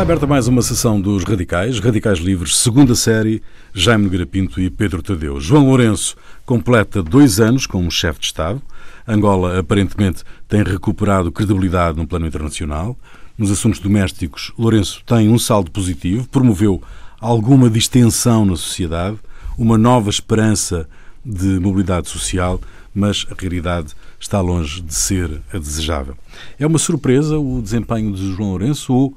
Está 0.00 0.12
aberta 0.12 0.26
mais 0.26 0.48
uma 0.48 0.62
sessão 0.62 0.98
dos 0.98 1.24
Radicais, 1.24 1.78
Radicais 1.78 2.20
Livres, 2.20 2.56
segunda 2.56 2.94
série, 2.94 3.42
Jaime 3.74 4.04
Nogueira 4.04 4.24
Pinto 4.24 4.58
e 4.58 4.70
Pedro 4.70 5.02
Tadeu. 5.02 5.38
João 5.38 5.66
Lourenço 5.66 6.16
completa 6.46 7.02
dois 7.02 7.38
anos 7.38 7.66
como 7.66 7.90
chefe 7.90 8.18
de 8.18 8.24
Estado. 8.24 8.62
Angola 9.06 9.58
aparentemente 9.58 10.24
tem 10.48 10.62
recuperado 10.62 11.30
credibilidade 11.30 11.98
no 11.98 12.06
plano 12.06 12.26
internacional. 12.26 12.96
Nos 13.36 13.50
assuntos 13.50 13.78
domésticos, 13.78 14.54
Lourenço 14.58 15.02
tem 15.04 15.28
um 15.28 15.38
saldo 15.38 15.70
positivo, 15.70 16.26
promoveu 16.30 16.82
alguma 17.20 17.68
distensão 17.68 18.46
na 18.46 18.56
sociedade, 18.56 19.18
uma 19.58 19.76
nova 19.76 20.08
esperança 20.08 20.88
de 21.22 21.60
mobilidade 21.60 22.08
social, 22.08 22.58
mas 22.94 23.26
a 23.30 23.34
realidade 23.38 23.92
está 24.18 24.40
longe 24.40 24.80
de 24.80 24.94
ser 24.94 25.42
a 25.52 25.58
desejável. 25.58 26.16
É 26.58 26.66
uma 26.66 26.78
surpresa 26.78 27.38
o 27.38 27.60
desempenho 27.60 28.14
de 28.14 28.32
João 28.32 28.52
Lourenço 28.52 28.94
ou 28.94 29.14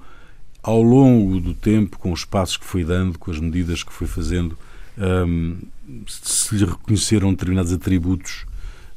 ao 0.64 0.82
longo 0.82 1.42
do 1.42 1.54
tempo, 1.54 2.00
com 2.00 2.14
os 2.14 2.24
passos 2.24 2.56
que 2.56 2.66
foi 2.66 2.86
dando, 2.86 3.20
com 3.20 3.30
as 3.30 3.40
medidas 3.40 3.84
que 3.84 3.92
foi 3.92 4.08
fazendo, 4.08 4.58
um, 4.98 5.60
se 6.08 6.56
lhe 6.56 6.66
reconheceram 6.66 7.32
determinados 7.32 7.74
atributos 7.74 8.46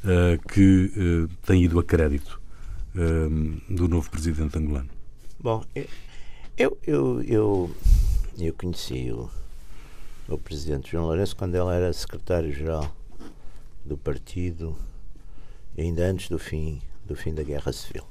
uh, 0.04 0.48
que 0.48 0.92
uh, 0.96 1.28
têm 1.44 1.64
ido 1.64 1.80
a 1.80 1.84
crédito 1.84 2.40
uh, 2.94 3.74
do 3.74 3.88
novo 3.88 4.08
presidente 4.08 4.56
angolano? 4.56 4.88
Bom, 5.40 5.64
eu, 6.56 6.78
eu, 6.86 7.22
eu, 7.22 7.76
eu 8.38 8.54
conheci 8.54 9.10
o, 9.10 9.28
o 10.28 10.38
presidente 10.38 10.92
João 10.92 11.06
Lourenço 11.06 11.34
quando 11.34 11.56
ele 11.56 11.74
era 11.74 11.92
secretário-geral 11.92 12.94
do 13.84 13.96
partido, 13.96 14.76
ainda 15.76 16.04
antes 16.06 16.28
do 16.28 16.38
fim, 16.38 16.80
do 17.04 17.16
fim 17.16 17.34
da 17.34 17.42
Guerra 17.42 17.72
Civil. 17.72 18.04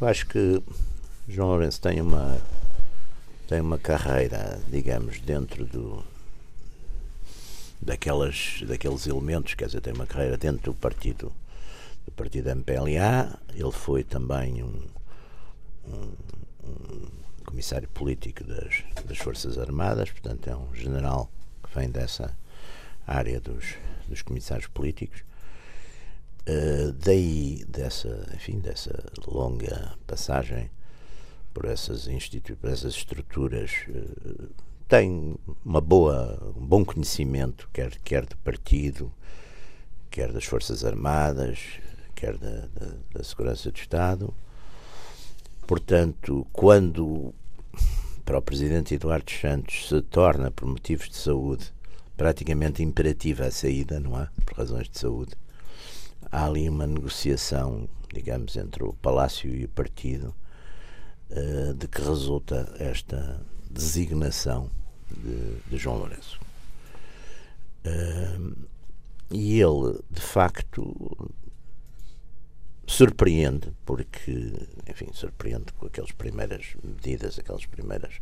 Eu 0.00 0.06
acho 0.06 0.26
que 0.26 0.62
João 1.28 1.48
Lourenço 1.48 1.78
tem 1.82 2.00
uma 2.00 2.40
tem 3.46 3.60
uma 3.60 3.78
carreira, 3.78 4.58
digamos, 4.68 5.20
dentro 5.20 5.66
do 5.66 6.02
daquelas 7.82 8.62
daqueles 8.66 9.06
elementos, 9.06 9.52
quer 9.52 9.66
dizer, 9.66 9.82
tem 9.82 9.92
uma 9.92 10.06
carreira 10.06 10.38
dentro 10.38 10.72
do 10.72 10.74
partido 10.74 11.30
do 12.06 12.12
partido 12.12 12.48
MPLA. 12.48 13.38
Ele 13.54 13.70
foi 13.70 14.02
também 14.04 14.62
um, 14.62 14.82
um, 15.86 16.12
um 16.64 17.08
comissário 17.44 17.88
político 17.88 18.42
das, 18.44 18.82
das 19.04 19.18
Forças 19.18 19.58
Armadas, 19.58 20.10
portanto 20.10 20.48
é 20.48 20.56
um 20.56 20.74
general 20.74 21.30
que 21.62 21.78
vem 21.78 21.90
dessa 21.90 22.34
área 23.06 23.38
dos, 23.38 23.74
dos 24.08 24.22
comissários 24.22 24.66
políticos. 24.68 25.22
Uh, 26.48 26.92
daí 26.92 27.66
dessa, 27.68 28.26
enfim, 28.34 28.58
dessa 28.60 29.12
longa 29.26 29.94
passagem 30.06 30.70
por 31.58 31.66
essas, 31.68 32.06
institu 32.06 32.56
por 32.56 32.70
essas 32.70 32.94
estruturas, 32.94 33.72
uh, 33.88 34.48
tem 34.86 35.34
uma 35.64 35.80
boa, 35.80 36.54
um 36.56 36.64
bom 36.64 36.84
conhecimento, 36.84 37.68
quer, 37.72 37.98
quer 38.04 38.24
do 38.24 38.36
partido, 38.36 39.12
quer 40.08 40.30
das 40.30 40.44
Forças 40.44 40.84
Armadas, 40.84 41.58
quer 42.14 42.38
da, 42.38 42.68
da, 42.68 42.94
da 43.12 43.24
Segurança 43.24 43.72
do 43.72 43.76
Estado. 43.76 44.32
Portanto, 45.66 46.46
quando 46.52 47.34
para 48.24 48.38
o 48.38 48.42
Presidente 48.42 48.94
Eduardo 48.94 49.28
Santos 49.28 49.88
se 49.88 50.00
torna, 50.02 50.52
por 50.52 50.68
motivos 50.68 51.08
de 51.08 51.16
saúde, 51.16 51.72
praticamente 52.16 52.84
imperativa 52.84 53.46
a 53.46 53.50
saída, 53.50 53.98
não 53.98 54.20
é? 54.20 54.28
Por 54.46 54.58
razões 54.58 54.88
de 54.88 54.96
saúde. 54.96 55.34
Há 56.30 56.46
ali 56.46 56.68
uma 56.68 56.86
negociação, 56.86 57.88
digamos, 58.14 58.56
entre 58.56 58.84
o 58.84 58.92
Palácio 58.92 59.52
e 59.52 59.64
o 59.64 59.68
partido, 59.68 60.32
uh, 61.30 61.74
de 61.74 61.88
que 61.88 62.00
resulta 62.00 62.74
esta 62.78 63.40
designação 63.70 64.70
de, 65.10 65.70
de 65.70 65.76
João 65.76 65.98
Lourenço. 65.98 66.40
Uh, 67.84 68.66
e 69.30 69.60
ele, 69.60 70.00
de 70.10 70.20
facto, 70.20 71.32
surpreende, 72.86 73.72
porque, 73.84 74.54
enfim, 74.88 75.08
surpreende 75.12 75.72
com 75.74 75.86
aquelas 75.86 76.12
primeiras 76.12 76.74
medidas, 76.82 77.38
aquelas 77.38 77.66
primeiras 77.66 78.14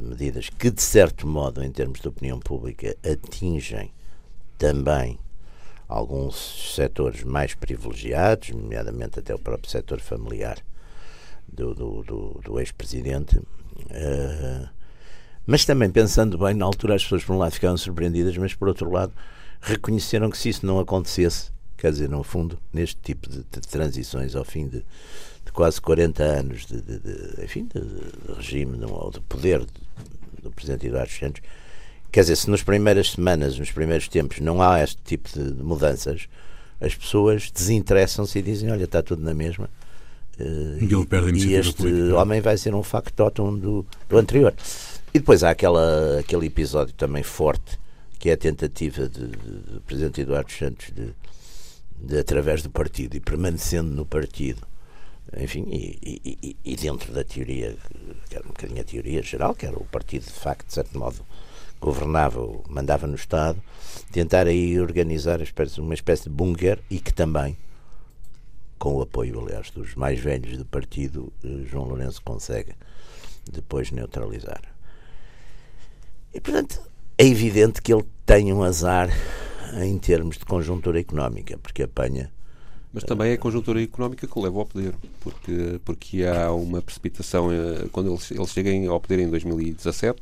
medidas 0.00 0.50
que, 0.50 0.70
de 0.70 0.82
certo 0.82 1.26
modo, 1.26 1.62
em 1.62 1.70
termos 1.70 2.00
de 2.00 2.08
opinião 2.08 2.40
pública, 2.40 2.96
atingem 3.04 3.92
também 4.58 5.18
alguns 5.88 6.74
setores 6.74 7.22
mais 7.22 7.54
privilegiados, 7.54 8.50
nomeadamente 8.50 9.18
até 9.18 9.34
o 9.34 9.38
próprio 9.38 9.70
setor 9.70 10.00
familiar 10.00 10.58
do, 11.52 11.74
do, 11.74 12.02
do, 12.02 12.40
do 12.44 12.60
ex-presidente. 12.60 13.36
Uh, 13.38 14.68
mas 15.46 15.64
também, 15.64 15.90
pensando 15.90 16.38
bem, 16.38 16.54
na 16.54 16.64
altura 16.64 16.94
as 16.94 17.02
pessoas, 17.02 17.24
por 17.24 17.34
um 17.34 17.38
lado, 17.38 17.52
ficaram 17.52 17.76
surpreendidas, 17.76 18.36
mas 18.36 18.54
por 18.54 18.68
outro 18.68 18.90
lado, 18.90 19.12
reconheceram 19.60 20.30
que 20.30 20.38
se 20.38 20.48
isso 20.48 20.64
não 20.64 20.78
acontecesse, 20.78 21.50
quer 21.76 21.90
dizer, 21.90 22.08
no 22.08 22.22
fundo, 22.22 22.58
neste 22.72 22.96
tipo 23.02 23.28
de, 23.28 23.38
de 23.38 23.60
transições 23.60 24.36
ao 24.36 24.44
fim 24.44 24.68
de, 24.68 24.84
de 25.44 25.52
quase 25.52 25.80
40 25.80 26.22
anos 26.22 26.66
de, 26.66 26.80
de, 26.80 27.44
enfim, 27.44 27.66
de, 27.66 28.34
regime 28.34 28.84
ou 28.84 29.10
de 29.10 29.20
poder 29.20 29.64
do 30.42 30.50
Presidente 30.50 30.86
Eduardo 30.86 31.10
Santos, 31.10 31.42
quer 32.10 32.20
dizer, 32.20 32.36
se 32.36 32.50
nas 32.50 32.62
primeiras 32.62 33.12
semanas, 33.12 33.58
nos 33.58 33.70
primeiros 33.70 34.08
tempos, 34.08 34.38
não 34.40 34.62
há 34.62 34.82
este 34.82 35.00
tipo 35.02 35.28
de, 35.28 35.62
mudanças, 35.62 36.28
as 36.80 36.94
pessoas 36.94 37.50
desinteressam-se 37.50 38.38
e 38.38 38.42
dizem, 38.42 38.70
olha, 38.70 38.84
está 38.84 39.02
tudo 39.02 39.22
na 39.22 39.34
mesma. 39.34 39.70
Uh, 40.38 40.78
e, 40.82 41.46
e, 41.46 41.54
este 41.54 41.74
política. 41.74 42.16
homem 42.16 42.40
vai 42.40 42.56
ser 42.56 42.74
um 42.74 42.82
factotum 42.82 43.56
do, 43.58 43.86
do 44.08 44.18
anterior. 44.18 44.54
E 45.14 45.18
depois 45.18 45.44
há 45.44 45.50
aquela, 45.50 46.18
aquele 46.18 46.46
episódio 46.46 46.94
também 46.94 47.22
forte, 47.22 47.78
que 48.18 48.30
é 48.30 48.32
a 48.32 48.36
tentativa 48.36 49.08
do 49.08 49.80
Presidente 49.82 50.22
Eduardo 50.22 50.50
Santos 50.50 50.90
de, 50.94 51.14
de, 51.98 52.18
através 52.18 52.62
do 52.62 52.70
partido 52.70 53.16
e 53.16 53.20
permanecendo 53.20 53.90
no 53.90 54.06
partido, 54.06 54.62
enfim, 55.36 55.66
e, 55.70 55.98
e, 56.42 56.56
e, 56.64 56.76
dentro 56.76 57.12
da 57.12 57.24
teoria, 57.24 57.76
que 58.28 58.36
era 58.36 58.44
um 58.44 58.48
bocadinho 58.48 58.80
a 58.80 58.84
teoria 58.84 59.22
geral, 59.22 59.54
que 59.54 59.66
era 59.66 59.76
o 59.76 59.84
partido 59.84 60.24
de 60.24 60.32
facto, 60.32 60.66
de 60.66 60.74
certo 60.74 60.98
modo, 60.98 61.24
governava, 61.80 62.40
mandava 62.68 63.06
no 63.06 63.14
Estado, 63.14 63.60
tentar 64.12 64.46
aí 64.46 64.78
organizar 64.80 65.40
uma 65.78 65.94
espécie 65.94 66.24
de 66.24 66.30
bunker 66.30 66.78
e 66.88 66.98
que 66.98 67.12
também, 67.12 67.56
com 68.82 68.96
o 68.96 69.00
apoio, 69.00 69.38
aliás, 69.38 69.70
dos 69.70 69.94
mais 69.94 70.18
velhos 70.18 70.58
do 70.58 70.64
partido, 70.64 71.32
eh, 71.44 71.64
João 71.70 71.84
Lourenço 71.84 72.20
consegue 72.20 72.72
depois 73.48 73.92
neutralizar. 73.92 74.60
E, 76.34 76.40
portanto, 76.40 76.82
é 77.16 77.24
evidente 77.24 77.80
que 77.80 77.94
ele 77.94 78.04
tem 78.26 78.52
um 78.52 78.60
azar 78.60 79.08
em 79.80 79.96
termos 79.98 80.36
de 80.36 80.44
conjuntura 80.44 80.98
económica, 80.98 81.56
porque 81.58 81.84
apanha. 81.84 82.32
Mas 82.92 83.04
também 83.04 83.30
é 83.30 83.34
a 83.34 83.38
conjuntura 83.38 83.80
económica 83.80 84.26
que 84.26 84.36
o 84.36 84.42
leva 84.42 84.58
ao 84.58 84.66
poder, 84.66 84.94
porque, 85.20 85.80
porque 85.84 86.24
há 86.24 86.50
uma 86.50 86.82
precipitação. 86.82 87.52
Eh, 87.52 87.86
quando 87.92 88.10
eles, 88.10 88.32
eles 88.32 88.50
cheguem 88.50 88.88
ao 88.88 88.98
poder 88.98 89.20
em 89.20 89.30
2017, 89.30 90.20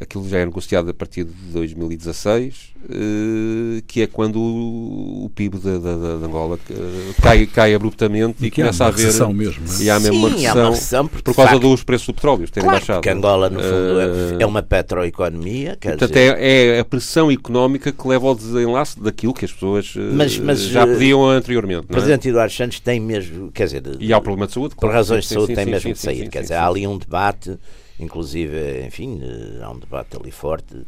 aquilo 0.00 0.28
já 0.28 0.38
é 0.38 0.44
negociado 0.44 0.90
a 0.90 0.94
partir 0.94 1.24
de 1.24 1.32
2016, 1.52 2.74
eh, 2.88 3.82
que 3.86 4.02
é 4.02 4.06
quando 4.06 4.38
o, 4.38 5.30
PIB 5.34 5.58
da, 5.58 5.78
da, 5.78 5.96
da 6.18 6.26
Angola 6.26 6.58
eh, 6.70 6.74
cai, 7.22 7.46
cai 7.46 7.74
abruptamente 7.74 8.44
e, 8.44 8.48
e 8.48 8.50
começa 8.50 8.84
a 8.84 8.88
haver. 8.88 9.06
Mesmo, 9.32 9.64
é? 9.80 9.82
E 9.82 9.90
há 9.90 9.98
mesmo 9.98 10.14
Sim, 10.14 10.18
uma 10.18 10.28
recessão, 10.28 10.60
uma 10.60 10.70
recessão 10.70 11.08
por 11.08 11.22
causa 11.22 11.50
facto, 11.52 11.60
dos 11.60 11.82
preços 11.82 12.06
do 12.08 12.14
petróleo 12.14 12.48
terem 12.50 12.68
claro, 12.68 12.78
baixado. 12.78 12.96
Porque 12.96 13.08
Angola, 13.08 13.48
no 13.48 13.60
fundo, 13.60 14.36
uh, 14.36 14.38
é 14.38 14.46
uma 14.46 14.62
petroeconomia. 14.62 15.78
Portanto, 15.80 16.08
dizer... 16.08 16.36
é, 16.38 16.76
é, 16.76 16.80
a 16.80 16.84
pressão 16.84 17.30
económica 17.30 17.90
que 17.90 18.06
leva 18.06 18.26
ao 18.26 18.34
desenlace 18.34 19.00
daquilo 19.00 19.32
que 19.32 19.46
as 19.46 19.52
pessoas 19.52 19.94
mas, 20.12 20.38
mas, 20.38 20.60
já 20.60 20.86
pediam 20.86 21.26
anteriormente. 21.26 21.86
O 21.86 21.90
é? 21.90 21.92
Presidente 21.92 22.28
Eduardo 22.28 22.52
Santos 22.52 22.80
tem 22.80 23.00
mesmo, 23.00 23.50
quer 23.50 23.64
dizer. 23.64 23.82
E 23.98 24.12
há 24.12 24.18
o 24.18 24.22
problema 24.22 24.46
de 24.46 24.52
saúde. 24.52 24.74
Por 24.74 24.82
claro, 24.82 24.96
razões 24.96 25.26
sim, 25.26 25.28
de 25.28 25.34
saúde, 25.34 25.52
sim, 25.52 25.54
tem 25.54 25.64
sim, 25.64 25.70
mesmo 25.70 25.92
de 25.94 25.98
sair. 25.98 26.28
quer 26.28 26.42
dizer, 26.42 26.54
há 26.54 26.66
ali 26.66 26.86
um 26.86 26.98
debate 26.98 27.58
Inclusive, 27.98 28.86
enfim, 28.86 29.20
eh, 29.22 29.62
há 29.62 29.70
um 29.70 29.78
debate 29.78 30.16
ali 30.16 30.30
forte 30.30 30.86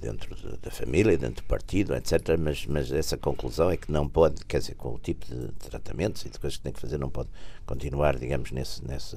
dentro 0.00 0.34
da 0.58 0.70
família, 0.70 1.16
dentro 1.16 1.42
do 1.42 1.46
partido, 1.46 1.94
etc. 1.94 2.36
Mas, 2.38 2.66
mas 2.66 2.92
essa 2.92 3.16
conclusão 3.16 3.70
é 3.70 3.76
que 3.76 3.90
não 3.90 4.08
pode, 4.08 4.44
quer 4.46 4.58
dizer, 4.58 4.74
com 4.74 4.94
o 4.94 4.98
tipo 4.98 5.26
de 5.26 5.48
tratamentos 5.68 6.24
e 6.24 6.30
de 6.30 6.38
coisas 6.38 6.56
que 6.56 6.62
tem 6.62 6.72
que 6.72 6.80
fazer, 6.80 6.98
não 6.98 7.10
pode 7.10 7.28
continuar, 7.66 8.18
digamos, 8.18 8.50
nesse, 8.52 8.84
nesse, 8.86 9.16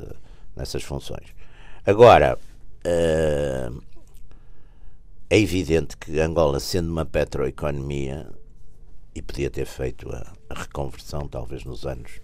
nessas 0.56 0.84
funções. 0.84 1.28
Agora, 1.86 2.38
uh, 2.86 3.84
é 5.30 5.40
evidente 5.40 5.98
que 5.98 6.20
Angola, 6.20 6.60
sendo 6.60 6.92
uma 6.92 7.06
petroeconomia, 7.06 8.30
e 9.16 9.22
podia 9.22 9.50
ter 9.50 9.66
feito 9.66 10.10
a, 10.10 10.34
a 10.50 10.62
reconversão, 10.62 11.28
talvez 11.28 11.64
nos 11.64 11.86
anos 11.86 12.20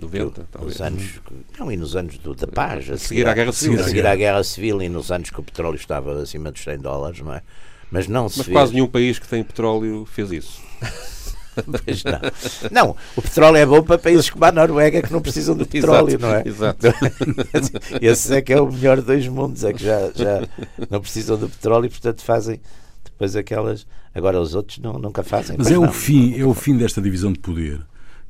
90, 0.00 0.46
talvez. 0.50 0.78
Nos 0.78 0.86
anos, 0.86 1.20
não, 1.58 1.70
e 1.70 1.76
nos 1.76 1.96
anos 1.96 2.18
do, 2.18 2.34
da 2.34 2.46
paz. 2.46 2.90
A 2.90 2.98
seguir 2.98 3.26
à 3.28 3.34
Guerra 3.34 3.52
Civil. 3.52 3.80
A 3.80 3.84
seguir 3.84 4.06
à 4.06 4.16
Guerra 4.16 4.42
Civil 4.44 4.82
e 4.82 4.88
nos 4.88 5.12
anos 5.12 5.30
que 5.30 5.40
o 5.40 5.42
petróleo 5.42 5.76
estava 5.76 6.20
acima 6.20 6.50
dos 6.50 6.62
100 6.62 6.78
dólares, 6.78 7.20
não 7.20 7.32
é? 7.32 7.42
Mas 7.90 8.08
não 8.08 8.28
se 8.28 8.38
Mas 8.38 8.46
fez. 8.46 8.56
quase 8.56 8.72
nenhum 8.72 8.88
país 8.88 9.18
que 9.18 9.28
tem 9.28 9.44
petróleo 9.44 10.04
fez 10.06 10.32
isso. 10.32 10.60
Pois 11.54 12.02
não. 12.02 12.20
Não, 12.72 12.96
o 13.14 13.22
petróleo 13.22 13.56
é 13.58 13.64
bom 13.64 13.80
para 13.80 13.96
países 13.96 14.28
como 14.28 14.44
a 14.44 14.50
Noruega 14.50 15.00
que 15.00 15.12
não 15.12 15.22
precisam 15.22 15.56
de 15.56 15.62
petróleo, 15.70 16.16
Exato, 16.16 16.26
não 16.26 16.34
é? 16.34 16.42
exato. 16.44 16.86
Esse 18.02 18.34
é 18.34 18.42
que 18.42 18.52
é 18.52 18.60
o 18.60 18.66
melhor 18.66 18.96
dos 18.96 19.06
dois 19.06 19.28
mundos, 19.28 19.62
é 19.62 19.72
que 19.72 19.84
já, 19.84 20.10
já 20.12 20.42
não 20.90 21.00
precisam 21.00 21.38
de 21.38 21.46
petróleo 21.46 21.86
e 21.86 21.90
portanto 21.90 22.22
fazem 22.22 22.60
depois 23.04 23.36
aquelas. 23.36 23.86
Agora 24.12 24.40
os 24.40 24.56
outros 24.56 24.78
não, 24.78 24.94
nunca 24.94 25.22
fazem. 25.22 25.56
Mas 25.56 25.70
é 25.70 25.78
o, 25.78 25.82
não. 25.82 25.92
fim, 25.92 26.36
é 26.36 26.44
o 26.44 26.54
fim 26.54 26.76
desta 26.76 27.00
divisão 27.00 27.32
de 27.32 27.38
poder 27.38 27.80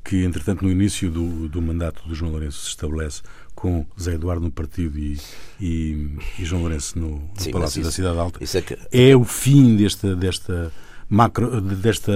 que, 0.05 0.23
entretanto, 0.25 0.63
no 0.65 0.71
início 0.71 1.11
do, 1.11 1.49
do 1.49 1.63
mandato 1.63 2.07
do 2.07 2.15
João 2.15 2.31
Lourenço 2.33 2.61
se 2.63 2.69
estabelece 2.69 3.23
com 3.55 3.87
Zé 4.01 4.15
Eduardo 4.15 4.45
no 4.45 4.51
partido 4.51 4.99
e, 4.99 5.19
e, 5.61 6.09
e 6.39 6.45
João 6.45 6.61
Lourenço 6.63 6.99
no, 6.99 7.11
no 7.13 7.31
Sim, 7.39 7.51
Palácio 7.51 7.79
mas 7.81 7.85
da 7.85 7.89
isso- 7.89 7.93
Cidade 7.93 8.19
Alta. 8.19 8.45
Isso 8.45 8.59
é 8.59 8.63
que, 8.63 8.77
É 8.93 9.17
o 9.17 9.25
fim 9.25 9.77
desta, 9.77 10.15
desta 10.15 10.71
macro. 11.09 11.61
desta. 11.61 12.13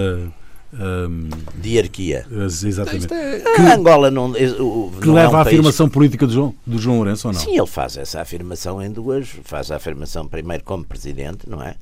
hum, 0.72 1.28
diarquia. 1.54 2.26
exatamente. 2.30 3.02
Isto 3.04 3.14
é- 3.14 3.42
A 3.70 3.74
Angola 3.74 4.10
não, 4.10 4.36
é- 4.36 4.50
o- 4.60 4.92
Que 5.00 5.06
não 5.06 5.14
leva 5.14 5.28
é 5.32 5.36
um 5.36 5.40
à 5.40 5.44
país- 5.44 5.46
afirmação 5.54 5.88
política 5.88 6.26
do 6.26 6.32
João, 6.32 6.54
do 6.66 6.78
João 6.78 6.96
Lourenço 6.98 7.26
ou 7.28 7.32
não? 7.32 7.40
Sim, 7.40 7.56
ele 7.56 7.66
faz 7.66 7.96
essa 7.96 8.20
afirmação 8.20 8.82
em 8.82 8.90
duas. 8.92 9.28
Faz 9.44 9.70
a 9.70 9.76
afirmação 9.76 10.26
primeiro 10.28 10.62
como 10.64 10.84
presidente, 10.84 11.48
não 11.48 11.62
é? 11.62 11.74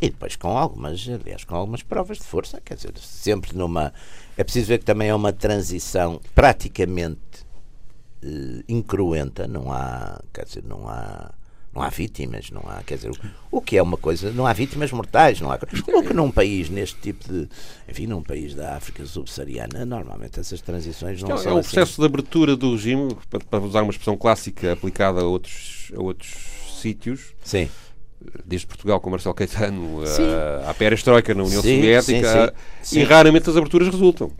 E 0.00 0.10
depois 0.10 0.36
com 0.36 0.56
algumas, 0.56 1.08
aliás, 1.08 1.44
com 1.44 1.54
algumas 1.54 1.82
provas 1.82 2.18
de 2.18 2.24
força, 2.24 2.60
quer 2.64 2.74
dizer, 2.74 2.92
sempre 2.98 3.56
numa. 3.56 3.92
É 4.36 4.44
preciso 4.44 4.68
ver 4.68 4.78
que 4.78 4.84
também 4.84 5.08
é 5.08 5.14
uma 5.14 5.32
transição 5.32 6.20
praticamente 6.34 7.20
eh, 8.22 8.62
incruenta, 8.68 9.46
não 9.46 9.72
há, 9.72 10.20
quer 10.32 10.44
dizer, 10.44 10.64
não 10.64 10.88
há. 10.88 11.32
Não 11.74 11.82
há 11.82 11.90
vítimas, 11.90 12.50
não 12.50 12.62
há, 12.66 12.82
quer 12.82 12.94
dizer, 12.94 13.10
o, 13.10 13.58
o 13.58 13.60
que 13.60 13.76
é 13.76 13.82
uma 13.82 13.98
coisa, 13.98 14.30
não 14.32 14.46
há 14.46 14.52
vítimas 14.54 14.90
mortais, 14.92 15.42
não 15.42 15.52
há. 15.52 15.56
O 15.94 16.02
que 16.02 16.14
num 16.14 16.30
país 16.30 16.70
neste 16.70 16.98
tipo 16.98 17.30
de, 17.30 17.46
enfim, 17.86 18.06
num 18.06 18.22
país 18.22 18.54
da 18.54 18.76
África 18.76 19.04
subsaariana, 19.04 19.84
normalmente 19.84 20.40
essas 20.40 20.62
transições 20.62 21.22
não 21.22 21.34
É, 21.34 21.36
são 21.36 21.52
é 21.52 21.54
um 21.54 21.58
assim. 21.58 21.68
processo 21.74 22.00
de 22.00 22.06
abertura 22.06 22.56
do 22.56 22.70
regime, 22.72 23.14
para, 23.28 23.40
para 23.40 23.60
usar 23.62 23.82
uma 23.82 23.90
expressão 23.90 24.16
clássica 24.16 24.72
aplicada 24.72 25.20
a 25.20 25.24
outros, 25.24 25.92
a 25.94 26.00
outros 26.00 26.34
sítios, 26.80 27.34
Sim. 27.44 27.68
Desde 28.44 28.66
Portugal 28.66 29.00
com 29.00 29.10
Marcelo 29.10 29.34
Caetano, 29.34 30.00
a, 30.66 30.70
a 30.70 30.74
perestroika 30.74 31.34
na 31.34 31.44
União 31.44 31.62
Sim, 31.62 31.76
Soviética, 31.76 32.46
sim, 32.48 32.52
sim. 32.82 32.96
e 32.98 33.00
Sim. 33.02 33.06
raramente 33.08 33.48
as 33.50 33.56
aberturas 33.56 33.88
resultam. 33.88 34.30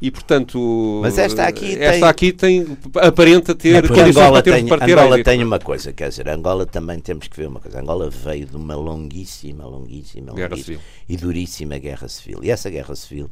E, 0.00 0.10
portanto, 0.10 0.98
Mas 1.02 1.16
esta 1.16 1.46
aqui 1.46 1.72
esta 1.72 1.92
tem- 1.92 2.04
aqui 2.04 2.32
tem, 2.32 2.78
aparenta 3.00 3.54
ter 3.54 3.80
Porque 3.80 3.98
condições 3.98 4.24
Angola, 4.26 4.42
para 4.42 4.52
tem, 4.52 4.66
para 4.66 4.84
ter 4.86 4.98
Angola 4.98 5.24
tem 5.24 5.42
uma 5.42 5.58
coisa, 5.58 5.90
quer 5.90 6.10
dizer, 6.10 6.28
Angola 6.28 6.66
também 6.66 6.98
temos 7.00 7.28
que 7.28 7.36
ver 7.36 7.48
uma 7.48 7.60
coisa. 7.60 7.80
Angola 7.80 8.10
veio 8.10 8.44
de 8.46 8.56
uma 8.56 8.74
longuíssima, 8.74 9.64
longuíssima, 9.64 10.34
Guerra 10.34 10.48
longuíssima 10.50 10.76
civil. 10.78 10.80
e 11.08 11.16
duríssima 11.16 11.78
guerra 11.78 12.08
civil. 12.08 12.40
E 12.42 12.50
essa 12.50 12.68
guerra 12.68 12.94
civil, 12.94 13.30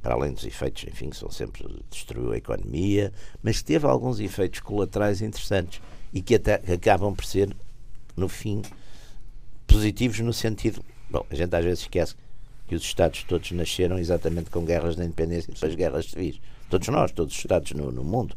para 0.00 0.14
além 0.14 0.32
dos 0.32 0.44
efeitos, 0.46 0.84
enfim, 0.84 1.10
que 1.10 1.16
são 1.16 1.28
sempre 1.32 1.66
destruiu 1.90 2.30
a 2.30 2.36
economia, 2.36 3.12
mas 3.42 3.60
teve 3.60 3.84
alguns 3.84 4.20
efeitos 4.20 4.60
colaterais 4.60 5.20
interessantes 5.20 5.80
e 6.12 6.22
que 6.22 6.36
até 6.36 6.58
que 6.58 6.70
acabam 6.72 7.12
por 7.12 7.24
ser, 7.24 7.48
no 8.16 8.28
fim, 8.28 8.62
positivos 9.66 10.18
no 10.20 10.32
sentido. 10.32 10.84
Bom, 11.10 11.24
a 11.30 11.34
gente 11.34 11.54
às 11.54 11.64
vezes 11.64 11.80
esquece 11.80 12.14
que 12.66 12.74
os 12.74 12.82
Estados 12.82 13.22
todos 13.24 13.50
nasceram 13.52 13.98
exatamente 13.98 14.50
com 14.50 14.64
guerras 14.64 14.96
da 14.96 15.04
independência 15.04 15.50
e 15.50 15.54
depois 15.54 15.74
guerras 15.74 16.06
civis. 16.06 16.40
Todos 16.70 16.88
nós, 16.88 17.12
todos 17.12 17.34
os 17.34 17.38
Estados 17.38 17.72
no, 17.72 17.92
no 17.92 18.02
mundo. 18.04 18.34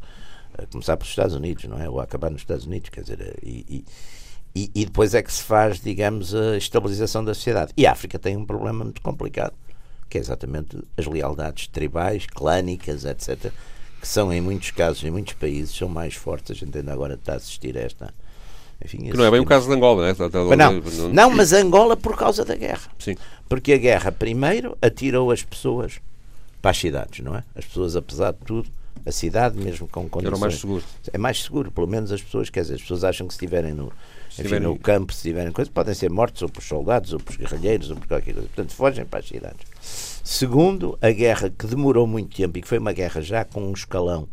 A 0.56 0.66
começar 0.66 0.96
pelos 0.96 1.10
Estados 1.10 1.34
Unidos, 1.34 1.64
não 1.64 1.80
é? 1.80 1.88
Ou 1.88 2.00
a 2.00 2.04
acabar 2.04 2.30
nos 2.30 2.42
Estados 2.42 2.66
Unidos, 2.66 2.90
quer 2.90 3.02
dizer, 3.02 3.38
e, 3.42 3.84
e- 4.54 4.70
e 4.74 4.84
depois 4.86 5.14
é 5.14 5.22
que 5.22 5.32
se 5.32 5.42
faz, 5.42 5.80
digamos, 5.80 6.34
a 6.34 6.56
estabilização 6.56 7.24
da 7.24 7.32
sociedade. 7.32 7.72
E 7.76 7.86
a 7.86 7.92
África 7.92 8.18
tem 8.18 8.36
um 8.36 8.44
problema 8.44 8.82
muito 8.84 9.00
complicado, 9.00 9.54
que 10.08 10.18
é 10.18 10.20
exatamente 10.20 10.78
as 10.96 11.06
lealdades 11.06 11.68
tribais, 11.68 12.26
clânicas, 12.26 13.04
etc., 13.04 13.52
que 14.00 14.08
são, 14.08 14.32
em 14.32 14.40
muitos 14.40 14.70
casos, 14.72 15.04
em 15.04 15.10
muitos 15.10 15.34
países, 15.34 15.76
são 15.76 15.88
mais 15.88 16.14
fortes. 16.14 16.50
A 16.50 16.54
gente 16.54 16.76
ainda 16.76 16.92
agora 16.92 17.14
está 17.14 17.34
a 17.34 17.36
assistir 17.36 17.76
a 17.76 17.82
esta. 17.82 18.14
Enfim, 18.84 18.98
Que 19.10 19.16
não 19.16 19.24
é 19.24 19.30
bem 19.30 19.40
o 19.40 19.44
caso 19.44 19.66
de 19.68 19.74
Angola, 19.74 20.02
não 20.02 20.26
é? 20.26 20.30
Mas 20.82 20.98
não, 20.98 21.08
não, 21.12 21.30
mas 21.30 21.52
Angola 21.52 21.96
por 21.96 22.16
causa 22.16 22.44
da 22.44 22.54
guerra. 22.54 22.88
Sim. 22.98 23.16
Porque 23.48 23.72
a 23.72 23.76
guerra, 23.78 24.12
primeiro, 24.12 24.76
atirou 24.80 25.30
as 25.30 25.42
pessoas 25.42 25.94
para 26.62 26.70
as 26.70 26.78
cidades, 26.78 27.24
não 27.24 27.34
é? 27.36 27.42
As 27.56 27.64
pessoas, 27.64 27.96
apesar 27.96 28.32
de 28.32 28.38
tudo, 28.44 28.68
a 29.06 29.10
cidade, 29.12 29.56
mesmo 29.58 29.88
com 29.88 30.08
condições... 30.08 30.32
Era 30.34 30.40
mais 30.40 30.60
seguro. 30.60 30.84
É 31.12 31.18
mais 31.18 31.42
seguro, 31.42 31.70
pelo 31.72 31.86
menos 31.86 32.12
as 32.12 32.22
pessoas, 32.22 32.50
quer 32.50 32.60
dizer, 32.62 32.74
as 32.74 32.82
pessoas 32.82 33.04
acham 33.04 33.26
que 33.26 33.32
se 33.34 33.38
estiverem 33.38 33.72
no, 33.72 33.84
enfim, 33.86 33.92
estiverem- 34.42 34.68
no 34.68 34.78
campo, 34.78 35.12
se 35.12 35.18
estiverem 35.18 35.50
coisas, 35.52 35.72
podem 35.72 35.94
ser 35.94 36.10
mortos 36.10 36.42
ou 36.42 36.48
por 36.48 36.62
soldados, 36.62 37.12
ou 37.12 37.18
por 37.18 37.36
guerrilheiros, 37.36 37.90
ou 37.90 37.96
por 37.96 38.06
qualquer 38.06 38.34
coisa. 38.34 38.48
Portanto, 38.48 38.74
fogem 38.74 39.04
para 39.04 39.20
as 39.20 39.26
cidades. 39.28 40.20
Segundo, 40.22 40.98
a 41.00 41.10
guerra 41.10 41.50
que 41.50 41.66
demorou 41.66 42.06
muito 42.06 42.36
tempo 42.36 42.58
e 42.58 42.62
que 42.62 42.68
foi 42.68 42.78
uma 42.78 42.92
guerra 42.92 43.20
já 43.22 43.44
com 43.44 43.62
um 43.62 43.72
escalão 43.72 44.28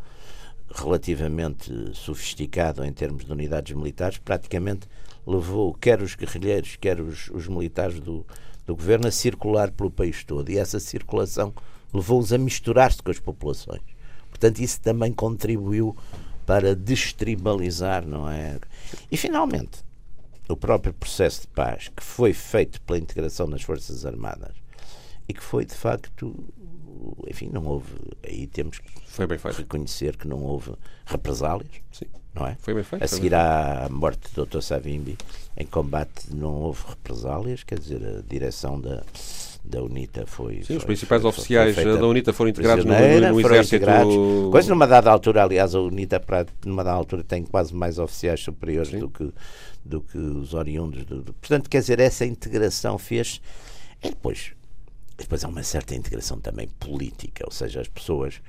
relativamente 0.74 1.72
sofisticado 1.94 2.84
em 2.84 2.92
termos 2.92 3.26
de 3.26 3.32
unidades 3.32 3.76
militares, 3.76 4.18
praticamente 4.18 4.88
levou 5.26 5.74
quer 5.74 6.02
os 6.02 6.16
guerrilheiros, 6.16 6.76
quer 6.76 7.00
os, 7.00 7.30
os 7.30 7.48
militares 7.48 8.00
do, 8.00 8.26
do 8.66 8.76
governo 8.76 9.08
a 9.08 9.12
circular 9.12 9.72
pelo 9.72 9.92
país 9.92 10.24
todo. 10.24 10.50
E 10.50 10.58
essa 10.58 10.80
circulação 10.80 11.54
levou-os 11.94 12.34
a 12.34 12.38
misturar-se 12.38 13.02
com 13.02 13.12
as 13.12 13.20
populações. 13.20 13.82
Portanto, 14.30 14.60
isso 14.60 14.82
também 14.82 15.14
contribuiu 15.14 15.96
para 16.46 16.76
destribalizar, 16.76 18.06
não 18.06 18.30
é? 18.30 18.60
E 19.12 19.18
finalmente, 19.18 19.84
o 20.48 20.56
próprio 20.56 20.94
processo 20.94 21.42
de 21.42 21.48
paz 21.48 21.90
que 21.96 22.04
foi 22.04 22.34
feito 22.34 22.80
pela 22.82 23.00
integração 23.00 23.50
das 23.50 23.64
Forças 23.64 24.06
Armadas 24.06 24.54
e 25.28 25.34
que 25.34 25.44
foi 25.44 25.66
de 25.66 25.74
facto, 25.74 26.36
enfim, 27.28 27.50
não 27.52 27.66
houve, 27.66 27.92
aí 28.24 28.48
temos 28.48 28.80
que 28.80 28.86
reconhecer 29.58 30.18
que 30.18 30.28
não 30.28 30.42
houve 30.44 30.72
represálias, 31.06 31.72
Sim. 31.92 32.06
não 32.34 32.48
é? 32.48 32.56
Foi 32.60 32.74
bem 32.74 32.84
feito. 32.84 33.04
A 33.04 33.08
seguir 33.08 33.34
à 33.34 33.88
morte 33.90 34.34
do 34.34 34.46
Dr. 34.46 34.62
Savimbi, 34.62 35.18
em 35.58 35.66
combate 35.66 36.34
não 36.34 36.54
houve 36.54 36.84
represálias, 36.90 37.64
quer 37.64 37.80
dizer, 37.80 38.02
a 38.06 38.22
direção 38.30 38.80
da, 38.80 39.04
da 39.64 39.82
UNITA 39.84 40.26
foi. 40.28 40.56
Sim, 40.64 40.74
os 40.76 40.84
foi- 40.84 40.86
principais 40.88 41.22
foi- 41.22 41.30
oficiais 41.30 41.76
foi 41.76 41.84
da 41.98 42.06
UNITA 42.08 42.34
foram 42.34 42.50
integrados 42.50 42.86
no, 42.86 42.92
no, 42.92 43.40
exército. 43.40 43.76
integrados. 43.78 44.14
Coisa 44.52 44.70
numa 44.70 44.86
dada 44.88 45.10
altura, 45.12 45.44
aliás, 45.44 45.74
a 45.74 45.80
UNITA, 45.82 46.20
para, 46.20 46.46
numa 46.66 46.84
dada 46.84 46.98
altura, 46.98 47.24
tem 47.24 47.44
quase 47.44 47.74
mais 47.74 47.98
oficiais 48.00 48.42
superiores 48.42 48.92
do 48.92 49.10
que, 49.10 49.32
do 49.84 50.02
que 50.02 50.18
os 50.18 50.54
oriundos. 50.54 51.04
Do, 51.06 51.22
do- 51.22 51.34
portanto, 51.34 51.70
quer 51.70 51.80
dizer, 51.80 52.00
essa 52.00 52.26
integração 52.26 52.98
fez. 52.98 53.42
E 54.04 54.10
depois, 54.10 54.52
depois 55.18 55.44
há 55.44 55.48
uma 55.48 55.64
certa 55.64 55.96
integração 55.96 56.40
também 56.40 56.68
política, 56.80 57.44
ou 57.46 57.52
seja, 57.52 57.82
as 57.82 57.88
pessoas 57.88 58.42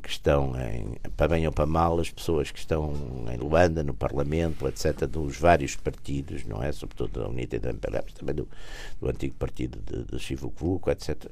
que 0.00 0.08
estão 0.08 0.54
em, 0.58 0.96
para 1.16 1.28
bem 1.28 1.46
ou 1.46 1.52
para 1.52 1.66
mal, 1.66 2.00
as 2.00 2.10
pessoas 2.10 2.50
que 2.50 2.58
estão 2.58 2.92
em 3.32 3.36
Luanda, 3.36 3.82
no 3.82 3.94
Parlamento, 3.94 4.66
etc., 4.66 5.06
dos 5.06 5.36
vários 5.36 5.76
partidos, 5.76 6.44
não 6.44 6.62
é? 6.62 6.72
Sobretudo 6.72 7.20
da 7.20 7.28
UNITA 7.28 7.56
e 7.56 7.58
da 7.58 7.70
MPLA, 7.70 8.02
mas 8.04 8.14
também 8.14 8.34
do, 8.34 8.48
do 9.00 9.08
antigo 9.08 9.34
partido 9.34 9.78
de, 9.80 10.04
de 10.04 10.18
Chivucuco, 10.18 10.90
etc. 10.90 11.26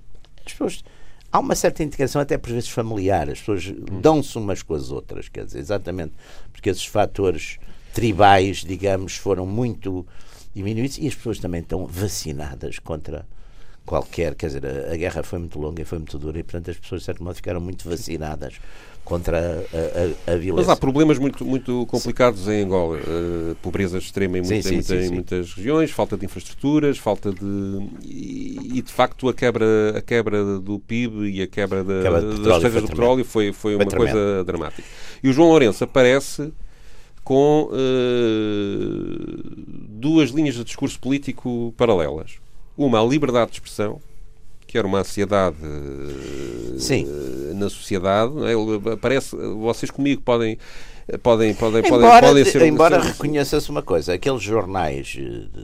As 0.44 0.52
pessoas. 0.52 0.85
Há 1.30 1.40
uma 1.40 1.54
certa 1.54 1.82
integração, 1.82 2.23
até 2.23 2.38
por 2.38 2.50
vezes 2.50 2.70
familiar, 2.70 3.28
as 3.28 3.38
pessoas 3.40 3.70
dão-se 4.00 4.38
umas 4.38 4.62
com 4.62 4.75
as 4.75 4.90
outras, 4.90 5.28
quer 5.28 5.44
dizer, 5.44 5.58
exatamente 5.58 6.14
porque 6.50 6.70
esses 6.70 6.87
fatores 6.87 7.58
tribais, 7.92 8.58
digamos, 8.58 9.14
foram 9.16 9.44
muito 9.44 10.06
diminuídos 10.54 10.97
e 10.97 11.06
as 11.06 11.14
pessoas 11.14 11.38
também 11.38 11.61
estão 11.61 11.87
vacinadas 11.87 12.78
contra 12.78 13.26
qualquer, 13.88 14.35
quer 14.35 14.47
dizer, 14.49 14.66
a, 14.66 14.92
a 14.92 14.97
guerra 14.97 15.23
foi 15.23 15.38
muito 15.38 15.59
longa 15.59 15.80
e 15.80 15.85
foi 15.85 15.99
muito 15.99 16.18
dura 16.18 16.38
e, 16.38 16.42
portanto, 16.42 16.71
as 16.71 16.76
pessoas, 16.76 17.00
de 17.00 17.07
certo 17.07 17.25
modo, 17.25 17.35
ficaram 17.35 17.61
muito 17.61 17.88
vacinadas 17.88 18.54
contra 19.02 19.38
a, 19.38 19.40
a, 19.40 20.33
a 20.33 20.35
Mas 20.35 20.40
violência. 20.42 20.73
há 20.73 20.76
problemas 20.76 21.18
muito, 21.18 21.42
muito 21.42 21.87
complicados 21.87 22.47
em 22.49 22.64
Angola. 22.64 22.99
Uh, 22.99 23.54
pobreza 23.62 23.97
extrema 23.97 24.37
em, 24.38 24.45
Sim, 24.45 24.54
muita- 24.54 24.68
sim, 24.68 24.75
muita- 24.75 24.88
sim, 24.95 24.99
em 25.00 25.09
sim. 25.09 25.14
muitas 25.14 25.54
regiões, 25.54 25.90
falta 25.90 26.14
de 26.18 26.26
infraestruturas, 26.26 26.99
falta 26.99 27.33
de. 27.33 27.88
E, 28.04 28.59
e, 28.75 28.83
de 28.83 28.92
facto 28.92 29.26
a 29.26 29.33
quebra, 29.33 29.64
a 29.97 30.02
quebra 30.02 30.59
do 30.61 30.78
PIB 30.78 31.30
e 31.30 31.40
a 31.40 31.47
quebra, 31.47 31.83
da, 31.83 32.02
Quebra 32.02 32.21
das 32.21 32.38
reservas 32.62 32.73
foi 32.73 32.80
do 32.83 32.88
petróleo 32.88 33.25
foi, 33.25 33.52
foi 33.54 33.75
uma 33.76 33.87
coisa 33.87 34.45
dramática. 34.45 34.87
E 35.23 35.28
o 35.30 35.33
João 35.33 35.49
Lourenço 35.49 35.83
aparece 35.85 36.52
com 37.25 37.71
uh, 37.73 39.42
duas 39.88 40.30
linhas 40.30 40.54
de 40.54 40.64
discurso 40.64 40.99
político 41.00 41.73
paralelas. 41.78 42.33
Uma, 42.78 43.00
a 43.00 43.04
liberdade 43.04 43.50
de 43.50 43.56
expressão, 43.56 44.00
que 44.66 44.78
era 44.78 44.87
uma 44.87 45.00
ansiedade 45.00 45.56
Sim. 46.78 47.06
na 47.54 47.68
sociedade. 47.68 48.32
é? 48.44 48.52
Ele 48.52 48.92
aparece, 48.92 49.37
vocês 49.37 49.90
comigo 49.90 50.23
podem. 50.23 50.56
Podem, 51.17 51.55
podem, 51.55 51.83
embora, 51.87 52.27
podem, 52.27 52.45
ser. 52.45 52.62
Embora 52.62 53.00
reconheça-se 53.00 53.71
uma 53.71 53.81
coisa, 53.81 54.12
aqueles 54.12 54.43
jornais. 54.43 55.17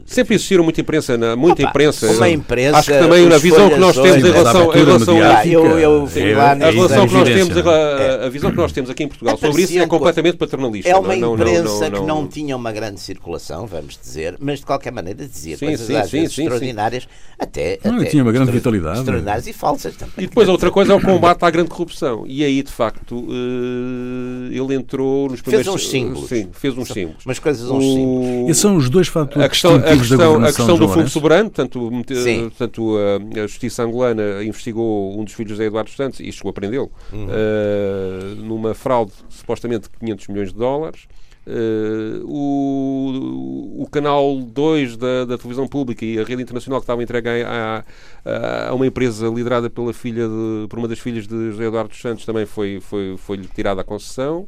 Sempre 0.05 0.35
existiram 0.35 0.63
muita 0.63 0.81
imprensa, 0.81 1.17
na, 1.17 1.35
muita 1.35 1.61
Opa, 1.61 1.69
imprensa. 1.69 2.11
uma 2.11 2.29
imprensa, 2.29 2.77
Acho 2.79 2.91
que 2.91 2.97
também 2.97 3.27
na 3.27 3.37
visão 3.37 3.69
que 3.69 3.75
nós 3.77 3.95
temos 3.95 4.17
em 4.17 4.31
relação, 4.31 4.71
a 4.71 4.77
em 4.77 4.85
relação 4.85 5.21
abertura 5.21 5.37
a, 5.37 5.47
eu, 5.47 5.79
eu 5.79 6.07
fui 6.07 6.31
É, 6.31 6.35
lá 6.35 6.53
a 6.53 6.57
é 6.57 6.71
relação 6.71 7.07
que 7.07 7.13
nós 7.13 7.29
temos, 7.29 7.55
não 7.63 7.71
a, 7.71 8.25
a 8.25 8.29
visão 8.29 8.51
que 8.51 8.57
nós 8.57 8.71
temos 8.71 8.89
aqui 8.89 9.03
em 9.03 9.07
Portugal 9.07 9.37
sobre 9.37 9.61
isso 9.61 9.77
é 9.77 9.85
completamente 9.85 10.37
paternalista. 10.37 10.89
É 10.89 10.95
uma 10.95 11.15
não, 11.15 11.19
não, 11.19 11.33
imprensa 11.35 11.89
não, 11.89 11.99
que 11.99 12.07
não 12.07 12.27
tinha 12.27 12.55
uma 12.55 12.71
grande 12.71 12.99
circulação, 12.99 13.67
vamos 13.67 13.99
dizer, 14.01 14.37
mas 14.39 14.59
de 14.59 14.65
qualquer 14.65 14.91
maneira 14.91 15.27
dizia 15.27 15.57
Sim, 15.57 15.67
coisas 15.67 15.85
sim, 15.85 15.95
às 15.95 16.09
sim, 16.09 16.21
vezes 16.21 16.35
sim, 16.35 16.41
extraordinárias, 16.43 17.07
até, 17.37 17.79
Não, 17.83 17.97
até 17.97 18.05
tinha 18.05 18.23
uma 18.23 18.31
grande 18.31 18.51
vitalidade. 18.51 18.99
Extraordinárias 18.99 19.47
e 19.47 19.53
falsas 19.53 19.95
também. 19.95 20.13
E 20.17 20.27
depois 20.27 20.49
outra 20.49 20.71
coisa 20.71 20.93
é 20.93 20.95
o 20.95 21.01
combate 21.01 21.43
à 21.43 21.49
grande 21.49 21.69
corrupção. 21.69 22.23
E 22.25 22.43
aí, 22.43 22.63
de 22.63 22.71
facto, 22.71 23.25
eh, 23.29 24.55
ele 24.55 24.73
entrou 24.73 25.34
nos 25.35 25.41
primeiros... 25.41 25.73
uns 25.73 25.87
símbolos. 25.89 26.29
Sim, 26.29 26.49
fez 26.51 26.77
uns 26.77 26.87
símbolos. 26.89 27.25
Umas 27.25 27.39
coisas, 27.39 27.69
uns 27.69 27.83
símbolos. 27.83 28.49
Esses 28.49 28.57
são 28.61 28.75
os 28.77 28.89
dois 28.89 29.07
fatores 29.07 29.45
a 29.45 29.49
questão, 29.49 29.75
a 29.75 29.81
questão, 29.81 30.43
a 30.43 30.45
questão 30.47 30.77
do 30.77 30.87
Fundo. 30.89 31.09
Soberano, 31.09 31.49
portanto, 31.49 31.91
mete- 31.91 32.15
Sim. 32.15 32.41
portanto 32.49 32.95
a, 32.97 33.39
a 33.43 33.47
Justiça 33.47 33.83
Angolana 33.83 34.43
investigou 34.43 35.19
um 35.19 35.23
dos 35.23 35.33
filhos 35.33 35.57
de 35.57 35.63
Eduardo 35.63 35.89
Santos 35.91 36.19
e 36.19 36.31
chegou 36.31 36.49
a 36.49 36.53
prendê-lo 36.53 36.91
Uhum. 37.13 37.27
eh, 37.29 38.35
numa 38.37 38.73
fraude 38.73 39.11
supostamente 39.29 39.83
de 39.83 39.99
500 39.99 40.27
milhões 40.27 40.53
de 40.53 40.59
dólares. 40.59 41.01
Eh, 41.47 42.21
o, 42.23 43.83
o 43.83 43.87
canal 43.89 44.37
2 44.41 44.97
da, 44.97 45.25
da 45.25 45.37
televisão 45.37 45.67
pública 45.67 46.03
e 46.05 46.17
a 46.19 46.23
rede 46.23 46.41
internacional 46.41 46.79
que 46.79 46.83
estava 46.85 47.03
entregue 47.03 47.29
a, 47.43 47.83
a, 48.25 48.69
a 48.69 48.73
uma 48.73 48.87
empresa 48.87 49.27
liderada 49.27 49.69
pela 49.69 49.93
filha 49.93 50.27
de, 50.27 50.67
por 50.67 50.79
uma 50.79 50.87
das 50.87 50.99
filhas 50.99 51.27
de 51.27 51.51
José 51.51 51.65
Eduardo 51.65 51.89
dos 51.89 51.99
Santos 52.01 52.25
também 52.25 52.45
foi, 52.45 52.79
foi, 52.81 53.15
foi 53.17 53.37
tirada 53.55 53.81
a 53.81 53.83
concessão. 53.83 54.47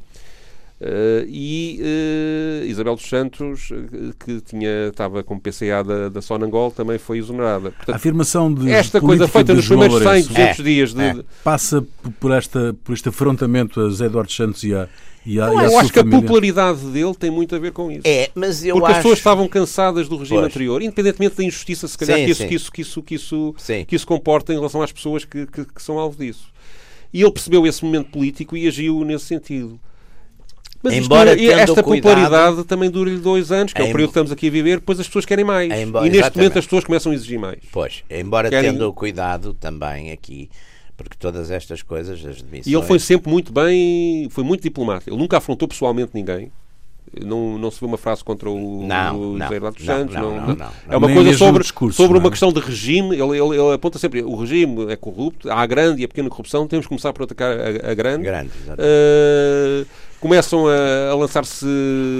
Eh, 0.79 1.25
e 1.27 1.79
eh, 1.81 2.65
Isabel 2.67 2.96
dos 2.96 3.07
Santos, 3.10 3.69
eh, 3.72 4.13
que 4.24 4.41
tinha, 4.41 4.89
estava 4.89 5.24
como 5.24 5.41
PCA 5.41 5.84
da, 5.84 6.10
da 6.10 6.22
Sonangol, 6.22 6.69
também 6.69 7.00
foi 7.00 7.17
exonerada. 7.17 7.69
A 7.69 7.72
Portanto, 7.72 7.96
afirmação 7.96 8.53
de 8.53 8.69
esta 8.72 9.01
coisa 9.01 9.27
feita 9.27 9.55
nos 9.55 9.65
primeiros 9.67 9.98
100, 9.98 10.03
Lourenço 10.05 10.27
200 10.29 10.60
É, 10.60 10.63
dias 10.63 10.93
de, 10.93 11.01
é. 11.01 11.13
de- 11.15 11.25
passa 11.43 11.84
por, 12.19 12.31
esta, 12.31 12.75
por 12.84 12.93
este 12.93 13.10
afrontamento 13.10 13.79
a 13.81 13.86
José 13.89 14.05
Eduardo 14.05 14.31
Santos 14.31 14.63
e 14.63 14.75
a, 14.75 14.88
e 15.25 15.41
a, 15.41 15.48
Não, 15.48 15.55
e 15.55 15.60
à 15.60 15.63
eu 15.63 15.69
sua 15.72 15.81
acho 15.81 15.91
que 15.93 16.00
a 16.00 16.03
família. 16.03 16.22
popularidade 16.22 16.79
dele 16.91 17.15
tem 17.15 17.31
muito 17.31 17.55
a 17.55 17.60
ver 17.60 17.72
com 17.72 17.91
isso. 17.91 18.01
É, 18.05 18.29
mas 18.36 18.63
eu 18.63 18.75
Porque 18.75 18.86
acho... 18.86 18.91
as 18.91 18.98
pessoas 19.00 19.17
estavam 19.17 19.48
cansadas 19.48 20.07
do 20.07 20.15
regime 20.15 20.41
Pois. 20.41 20.51
anterior, 20.51 20.81
independentemente 20.84 21.38
da 21.38 21.43
injustiça, 21.43 21.88
se 21.88 21.98
calhar, 21.98 22.19
Sim, 22.19 22.25
que, 22.25 22.31
isso, 22.31 22.48
que, 22.48 22.53
isso, 22.55 22.72
que, 22.72 22.81
isso, 22.81 23.01
que, 23.01 23.15
isso, 23.15 23.55
Sim. 23.57 23.84
que 23.84 23.96
isso 23.96 24.05
comporta 24.05 24.53
em 24.53 24.57
relação 24.57 24.81
às 24.84 24.91
pessoas 24.91 25.25
que, 25.25 25.48
que, 25.48 25.65
que 25.65 25.81
são 25.81 25.98
alvo 25.98 26.24
disso. 26.24 26.46
E 27.12 27.24
ele 27.24 27.31
percebeu 27.31 27.65
esse 27.65 27.84
momento 27.84 28.12
político 28.12 28.55
e 28.55 28.67
agiu 28.67 29.03
nesse 29.03 29.25
sentido. 29.25 29.79
Mas 30.88 30.94
isto 30.96 31.06
Embora 31.06 31.34
e 31.34 31.48
tendo 31.48 31.60
esta 31.60 31.84
cuidado- 31.84 32.15
popularidade 32.15 32.63
também 32.65 32.89
dura-lhe 32.89 33.17
dois 33.17 33.51
anos, 33.51 33.74
que 33.74 33.82
é 33.82 33.86
o 33.86 33.88
período 33.88 34.08
que 34.08 34.12
estamos 34.12 34.32
aqui 34.32 34.48
a 34.48 34.51
viver, 34.51 34.75
depois 34.79 35.00
as 35.00 35.08
pessoas 35.08 35.25
querem 35.25 35.46
mais. 35.46 35.72
Embora- 35.72 36.06
e 36.06 36.10
neste 36.10 36.20
exatamente. 36.20 36.38
momento 36.38 36.60
as 36.60 36.65
pessoas 36.65 36.84
começam 36.84 37.12
a 37.12 37.15
exigir 37.15 37.39
mais. 37.39 37.60
Pois, 37.72 38.03
embora 38.10 38.50
Querem- 38.50 38.72
tendo 38.74 38.91
cuidado 38.94 39.53
também 39.53 40.12
aqui, 40.12 40.50
porque 40.96 41.15
todas 41.20 41.51
estas 41.51 41.82
coisas, 41.84 42.17
as 42.25 42.41
demissões... 42.41 42.67
E 42.67 42.74
ele 42.75 42.86
foi 42.86 42.98
sempre 43.00 43.29
muito 43.32 43.51
bem, 43.53 44.27
foi 44.32 44.44
muito 44.44 44.62
diplomático. 44.63 45.10
Ele 45.12 45.17
nunca 45.17 45.38
afrontou 45.38 45.67
pessoalmente 45.67 46.12
ninguém. 46.13 46.51
Não, 47.24 47.58
não 47.58 47.72
se 47.72 47.79
vê 47.79 47.86
uma 47.86 47.98
frase 47.98 48.22
contra 48.22 48.50
o, 48.50 48.86
Não, 48.86 49.17
o 49.17 49.39
José 49.39 49.56
Eduardo 49.56 49.82
Santos. 49.82 50.13
não, 50.13 50.24
não- 50.24 50.36
não, 50.41 50.48
não. 50.48 50.56
não. 50.56 50.70
É 50.89 50.98
uma 50.98 51.08
Nem 51.08 51.15
coisa 51.15 51.38
sobre, 51.38 51.62
discurso, 51.63 51.96
sobre 51.96 52.17
uma 52.17 52.27
é? 52.27 52.32
questão 52.32 52.51
de 52.51 52.60
regime. 52.60 53.15
Ele, 53.15 53.39
ele, 53.39 53.56
ele 53.58 53.74
aponta 53.74 53.98
sempre: 53.98 54.22
o 54.24 54.36
regime 54.36 54.91
é 54.91 54.98
corrupto, 54.98 55.50
há 55.50 55.62
a 55.62 55.65
grande 55.65 56.01
e 56.01 56.06
a 56.06 56.08
pequena 56.10 56.27
corrupção, 56.29 56.67
temos 56.67 56.86
que 56.86 56.89
começar 56.89 57.13
por 57.13 57.24
atacar 57.24 57.58
a, 57.58 57.91
a 57.91 57.94
grande. 57.94 58.24
Grande, 58.25 58.51
exatamente. 58.62 58.84
Uh, 58.84 59.86
começam 60.19 60.67
a, 60.67 61.12
a 61.12 61.15
lançar-se 61.15 61.65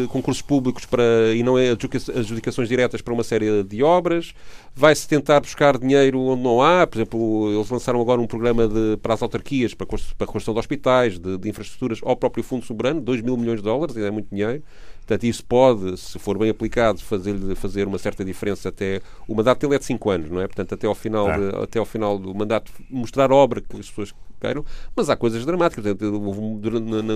concursos 0.10 0.42
públicos 0.42 0.86
para, 0.86 1.04
e 1.36 1.44
não 1.44 1.58
é 1.58 1.72
adjudica- 1.72 2.12
adjudicações 2.12 2.70
diretas 2.70 3.01
para 3.01 3.13
uma 3.13 3.24
série 3.24 3.63
de 3.63 3.84
obras. 3.84 4.34
Vai-se 4.75 5.08
tentar 5.08 5.39
buscar 5.39 5.77
dinheiro 5.77 6.20
onde 6.20 6.44
não 6.44 6.62
há. 6.62 6.86
Por 6.86 6.98
exemplo, 6.98 7.51
eles 7.54 7.70
lançaram 7.70 8.00
agora 8.00 8.22
um 8.22 8.27
programa 8.27 8.68
de, 8.68 8.98
para 8.98 9.13
as 9.13 9.22
autarquias, 9.22 9.74
para 9.74 9.86
a 9.86 10.25
construção 10.25 10.54
de 10.54 10.60
hospitais, 10.60 11.18
de, 11.18 11.38
de 11.38 11.50
infraestruturas, 11.50 12.00
ao 12.04 12.16
próprio 12.16 12.44
Fundo 12.44 12.66
Soberano, 12.66 13.01
2 13.01 13.22
mil 13.22 13.36
milhões 13.38 13.58
de 13.58 13.63
dólares, 13.63 13.98
é 13.98 14.12
muito 14.12 14.30
dinheiro. 14.30 14.62
Portanto, 15.08 15.24
isso 15.24 15.46
pode, 15.46 15.96
se 15.98 16.20
for 16.20 16.38
bem 16.38 16.50
aplicado, 16.50 17.00
fazer, 17.00 17.34
fazer 17.56 17.88
uma 17.88 17.98
certa 17.98 18.26
diferença 18.26 18.68
até... 18.68 19.00
O 19.26 19.34
mandato 19.34 19.62
dele 19.62 19.76
é 19.76 19.80
de 19.80 19.86
5 19.86 20.10
anos, 20.10 20.30
não 20.30 20.42
é? 20.42 20.48
Portanto, 20.48 20.74
até 20.74 20.86
ao, 20.86 20.94
final 20.94 21.30
É. 21.30 21.38
de- 21.38 21.56
até 21.64 21.80
ao 21.80 21.86
final 21.86 22.20
do 22.20 22.36
mandato, 22.36 22.70
mostrar 22.90 23.32
obra 23.32 23.62
que 23.62 23.80
as 23.80 23.88
pessoas 23.90 24.14
queiram. 24.42 24.66
Mas 24.94 25.10
há 25.10 25.16
coisas 25.16 25.46
dramáticas. 25.46 25.86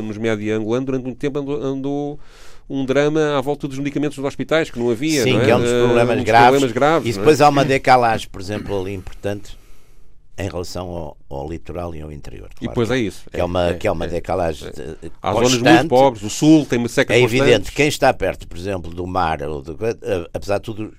Nos 0.05 0.17
média 0.17 0.55
angolanos, 0.55 0.85
durante 0.85 1.03
muito 1.03 1.17
tempo, 1.17 1.39
andou, 1.39 1.61
andou 1.61 2.19
um 2.69 2.85
drama 2.85 3.37
à 3.37 3.41
volta 3.41 3.67
dos 3.67 3.77
medicamentos 3.77 4.15
dos 4.17 4.23
hospitais, 4.25 4.69
que 4.71 4.79
não 4.79 4.89
havia. 4.89 5.23
Sim, 5.23 5.33
não 5.33 5.41
é? 5.41 5.45
que 5.45 5.51
é 5.51 5.55
um 5.57 5.59
dos 5.59 5.69
Eh, 5.69 5.79
problemas, 5.83 6.13
um 6.13 6.15
dos 6.15 6.25
graves. 6.25 6.49
problemas 6.49 6.71
graves. 6.71 7.07
E 7.07 7.11
é? 7.11 7.19
depois 7.19 7.41
há 7.41 7.49
uma 7.49 7.65
decalagem, 7.65 8.29
por 8.31 8.39
exemplo, 8.39 8.79
ali 8.79 8.93
importante 8.93 9.57
em 10.41 10.49
relação 10.49 10.89
ao, 10.89 11.17
ao 11.29 11.49
litoral 11.49 11.93
e 11.95 12.01
ao 12.01 12.11
interior. 12.11 12.49
E 12.55 12.65
claro 12.65 12.69
depois 12.69 12.87
que, 12.89 12.93
é 12.95 12.97
isso. 12.97 13.29
que 13.29 13.39
é 13.39 13.43
uma, 13.43 13.73
que 13.73 13.87
é 13.87 13.91
uma 13.91 14.05
é. 14.05 14.07
decalagem 14.07 14.69
eh, 14.69 15.09
Há 15.21 15.33
zonas 15.33 15.57
muito 15.57 15.87
pobres. 15.87 16.23
O 16.23 16.29
Sul 16.29 16.65
tem 16.65 16.79
uma 16.79 16.89
seca 16.89 17.13
É 17.13 17.21
constante. 17.21 17.41
evidente, 17.41 17.71
quem 17.71 17.87
está 17.87 18.13
perto, 18.13 18.47
por 18.47 18.57
exemplo, 18.57 18.91
do 18.93 19.05
mar, 19.05 19.41
ou 19.43 19.61
do, 19.61 19.77
eh, 19.85 20.29
apesar 20.33 20.57
de 20.57 20.63
tudo, 20.63 20.93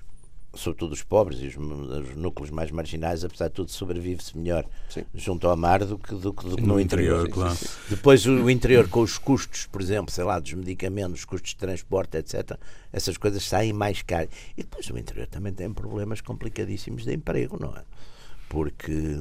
sobretudo 0.55 0.91
os 0.93 1.01
pobres 1.01 1.39
e 1.41 1.47
os, 1.47 1.55
os 1.57 2.15
núcleos 2.15 2.51
mais 2.51 2.69
marginais, 2.69 3.23
apesar 3.25 3.47
de 3.47 3.55
tudo, 3.55 3.71
sobrevive-se 3.71 4.37
melhor 4.37 4.63
Sim. 4.87 5.03
junto 5.15 5.47
ao 5.47 5.57
mar 5.57 5.83
do 5.83 5.97
que, 5.97 6.13
do, 6.13 6.19
do 6.19 6.33
que 6.33 6.45
no, 6.61 6.73
No 6.75 6.79
interior. 6.79 7.21
interior, 7.25 7.29
claro. 7.29 7.57
Depois 7.89 8.25
o, 8.27 8.33
o 8.43 8.49
interior 8.51 8.87
com 8.87 9.01
os 9.01 9.17
custos, 9.17 9.65
por 9.65 9.81
exemplo, 9.81 10.13
sei 10.13 10.23
lá, 10.23 10.39
dos 10.39 10.53
medicamentos, 10.53 11.19
os 11.19 11.25
custos 11.25 11.49
de 11.51 11.57
transporte, 11.57 12.17
etc. 12.17 12.57
Essas 12.91 13.17
coisas 13.17 13.43
saem 13.43 13.73
mais 13.73 14.01
caras. 14.03 14.29
E 14.55 14.61
depois 14.61 14.87
o 14.89 14.97
interior 14.97 15.25
também 15.27 15.51
tem 15.51 15.73
problemas 15.73 16.21
complicadíssimos 16.21 17.03
de 17.03 17.13
emprego, 17.13 17.57
não 17.59 17.75
é? 17.75 17.81
Porque, 18.53 19.19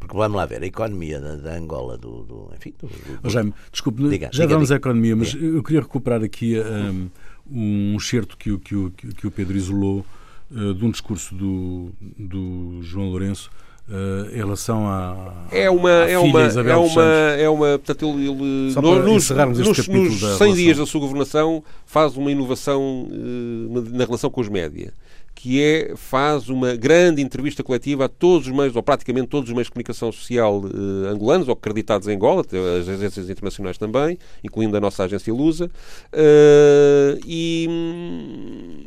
porque 0.00 0.16
vamos 0.16 0.36
lá 0.36 0.46
ver, 0.46 0.62
a 0.62 0.66
economia 0.66 1.20
da, 1.20 1.36
da 1.36 1.54
Angola, 1.56 1.96
do, 1.98 2.22
do- 2.24 2.50
enfim, 2.56 2.72
do, 2.80 2.86
do- 2.88 3.20
Oh, 3.22 3.28
Jaime, 3.28 3.52
desculpe, 3.70 4.02
Diga, 4.08 4.30
já 4.32 4.42
diga, 4.44 4.54
vamos 4.54 4.68
diga. 4.68 4.76
à 4.76 4.78
economia, 4.78 5.14
mas 5.16 5.34
eu 5.34 5.62
queria 5.62 5.80
recuperar 5.82 6.22
aqui 6.22 6.56
um, 6.60 7.08
um 7.50 7.96
excerto 7.96 8.36
que, 8.36 8.50
o- 8.50 8.58
que, 8.58 8.74
o- 8.74 8.90
que 8.90 9.26
o 9.26 9.30
Pedro 9.30 9.56
isolou 9.56 10.04
uh, 10.50 10.74
de 10.74 10.84
um 10.84 10.90
discurso 10.90 11.34
do, 11.34 11.90
do 12.18 12.80
João 12.82 13.10
Lourenço 13.10 13.50
uh, 13.88 14.30
em 14.32 14.36
relação 14.38 14.86
à, 14.88 15.46
É 15.50 15.68
uma, 15.70 15.90
à 15.90 16.10
é 16.10 16.18
filha 16.18 16.20
uma, 16.22 16.42
Isabel 16.46 16.72
é 16.72 16.76
uma, 16.78 16.88
Santos. 16.88 17.40
é 17.42 17.48
uma, 17.50 17.66
portanto, 17.78 18.06
ele, 18.06 18.28
ele 18.30 18.72
Só 18.72 18.80
para 18.82 19.02
nos, 19.02 19.24
encerrarmos 19.24 19.58
este 19.58 19.68
nos, 19.68 19.76
capítulo 19.78 20.04
nos 20.04 20.20
da 20.20 20.26
100 20.28 20.28
relação. 20.38 20.54
dias 20.54 20.76
da 20.78 20.86
sua 20.86 21.00
governação 21.00 21.64
faz 21.86 22.16
uma 22.16 22.30
inovação 22.30 23.08
eh, 23.10 23.72
na, 23.90 23.98
na 23.98 24.04
relação 24.04 24.30
com 24.30 24.40
os 24.40 24.48
média, 24.48 24.92
que 25.34 25.60
é, 25.62 25.94
faz 25.96 26.48
uma 26.48 26.74
grande 26.76 27.20
entrevista 27.20 27.62
coletiva 27.62 28.04
a 28.04 28.08
todos 28.08 28.46
os 28.46 28.52
meios, 28.52 28.76
ou 28.76 28.82
praticamente 28.82 29.28
todos 29.28 29.50
os 29.50 29.54
meios 29.54 29.66
de 29.66 29.72
comunicação 29.72 30.10
social 30.12 30.62
eh, 30.64 31.08
angolanos, 31.08 31.48
ou 31.48 31.54
acreditados 31.54 32.06
em 32.08 32.14
Angola, 32.14 32.44
as 32.80 32.88
agências 32.88 33.28
internacionais 33.28 33.76
também, 33.76 34.18
incluindo 34.42 34.76
a 34.76 34.80
nossa 34.80 35.04
agência 35.04 35.32
Lusa, 35.34 35.70
eh, 36.12 37.18
e, 37.26 37.68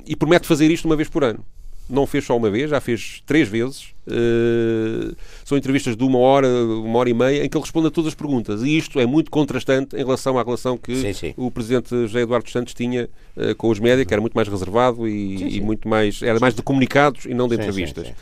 e 0.05 0.15
promete 0.15 0.47
fazer 0.47 0.71
isto 0.71 0.85
uma 0.85 0.95
vez 0.95 1.09
por 1.09 1.23
ano 1.23 1.43
não 1.89 2.05
fez 2.05 2.25
só 2.25 2.35
uma 2.35 2.49
vez, 2.49 2.69
já 2.69 2.79
fez 2.79 3.21
três 3.25 3.47
vezes. 3.47 3.95
Uh, 4.07 5.13
são 5.43 5.57
entrevistas 5.57 5.95
de 5.97 6.03
uma 6.03 6.17
hora, 6.17 6.47
uma 6.47 6.99
hora 6.99 7.09
e 7.09 7.13
meia, 7.13 7.43
em 7.43 7.49
que 7.49 7.57
ele 7.57 7.63
responde 7.63 7.87
a 7.87 7.91
todas 7.91 8.09
as 8.09 8.15
perguntas. 8.15 8.61
E 8.63 8.77
isto 8.77 8.99
é 8.99 9.05
muito 9.05 9.29
contrastante 9.29 9.95
em 9.95 9.99
relação 9.99 10.37
à 10.39 10.43
relação 10.43 10.77
que 10.77 10.95
Sim, 10.95 11.13
sim. 11.13 11.33
o 11.35 11.51
presidente 11.51 11.89
José 11.89 12.21
Eduardo 12.21 12.45
dos 12.45 12.53
Santos 12.53 12.73
tinha 12.73 13.09
uh, 13.35 13.55
com 13.55 13.69
os 13.69 13.79
média, 13.79 14.05
que 14.05 14.13
era 14.13 14.21
muito 14.21 14.33
mais 14.33 14.47
reservado 14.47 15.07
e, 15.07 15.57
e 15.57 15.61
muito 15.61 15.87
mais. 15.87 16.21
era 16.21 16.39
mais 16.39 16.53
de 16.53 16.61
comunicados 16.61 17.25
e 17.25 17.33
não 17.33 17.47
de 17.47 17.55
Sim, 17.55 17.61
sim, 17.61 17.67
entrevistas. 17.67 18.07
sim. 18.07 18.13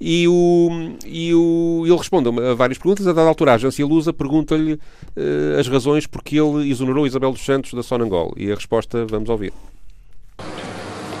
E, 0.00 0.26
o, 0.26 0.68
e 1.06 1.32
o, 1.32 1.82
ele 1.86 1.96
responde 1.96 2.28
a 2.28 2.54
várias 2.54 2.78
perguntas. 2.78 3.06
A 3.06 3.12
dada 3.12 3.28
altura, 3.28 3.52
a 3.52 3.54
agência 3.54 3.86
Lusa 3.86 4.12
pergunta-lhe 4.12 4.74
uh, 4.74 4.80
as 5.60 5.68
razões 5.68 6.06
porque 6.06 6.36
ele 6.40 6.70
exonerou 6.70 7.06
Isabel 7.06 7.30
dos 7.30 7.44
Santos 7.44 7.72
da 7.72 7.82
Sonangol. 7.82 8.32
E 8.36 8.50
a 8.50 8.54
resposta 8.54 9.06
vamos 9.06 9.28
ouvir. 9.28 9.52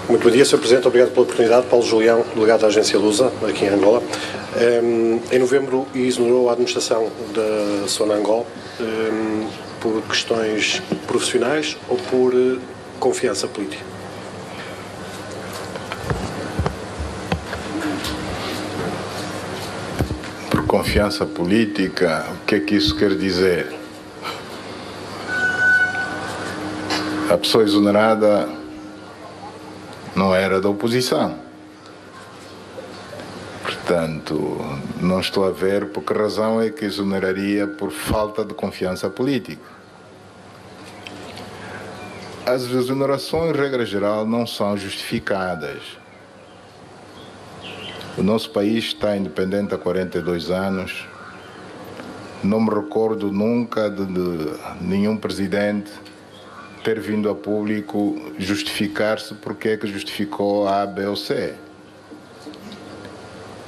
Muito 0.08 0.24
bom 0.24 0.30
dia, 0.30 0.44
Sr. 0.44 0.58
Presidente. 0.58 0.88
Obrigado 0.88 1.10
pela 1.10 1.22
oportunidade. 1.22 1.66
Paulo 1.68 1.84
Julião, 1.86 2.24
delegado 2.34 2.62
da 2.62 2.66
agência 2.66 2.98
Lusa, 2.98 3.32
aqui 3.48 3.64
em 3.64 3.68
Angola. 3.68 4.02
Um, 4.82 5.20
em 5.30 5.38
novembro, 5.38 5.86
exonerou 5.94 6.48
a 6.48 6.52
administração 6.52 7.08
da 7.32 7.86
Sonangol 7.86 8.44
um, 8.80 9.46
por 9.80 10.02
questões 10.02 10.82
profissionais 11.06 11.76
ou 11.88 11.96
por 11.96 12.34
uh, 12.34 12.58
confiança 12.98 13.46
política? 13.46 13.84
Por 20.50 20.66
confiança 20.66 21.24
política, 21.24 22.26
o 22.42 22.44
que 22.44 22.56
é 22.56 22.60
que 22.60 22.74
isso 22.74 22.96
quer 22.96 23.14
dizer? 23.14 23.72
A 27.30 27.38
pessoa 27.38 27.62
exonerada 27.62 28.61
não 30.22 30.32
era 30.32 30.60
da 30.60 30.68
oposição. 30.68 31.34
Portanto, 33.60 34.60
não 35.00 35.18
estou 35.18 35.44
a 35.44 35.50
ver 35.50 35.86
por 35.86 36.04
que 36.04 36.12
razão 36.12 36.62
é 36.62 36.70
que 36.70 36.84
exoneraria 36.84 37.66
por 37.66 37.90
falta 37.90 38.44
de 38.44 38.54
confiança 38.54 39.10
política. 39.10 39.82
as 42.44 42.62
exonerações, 42.62 43.56
regra 43.56 43.86
geral, 43.86 44.26
não 44.26 44.46
são 44.46 44.76
justificadas. 44.76 45.80
O 48.16 48.22
nosso 48.22 48.50
país 48.50 48.84
está 48.86 49.16
independente 49.16 49.74
há 49.74 49.78
42 49.78 50.50
anos. 50.50 51.06
Não 52.42 52.60
me 52.60 52.70
recordo 52.70 53.30
nunca 53.32 53.88
de, 53.88 54.04
de 54.06 54.52
nenhum 54.80 55.16
presidente 55.16 55.90
ter 56.82 57.00
vindo 57.00 57.30
a 57.30 57.34
público 57.34 58.32
justificar-se 58.38 59.34
porque 59.34 59.70
é 59.70 59.76
que 59.76 59.86
justificou 59.86 60.66
A, 60.66 60.84
B 60.84 61.06
ou 61.06 61.16
C. 61.16 61.54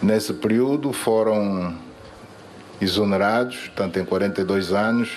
Nesse 0.02 0.34
período 0.34 0.92
foram 0.92 1.78
exonerados, 2.80 3.70
tanto 3.74 3.98
em 3.98 4.04
42 4.04 4.72
anos, 4.72 5.10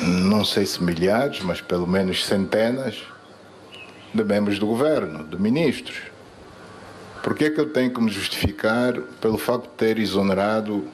não 0.00 0.44
sei 0.44 0.64
se 0.66 0.82
milhares, 0.82 1.40
mas 1.40 1.60
pelo 1.60 1.86
menos 1.86 2.24
centenas 2.24 3.02
de 4.12 4.24
membros 4.24 4.58
do 4.58 4.66
governo, 4.66 5.24
de 5.24 5.40
ministros. 5.40 5.96
Por 7.22 7.34
que 7.34 7.46
é 7.46 7.50
que 7.50 7.60
eu 7.60 7.70
tenho 7.70 7.92
que 7.92 8.00
me 8.00 8.10
justificar 8.10 8.92
pelo 9.20 9.38
facto 9.38 9.64
de 9.64 9.76
ter 9.76 9.98
exonerado 9.98 10.86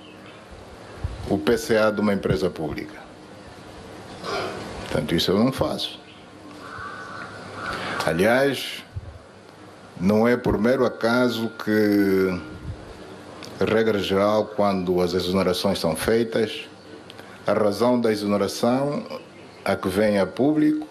o 1.28 1.36
PCA 1.36 1.92
de 1.92 2.00
uma 2.00 2.14
empresa 2.14 2.48
pública? 2.48 2.98
Portanto, 4.90 5.14
isso 5.14 5.30
eu 5.30 5.38
não 5.38 5.52
faço. 5.52 6.00
Aliás, 8.04 8.82
não 10.00 10.26
é 10.26 10.36
por 10.36 10.58
mero 10.58 10.84
acaso 10.84 11.48
que, 11.64 12.40
regra 13.64 14.00
geral, 14.00 14.46
quando 14.56 15.00
as 15.00 15.14
exonerações 15.14 15.78
são 15.78 15.94
feitas, 15.94 16.68
a 17.46 17.52
razão 17.52 18.00
da 18.00 18.10
exoneração 18.10 19.06
a 19.64 19.76
que 19.76 19.88
vem 19.88 20.18
a 20.18 20.26
público, 20.26 20.88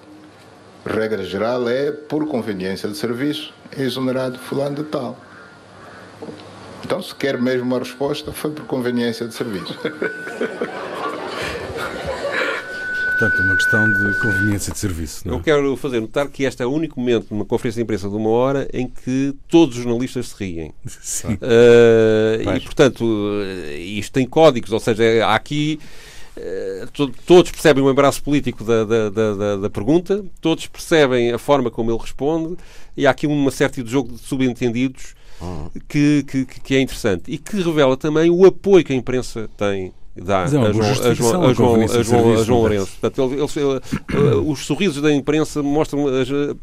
regra 0.86 1.26
geral, 1.26 1.68
é 1.68 1.92
por 1.92 2.26
conveniência 2.26 2.88
de 2.88 2.96
serviço, 2.96 3.54
é 3.78 3.82
exonerado 3.82 4.40
fulano 4.40 4.78
de 4.78 4.84
tal. 4.84 5.18
Então, 6.86 7.02
se 7.02 7.14
quer 7.14 7.38
mesmo 7.38 7.66
uma 7.66 7.80
resposta, 7.80 8.32
foi 8.32 8.52
por 8.52 8.66
conveniência 8.66 9.28
de 9.28 9.34
serviço. 9.34 9.78
Portanto, 13.20 13.42
uma 13.42 13.56
questão 13.58 13.92
de 13.92 14.18
conveniência 14.22 14.72
de 14.72 14.80
serviço. 14.80 15.28
Não 15.28 15.34
é? 15.34 15.38
Eu 15.38 15.44
quero 15.44 15.76
fazer 15.76 16.00
notar 16.00 16.30
que 16.30 16.44
este 16.44 16.64
é 16.64 16.66
o 16.66 16.72
único 16.72 16.98
momento 16.98 17.28
numa 17.32 17.44
conferência 17.44 17.80
de 17.80 17.84
imprensa 17.84 18.08
de 18.08 18.16
uma 18.16 18.30
hora 18.30 18.66
em 18.72 18.88
que 18.88 19.36
todos 19.50 19.78
os 19.78 19.84
jornalistas 19.84 20.30
se 20.30 20.36
riem. 20.42 20.72
Sim. 20.88 21.34
Uh, 21.34 22.56
e, 22.56 22.60
portanto, 22.62 23.06
isto 23.78 24.14
tem 24.14 24.26
códigos, 24.26 24.72
ou 24.72 24.80
seja, 24.80 25.04
há 25.26 25.36
aqui. 25.36 25.82
Uh, 26.38 27.12
todos 27.26 27.52
percebem 27.52 27.84
o 27.84 27.92
embaraço 27.92 28.24
político 28.24 28.64
da, 28.64 28.86
da, 28.86 29.10
da, 29.10 29.56
da, 29.58 29.70
pergunta, 29.70 30.24
todos 30.40 30.68
percebem 30.68 31.34
a 31.34 31.38
forma 31.38 31.70
como 31.70 31.92
ele 31.92 32.00
responde, 32.00 32.56
e 32.96 33.06
há 33.06 33.10
aqui 33.10 33.28
uma 33.28 33.52
certa 33.52 33.84
de 33.84 33.92
jogo 33.92 34.14
de 34.14 34.20
subentendidos 34.20 35.16
uhum. 35.42 35.70
que, 35.90 36.24
que, 36.24 36.46
que 36.46 36.76
é 36.76 36.80
interessante 36.80 37.30
e 37.30 37.38
que 37.38 37.58
revela 37.58 37.98
também 37.98 38.30
o 38.30 38.46
apoio 38.46 38.86
que 38.86 38.94
a 38.94 38.96
imprensa 38.96 39.50
tem 39.58 39.92
dá 40.20 40.42
é 40.42 40.44
a, 40.44 40.48
João, 40.48 40.66
a, 40.66 40.72
João, 40.72 40.90
a, 40.90 41.14
João, 41.14 41.44
a, 41.44 41.54
João, 41.54 42.34
a 42.34 42.44
João 42.44 42.60
Lourenço. 42.60 42.98
Portanto, 43.00 43.34
eles, 43.34 43.56
os 44.46 44.66
sorrisos 44.66 45.02
da 45.02 45.12
imprensa 45.12 45.62
mostram, 45.64 46.06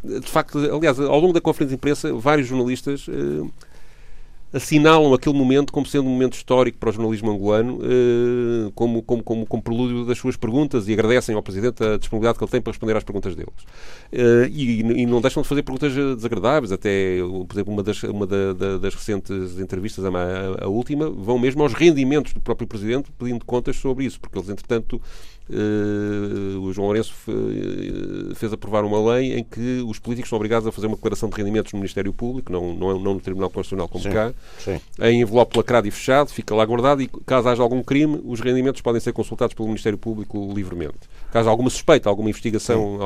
de 0.03 0.29
facto, 0.29 0.59
aliás, 0.59 0.99
ao 1.01 1.19
longo 1.21 1.33
da 1.33 1.41
conferência 1.41 1.71
de 1.71 1.75
imprensa, 1.75 2.13
vários 2.15 2.49
jornalistas 2.49 3.07
uh, 3.09 3.51
assinalam 4.53 5.13
aquele 5.13 5.37
momento 5.37 5.73
como 5.73 5.87
sendo 5.87 6.07
um 6.07 6.13
momento 6.13 6.35
histórico 6.35 6.79
para 6.79 6.91
o 6.91 6.93
jornalismo 6.93 7.31
angolano, 7.31 7.79
uh, 7.79 8.73
como, 8.73 9.03
como, 9.03 9.23
como, 9.23 9.47
como 9.47 9.63
prelúdio 9.63 10.05
das 10.05 10.19
suas 10.19 10.37
perguntas 10.37 10.89
e 10.89 10.93
agradecem 10.93 11.35
ao 11.35 11.43
Presidente 11.43 11.83
a 11.83 11.97
disponibilidade 11.97 12.39
que 12.39 12.45
ele 12.45 12.51
tem 12.51 12.61
para 12.61 12.73
responder 12.73 12.97
às 12.97 13.05
perguntas 13.05 13.35
deles. 13.35 13.53
Uh, 14.13 14.47
e, 14.51 14.81
e, 14.81 15.07
não 15.07 15.21
deixam 15.21 15.43
de 15.43 15.49
fazer 15.49 15.63
perguntas 15.63 15.93
desagradáveis, 15.95 16.73
até, 16.73 17.19
por 17.21 17.55
exemplo, 17.55 17.73
uma 17.73 17.83
das, 17.83 18.03
uma 18.05 18.27
da, 18.27 18.53
da, 18.53 18.79
das 18.79 18.95
recentes 18.95 19.59
entrevistas, 19.59 20.05
a, 20.05 20.09
a, 20.09 20.65
a 20.65 20.69
última, 20.69 21.11
vão 21.11 21.39
mesmo 21.39 21.63
aos 21.63 21.73
rendimentos 21.73 22.33
do 22.33 22.41
próprio 22.41 22.67
Presidente 22.67 23.11
pedindo 23.19 23.45
contas 23.45 23.77
sobre 23.77 24.05
isso, 24.05 24.21
porque 24.21 24.39
eles, 24.39 24.49
entretanto, 24.49 25.01
Uh, 25.49 26.61
o 26.61 26.73
João 26.73 26.87
Lourenço 26.87 27.15
fez 28.35 28.53
aprovar 28.53 28.85
uma 28.85 29.15
lei 29.15 29.39
em 29.39 29.45
que 29.45 29.81
os 29.87 29.97
políticos 30.01 30.29
são 30.29 30.37
obrigados 30.37 30.67
a 30.67 30.73
fazer 30.73 30.89
uma 30.89 30.97
declaração 30.97 31.29
de 31.29 31.37
rendimentos 31.37 31.73
no 31.73 31.79
Ministério 31.79 32.13
Público, 32.13 32.51
não, 32.51 32.75
não, 32.75 32.99
não 32.99 33.15
no 33.15 33.21
Tribunal 33.21 33.49
Constitucional 33.49 33.89
como 33.89 34.03
sim, 34.03 34.11
cá, 34.11 34.33
sim. 34.59 34.81
em 35.01 35.23
envelope 35.23 35.57
lacrado 35.57 35.87
e 35.87 35.91
fechado, 35.93 36.31
fica 36.31 36.53
lá 36.53 36.65
guardado 36.65 37.01
e 37.01 37.07
caso 37.25 37.49
haja 37.49 37.63
algum 37.63 37.81
crime, 37.81 38.21
os 38.25 38.41
rendimentos 38.41 38.81
podem 38.81 39.01
ser 39.01 39.13
consultados 39.13 39.55
pelo 39.55 39.69
Ministério 39.69 39.97
Público 39.97 40.53
livremente. 40.53 40.99
Caso 41.31 41.49
alguma 41.49 41.71
suspeita, 41.71 42.09
alguma 42.09 42.29
investigação, 42.29 42.99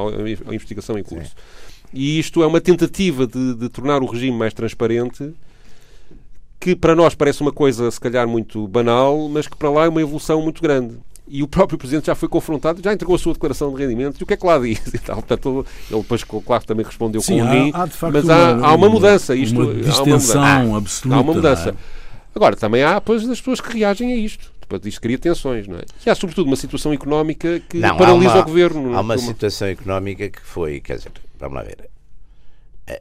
a 0.48 0.55
investigação 0.55 0.98
em 0.98 1.03
curso. 1.03 1.31
Sim. 1.31 1.90
E 1.92 2.18
isto 2.18 2.42
é 2.42 2.46
uma 2.46 2.61
tentativa 2.61 3.26
de, 3.26 3.55
de 3.55 3.68
tornar 3.68 4.03
o 4.03 4.07
regime 4.07 4.37
mais 4.37 4.55
transparente 4.55 5.35
que 6.59 6.74
para 6.74 6.94
nós 6.94 7.14
parece 7.14 7.42
uma 7.42 7.53
coisa 7.53 7.90
se 7.90 8.00
calhar 8.00 8.26
muito 8.26 8.66
banal, 8.68 9.29
mas 9.29 9.46
que 9.46 9.57
para 9.57 9.70
lá 9.70 9.85
é 9.85 9.88
uma 9.88 10.00
evolução 10.00 10.40
muito 10.40 10.62
grande 10.62 10.96
e 11.31 11.43
o 11.43 11.49
próprio 11.49 11.79
Presidente 11.79 12.07
já 12.07 12.14
foi 12.14 12.29
confrontado, 12.29 12.83
já 12.83 12.93
entregou 12.93 13.14
a 13.14 13.19
sua 13.19 13.33
declaração 13.33 13.73
de 13.73 13.81
rendimentos, 13.81 14.21
e 14.21 14.25
o 14.25 14.27
que 14.27 14.35
é 14.35 14.37
que 14.37 14.45
lá 14.45 14.59
diz? 14.59 14.81
E 14.93 14.99
tal. 14.99 15.16
Portanto, 15.16 15.64
ele 15.90 16.01
depois, 16.01 16.25
claro, 16.25 16.64
também 16.64 16.85
respondeu 16.85 17.21
Sim, 17.21 17.38
com 17.38 17.45
o 17.45 17.49
NIM, 17.49 17.73
mas 18.12 18.29
há, 18.29 18.53
uma, 18.53 18.66
há 18.66 18.75
uma 18.75 18.88
mudança. 18.88 19.35
Isto, 19.35 19.61
uma 19.61 19.75
distensão 19.75 20.45
há 20.45 20.59
uma 20.59 20.79
absoluta. 20.79 21.16
Há 21.16 21.21
uma 21.23 21.33
mudança. 21.33 21.71
É? 21.71 21.75
Agora, 22.35 22.57
também 22.57 22.83
há 22.83 22.95
depois 22.95 23.29
as 23.29 23.38
pessoas 23.38 23.61
que 23.61 23.79
reagem 23.79 24.12
a 24.12 24.16
isto. 24.16 24.53
Portanto, 24.61 24.88
isto 24.88 25.01
cria 25.01 25.19
tensões, 25.19 25.66
não 25.66 25.77
é? 25.77 25.83
E 26.05 26.11
há, 26.11 26.14
sobretudo, 26.14 26.47
uma 26.47 26.57
situação 26.57 26.93
económica 26.93 27.61
que 27.69 27.79
não, 27.79 27.97
paralisa 27.97 28.35
uma, 28.35 28.40
o 28.40 28.45
governo. 28.45 28.97
Há 28.97 29.01
uma 29.01 29.19
situação 29.19 29.69
económica 29.69 30.29
que 30.29 30.40
foi, 30.40 30.81
quer 30.81 30.97
dizer, 30.97 31.12
vamos 31.38 31.57
lá 31.57 31.62
ver, 31.62 31.90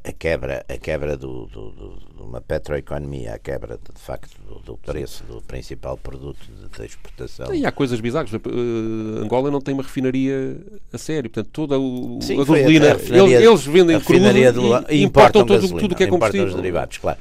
a, 0.04 0.12
quebra, 0.12 0.66
a 0.68 0.78
quebra 0.78 1.18
do, 1.18 1.46
do, 1.48 1.72
do, 1.72 2.00
de 2.16 2.22
uma 2.22 2.42
petroeconomia, 2.42 3.34
a 3.34 3.40
quebra 3.40 3.78
de, 3.78 3.94
de 3.94 4.02
facto 4.02 4.30
do, 4.66 4.78
preço 4.78 5.24
do 5.24 5.42
principal 5.42 5.98
produto 5.98 6.40
da 6.78 6.86
exportação. 6.86 7.54
E 7.54 7.66
há 7.66 7.72
coisas 7.72 8.00
bizarras. 8.00 8.32
Uh, 8.34 9.24
Angola 9.24 9.50
não 9.50 9.62
tem 9.62 9.74
uma 9.74 9.84
refinaria 9.84 10.58
a 10.92 10.98
sério, 10.98 11.30
portanto, 11.30 11.50
toda 11.52 11.80
o, 11.80 12.20
Sim, 12.22 12.36
a 12.36 12.38
gasolina. 12.38 12.88
A 12.88 12.90
eles, 12.92 13.42
eles 13.42 13.66
vendem 13.66 14.00
crudo 14.00 14.26
e, 14.90 14.98
e, 14.98 15.04
importam, 15.04 15.46
todo, 15.46 15.56
gasolina, 15.56 15.80
tudo 15.80 15.96
que 15.96 16.04
é 16.04 16.08
combustível. 16.08 16.42
Importam 16.42 16.58
os 16.58 16.62
derivados, 16.62 16.98
claro. 16.98 17.20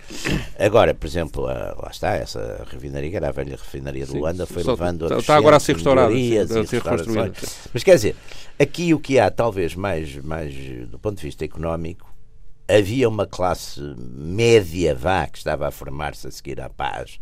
Agora, 0.58 0.94
por 0.94 1.06
exemplo, 1.06 1.46
a, 1.46 1.76
lá 1.80 1.88
está, 1.90 2.14
essa 2.14 2.66
refinaria, 2.70 3.10
que 3.10 3.16
era 3.16 3.28
a 3.28 3.32
velha 3.32 3.56
refinaria 3.56 4.04
de 4.04 4.12
Luanda, 4.12 4.46
foi 4.46 4.62
só, 4.62 4.72
levando 4.72 5.12
a 5.12 5.18
Está 5.18 5.36
agora 5.36 5.56
a 5.56 5.60
ser 5.60 5.74
restaurada, 5.74 6.12
a 6.12 6.66
ser 6.66 6.82
reconstruída. 6.82 7.32
Mas 7.72 7.84
quer 7.84 7.94
dizer, 7.94 8.16
aqui 8.58 8.92
o 8.92 8.98
que 8.98 9.18
há, 9.18 9.30
talvez 9.30 9.74
mais, 9.74 10.16
mais 10.16 10.54
do 10.88 10.98
ponto 10.98 11.16
de 11.16 11.22
vista 11.22 11.44
económico, 11.44 12.07
havia 12.68 13.08
uma 13.08 13.26
classe 13.26 13.80
média, 13.96 14.94
vá, 14.94 15.26
que 15.26 15.38
estava 15.38 15.66
a 15.66 15.70
formar-se 15.70 16.26
a 16.26 16.30
seguir 16.30 16.60
à 16.60 16.68
paz, 16.68 17.18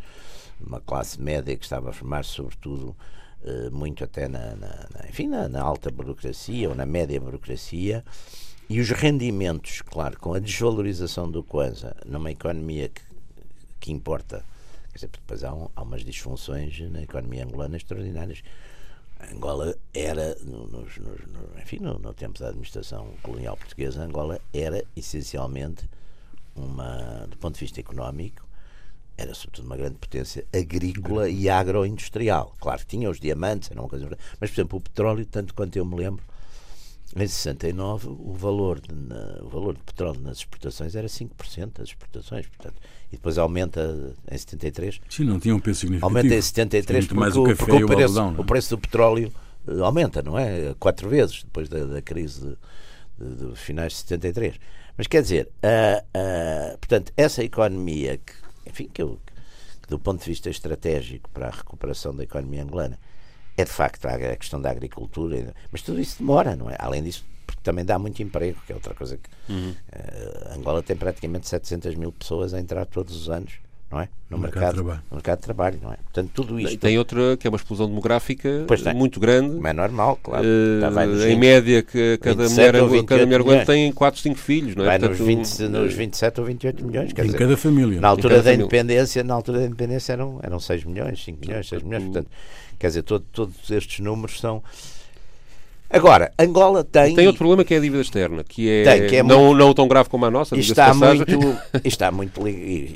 uma 0.61 0.81
classe 0.81 1.21
média 1.21 1.57
que 1.57 1.65
estava 1.65 1.91
a 1.91 1.93
formar-se, 1.93 2.31
sobretudo, 2.31 2.97
eh, 3.45 3.71
muito 3.71 4.03
até 4.03 4.27
na, 4.27 4.57
na, 4.57 4.89
na 4.93 5.09
enfim, 5.09 5.29
na, 5.29 5.49
na, 5.49 5.63
alta 5.63 5.91
burocracia 5.91 6.69
ou 6.69 6.75
na 6.75 6.85
média 6.85 7.21
burocracia, 7.21 8.05
e 8.69 8.81
os 8.81 8.91
rendimentos, 8.91 9.83
claro, 9.83 10.19
com 10.19 10.35
a 10.35 10.41
desvalorização 10.41 11.31
do 11.31 11.45
Kwanza 11.45 11.95
numa 12.05 12.33
economia 12.33 12.89
que, 12.89 13.03
que 13.79 13.93
importa, 13.93 14.45
quer 14.89 14.97
dizer, 14.97 15.11
depois 15.13 15.45
há, 15.45 15.55
um, 15.55 15.69
há 15.77 15.83
umas 15.83 16.05
disfunções 16.05 16.81
na 16.91 17.03
economia 17.03 17.45
angolana 17.45 17.77
extraordinárias 17.77 18.43
Angola 19.21 19.75
era, 19.95 20.35
nos, 20.45 20.71
nos, 20.71 20.99
no, 20.99 21.61
enfim, 21.61 21.79
no, 21.79 21.99
no, 21.99 22.13
tempo 22.13 22.39
da 22.39 22.49
administração 22.49 23.09
colonial 23.23 23.57
portuguesa, 23.57 24.03
Angola 24.03 24.41
era 24.53 24.85
essencialmente 24.95 25.89
uma, 26.55 27.27
do 27.29 27.37
ponto 27.39 27.55
de 27.55 27.61
vista 27.61 27.81
económico, 27.81 28.47
era 29.17 29.35
sobretudo 29.35 29.67
uma 29.67 29.77
grande 29.77 29.97
potência 29.97 30.47
agrícola 30.55 31.29
e 31.29 31.49
agroindustrial. 31.49 32.55
Claro 32.61 32.81
que 32.81 32.87
tinha 32.87 33.09
os 33.09 33.19
diamantes, 33.19 33.71
era 33.71 33.81
uma 33.81 33.89
coisa, 33.89 34.07
mas 34.39 34.51
por 34.51 34.55
exemplo 34.55 34.79
o 34.79 34.83
petróleo, 34.83 35.25
tanto 35.25 35.55
quanto 35.55 35.77
eu 35.77 35.85
me 35.85 35.97
lembro, 35.97 36.23
em 37.23 37.27
69 37.27 38.09
o 38.09 38.33
valor 38.35 38.81
de, 38.81 38.95
na, 38.95 39.39
o 39.43 39.49
valor 39.49 39.75
de 39.75 39.83
petróleo 39.83 40.21
nas 40.21 40.39
exportações 40.39 40.95
era 40.95 41.07
5% 41.07 41.79
das 41.79 41.89
exportações, 41.89 42.47
portanto, 42.47 42.81
e 43.11 43.17
depois 43.17 43.39
aumenta 43.39 44.15
em 44.31 44.37
73. 44.37 45.01
Sim, 45.09 45.25
não 45.25 45.41
tinha 45.41 45.55
um 45.55 45.61
peso 45.61 45.81
significativo. 45.81 46.19
Aumenta 46.19 46.35
em 46.35 46.43
73 46.43 47.07
porque, 47.07 47.19
mais 47.19 47.37
o, 47.37 47.45
café 47.45 47.57
porque 47.57 47.85
o, 47.85 47.87
preço, 47.87 48.21
o, 48.21 48.41
o 48.41 48.45
preço 48.45 48.71
do 48.71 48.79
petróleo 48.79 49.33
uh, 49.67 49.85
aumenta, 49.85 50.23
não 50.23 50.39
é? 50.39 50.75
Quatro 50.79 51.09
vezes 51.09 51.43
depois 51.43 51.69
da, 51.69 51.85
da 51.85 52.03
crise 52.03 52.57
de, 53.19 53.57
finais 53.57 53.93
de 53.93 53.99
73. 54.01 54.57
Mas 54.97 55.07
quer 55.07 55.23
dizer, 55.23 55.49
uh, 55.63 56.05
uh, 56.05 56.79
portanto, 56.79 57.13
essa 57.17 57.43
economia 57.43 58.19
que, 58.19 58.33
enfim, 58.67 58.91
que, 58.93 59.01
eu, 59.01 59.19
que 59.83 59.89
do 59.89 59.99
ponto 59.99 60.21
de 60.21 60.27
vista 60.27 60.51
estratégico 60.51 61.31
para 61.31 61.49
a 61.49 61.51
recuperação 61.51 62.15
da 62.15 62.25
economia 62.25 62.63
angolana 62.63 62.99
é 63.57 63.65
de 63.65 63.71
facto 63.71 64.07
a 64.07 64.37
questão 64.37 64.61
da 64.61 64.71
agricultura, 64.71 65.55
mas 65.73 65.83
tudo 65.83 66.01
isso 66.01 66.19
demora, 66.19 66.55
não 66.55 66.71
é? 66.71 66.77
Além 66.79 67.03
disso, 67.03 67.25
porque 67.47 67.61
também 67.63 67.85
dá 67.85 67.99
muito 67.99 68.23
emprego, 68.23 68.61
que 68.67 68.73
é 68.73 68.75
outra 68.75 68.95
coisa 68.95 69.17
que. 69.17 69.53
Uhum. 69.53 69.71
Uh, 69.71 70.59
Angola 70.59 70.83
tem 70.83 70.97
praticamente 70.97 71.49
700 71.49 71.95
mil 71.95 72.13
pessoas 72.13 72.53
a 72.53 72.61
entrar 72.61 72.85
todos 72.87 73.17
os 73.17 73.31
anos 73.31 73.55
não 73.91 74.01
é? 74.01 74.09
No 74.29 74.39
mercado 74.39 74.69
de 74.71 74.75
trabalho. 74.75 75.03
no 75.11 75.15
mercado 75.17 75.37
de 75.39 75.43
trabalho, 75.45 75.79
não 75.83 75.93
é? 75.93 75.97
Portanto, 75.97 76.31
tudo 76.35 76.59
E 76.59 76.65
isto 76.65 76.79
tem 76.79 76.99
outra 76.99 77.37
que 77.37 77.47
é 77.47 77.51
uma 77.51 77.57
explosão 77.57 77.87
demográfica 77.87 78.67
muito 78.95 79.21
grande. 79.21 79.55
como 79.55 79.67
é 79.69 79.73
normal, 79.73 80.19
claro. 80.23 80.45
Eh, 80.45 81.07
nos 81.07 81.23
em 81.23 81.29
20, 81.29 81.39
média, 81.39 81.83
que 81.83 82.19
cada 82.19 82.43
27 82.43 82.57
mulher, 82.59 82.75
ou 82.75 82.81
anglo- 82.87 82.91
28 83.01 83.09
cada 83.09 83.45
mulher 83.45 83.65
tem 83.67 83.93
4, 83.93 84.21
5 84.21 84.37
filhos, 84.37 84.75
não 84.75 84.83
é? 84.83 84.87
vai 84.87 84.99
nos, 84.99 85.09
Portanto, 85.19 85.27
20, 85.27 85.69
nos 85.69 85.93
27 85.95 86.41
ou 86.41 86.47
28 86.47 86.85
milhões, 86.85 87.13
quer 87.13 87.23
Em 87.23 87.27
dizer, 87.27 87.39
cada 87.39 87.57
família. 87.57 88.01
na 88.01 88.09
altura 88.09 88.31
cada 88.35 88.37
da 88.43 88.45
família. 88.51 88.65
independência, 88.65 89.23
na 89.23 89.35
altura 89.35 89.59
da 89.61 89.67
independência 89.67 90.13
eram, 90.15 90.41
eram 90.43 90.59
6 90.59 90.85
milhões, 90.85 91.23
5 91.25 91.39
milhões, 91.41 91.69
6 91.69 91.83
milhões, 91.85 92.03
portanto, 92.05 92.29
quer 92.81 92.87
dizer, 92.89 93.03
todo- 93.03 93.25
todos 93.33 93.71
estes 93.71 94.01
números 94.01 94.41
são 94.41 94.63
Agora, 95.89 96.33
Angola 96.39 96.83
tem 96.83 97.15
Tem 97.15 97.27
outro 97.27 97.39
problema 97.39 97.63
que 97.65 97.73
é 97.73 97.77
a 97.77 97.81
dívida 97.81 98.03
externa, 98.03 98.43
que 98.43 98.69
é, 98.69 98.83
Tem, 98.85 99.07
que 99.09 99.17
é 99.17 99.23
não, 99.23 99.55
não 99.55 99.73
tão 99.73 99.87
grave 99.87 100.09
como 100.09 100.25
a 100.27 100.31
nossa. 100.31 100.57
está 100.59 100.93
muito, 100.93 101.25
está 101.85 102.11
muito, 102.11 102.41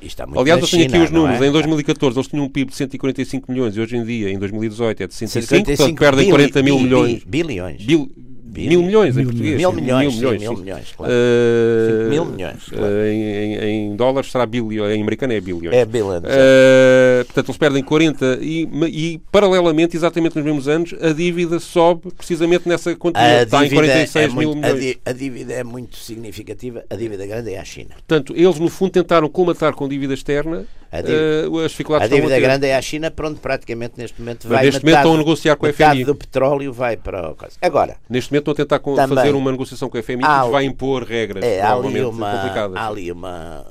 está 0.02 0.26
muito 0.26 0.40
Aliás, 0.40 0.60
eu 0.60 0.68
tenho 0.68 0.82
aqui 0.84 0.92
China, 0.92 1.04
os 1.04 1.10
não 1.10 1.20
números. 1.22 1.42
é? 1.42 1.46
Em 1.48 1.52
2014 1.52 2.16
eles 2.18 2.28
tinham 2.28 2.44
um 2.44 2.48
PIB 2.48 2.70
de 2.70 2.76
145 2.76 3.52
milhões 3.52 3.76
e 3.76 3.80
hoje 3.80 3.96
em 3.96 4.04
dia, 4.04 4.30
em 4.30 4.38
2018, 4.38 5.02
é 5.02 5.06
de 5.06 5.14
105, 5.14 5.46
55 5.46 5.76
portanto 5.76 5.98
perdem 5.98 6.24
bili- 6.26 6.30
40 6.50 6.62
mil 6.62 6.78
milhões. 6.80 7.24
bi- 7.24 7.42
Bilhões. 7.44 7.82
Bil- 7.82 8.06
Bil- 8.06 8.30
mil 8.54 8.82
milhões 8.82 9.16
em 9.16 9.20
mil 9.20 9.26
português. 9.28 9.56
Mil 9.56 9.70
sim, 9.70 9.80
milhões, 9.80 10.12
sim, 10.14 10.20
mil 10.20 10.30
mil 10.38 10.56
sim. 10.56 10.62
milhões, 10.62 10.92
claro. 10.96 11.12
Eh, 11.14 12.08
Mil 12.08 12.24
milhões, 12.24 12.62
claro. 12.68 12.84
eh, 12.86 13.12
em, 13.12 13.54
em- 13.54 13.92
em 13.92 13.96
dólares 13.96 14.30
será 14.30 14.44
bilhões, 14.46 14.96
em 14.96 15.02
americano 15.02 15.32
é 15.32 15.40
bilhões. 15.40 15.72
É 15.76 15.84
bilhões. 15.84 16.22
Eh, 16.26 17.22
portanto, 17.26 17.46
eles 17.48 17.56
perdem 17.58 17.82
40 17.82 18.38
e, 18.40 18.68
e, 18.88 19.20
paralelamente, 19.30 19.96
exatamente 19.96 20.36
nos 20.36 20.44
mesmos 20.44 20.68
anos, 20.68 20.94
a 21.00 21.12
dívida 21.12 21.58
sobe 21.60 22.10
precisamente 22.16 22.68
nessa 22.68 22.94
quantia. 22.96 23.20
A 23.22 23.42
Está 23.42 23.58
em 23.58 23.68
dívida, 23.68 23.82
46 23.82 24.24
é 24.24 24.28
mil 24.36 24.52
muito, 24.54 24.64
a, 24.66 24.72
milhões. 24.74 24.96
a 25.04 25.12
dívida 25.12 25.52
é 25.54 25.64
muito 25.64 25.96
significativa. 25.96 26.84
A 26.90 26.94
dívida 26.96 27.26
grande 27.26 27.52
é 27.52 27.58
a 27.60 27.64
China. 27.64 27.90
Portanto, 28.06 28.34
eles, 28.36 28.58
no 28.58 28.68
fundo, 28.68 28.90
tentaram 28.92 29.28
colmatar 29.28 29.72
com 29.74 29.88
dívida 29.88 30.14
externa 30.14 30.64
A 30.92 31.00
dívida- 31.02 31.60
eh, 31.62 31.64
as 31.64 31.70
dificuldades 31.70 32.10
A 32.10 32.14
dívida 32.14 32.40
grande 32.40 32.66
é 32.66 32.76
a 32.76 32.82
China, 32.82 33.10
para 33.10 33.28
onde 33.28 33.38
praticamente 33.38 33.94
neste 33.96 34.20
momento 34.20 34.48
Mas 34.48 34.52
vai 34.56 34.64
neste 34.66 34.80
momento 34.80 34.84
metade, 34.86 35.06
estão 35.06 35.14
a 35.14 35.18
negociar 35.18 35.56
com 35.56 35.66
a 35.66 35.72
FMI. 35.72 36.04
do 36.04 36.14
petróleo 36.16 36.72
vai 36.72 36.96
para 36.96 37.30
o 37.30 37.34
coisa. 37.36 37.56
Agora, 37.62 37.96
Neste 38.08 38.32
momento 38.32 38.50
estão 38.50 38.52
a 38.52 38.56
tentar 38.56 38.78
Também. 38.80 39.16
fazer 39.16 39.34
uma 39.34 39.52
negociação 39.52 39.88
com 39.88 39.96
a 39.98 40.02
FMI 40.02 40.22
que 40.24 40.28
lhes 40.42 40.50
vai 40.50 40.64
impor 40.64 41.04
regras 41.04 41.44
é, 41.44 41.60
há 41.60 41.74
ali, 41.74 42.00
uma, 42.02 42.32
complicadas. 42.32 42.76
há 42.76 42.88
ali 42.88 43.12
uma, 43.12 43.64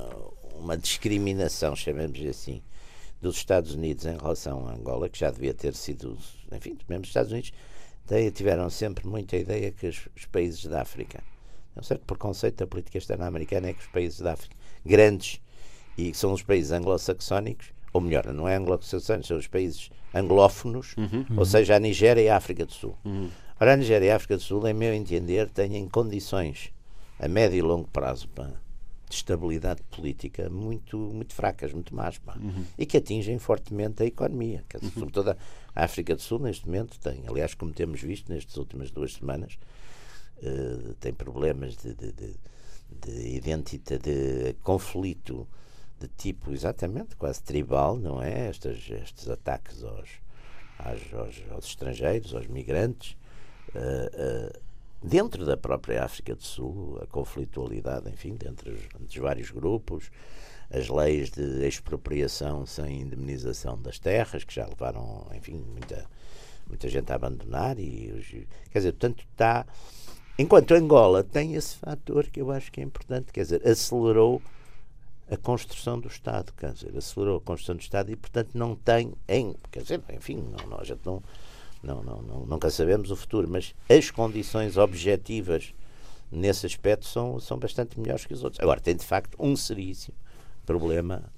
uma 0.58 0.76
discriminação, 0.78 1.76
chamemos 1.76 2.18
assim, 2.26 2.62
dos 3.20 3.36
Estados 3.36 3.74
Unidos 3.74 4.06
em 4.06 4.16
relação 4.16 4.66
a 4.66 4.72
Angola, 4.72 5.08
que 5.10 5.18
já 5.18 5.30
devia 5.30 5.52
ter 5.52 5.74
sido, 5.74 6.16
enfim, 6.52 6.78
mesmo 6.88 7.02
os 7.02 7.08
Estados 7.08 7.30
Unidos 7.32 7.52
tiveram 8.34 8.68
sempre 8.70 9.06
muita 9.06 9.36
ideia 9.36 9.70
que 9.70 9.86
os, 9.86 10.08
os 10.16 10.24
países 10.26 10.64
da 10.66 10.80
África, 10.82 11.22
é 11.76 11.80
um 11.80 11.82
certo 11.82 12.02
preconceito 12.04 12.56
da 12.56 12.66
política 12.66 12.98
externa 12.98 13.26
americana 13.26 13.68
é 13.68 13.72
que 13.72 13.80
os 13.80 13.86
países 13.86 14.18
da 14.20 14.32
África, 14.32 14.56
grandes, 14.84 15.40
e 16.00 16.14
são 16.14 16.32
os 16.32 16.42
países 16.42 16.72
anglo-saxónicos, 16.72 17.72
ou 17.92 18.00
melhor, 18.00 18.32
não 18.32 18.48
é 18.48 18.56
anglo-saxónicos, 18.56 19.28
são 19.28 19.36
os 19.36 19.46
países 19.46 19.90
anglófonos, 20.14 20.94
ou 21.36 21.44
seja, 21.44 21.76
a 21.76 21.78
Nigéria 21.78 22.22
e 22.22 22.28
a 22.28 22.36
África 22.36 22.64
do 22.64 22.72
Sul. 22.72 22.96
Ora, 23.60 23.74
a 23.74 23.76
Nigéria 23.76 24.06
e 24.06 24.10
a 24.10 24.16
África 24.16 24.36
do 24.36 24.42
Sul, 24.42 24.66
em 24.66 24.74
meu 24.74 24.94
entender, 24.94 25.48
têm 25.50 25.88
condições 25.88 26.72
a 27.18 27.28
médio 27.28 27.58
e 27.58 27.62
longo 27.62 27.86
prazo 27.88 28.26
pá, 28.28 28.50
de 29.08 29.14
estabilidade 29.14 29.82
política 29.90 30.48
muito, 30.48 30.96
muito 30.96 31.34
fracas, 31.34 31.72
muito 31.72 31.94
más, 31.94 32.16
pá, 32.18 32.36
e 32.78 32.86
que 32.86 32.96
atingem 32.96 33.38
fortemente 33.38 34.02
a 34.02 34.06
economia. 34.06 34.64
Quer 34.68 34.78
dizer, 34.78 34.92
Sobretudo 34.94 35.36
a 35.74 35.84
África 35.84 36.14
do 36.14 36.22
Sul, 36.22 36.38
neste 36.38 36.66
momento, 36.66 36.98
tem, 36.98 37.24
aliás, 37.28 37.54
como 37.54 37.72
temos 37.72 38.00
visto 38.00 38.32
nestas 38.32 38.56
últimas 38.56 38.90
duas 38.90 39.12
semanas, 39.14 39.58
eh, 40.42 40.94
tem 40.98 41.12
problemas 41.12 41.76
de, 41.76 41.92
de, 41.94 42.12
de, 42.12 42.34
de 43.04 43.36
identidade, 43.36 44.02
de 44.02 44.54
conflito 44.62 45.46
de 46.00 46.08
tipo 46.08 46.50
exatamente 46.52 47.14
quase 47.14 47.42
tribal, 47.42 47.96
não 47.96 48.22
é? 48.22 48.48
Estes, 48.48 48.90
estes 48.90 49.28
ataques 49.28 49.84
aos, 49.84 50.08
aos, 50.78 51.42
aos, 51.50 51.66
estrangeiros, 51.66 52.34
aos 52.34 52.46
migrantes, 52.46 53.16
eh, 53.74 54.10
eh, 54.14 54.60
dentro 55.02 55.44
da 55.44 55.58
própria 55.58 56.02
África 56.02 56.34
do 56.34 56.42
Sul, 56.42 56.98
a 57.02 57.06
conflitualidade, 57.06 58.08
enfim, 58.08 58.38
entre 58.46 58.70
os, 58.70 58.80
entre 58.98 59.06
os 59.06 59.16
vários 59.16 59.50
grupos, 59.50 60.10
as 60.70 60.88
leis 60.88 61.30
de 61.30 61.66
expropriação 61.66 62.64
sem 62.64 63.02
indemnização 63.02 63.80
das 63.80 63.98
terras, 63.98 64.42
que 64.42 64.54
já 64.54 64.66
levaram, 64.66 65.26
enfim, 65.34 65.62
muita, 65.70 66.06
muita 66.66 66.88
gente 66.88 67.12
a 67.12 67.16
abandonar, 67.16 67.78
e 67.78 68.46
quer 68.70 68.78
dizer, 68.78 68.92
portanto, 68.92 69.24
está. 69.30 69.66
Enquanto 70.38 70.72
Angola 70.72 71.22
tem 71.22 71.54
esse 71.54 71.76
fator 71.76 72.26
que 72.28 72.40
eu 72.40 72.50
acho 72.50 72.72
que 72.72 72.80
é 72.80 72.84
importante, 72.84 73.32
quer 73.32 73.42
dizer, 73.42 73.66
acelerou 73.68 74.40
a 75.30 75.36
construção 75.36 75.98
do 75.98 76.08
Estado, 76.08 76.52
quer 76.56 76.72
dizer, 76.72 76.96
acelerou 76.96 77.38
a 77.38 77.40
construção 77.40 77.76
do 77.76 77.80
Estado 77.80 78.10
e, 78.10 78.16
portanto, 78.16 78.50
não 78.54 78.74
tem 78.74 79.12
em, 79.28 79.54
quer 79.70 79.82
dizer, 79.82 80.02
enfim, 80.12 80.42
não, 80.68 80.78
a 80.78 80.84
gente 80.84 81.00
não, 81.04 81.22
não, 81.82 82.02
não, 82.02 82.22
não, 82.22 82.46
nunca 82.46 82.68
sabemos 82.68 83.10
o 83.10 83.16
futuro, 83.16 83.48
mas 83.48 83.74
as 83.88 84.10
condições 84.10 84.76
objetivas 84.76 85.72
nesse 86.30 86.66
aspecto 86.66 87.06
são, 87.06 87.38
são 87.38 87.58
bastante 87.58 87.98
melhores 87.98 88.26
que 88.26 88.34
os 88.34 88.42
outros. 88.42 88.60
Agora, 88.60 88.80
tem 88.80 88.96
de 88.96 89.04
facto 89.04 89.36
um 89.38 89.54
seríssimo 89.56 90.16
problema 90.66 91.30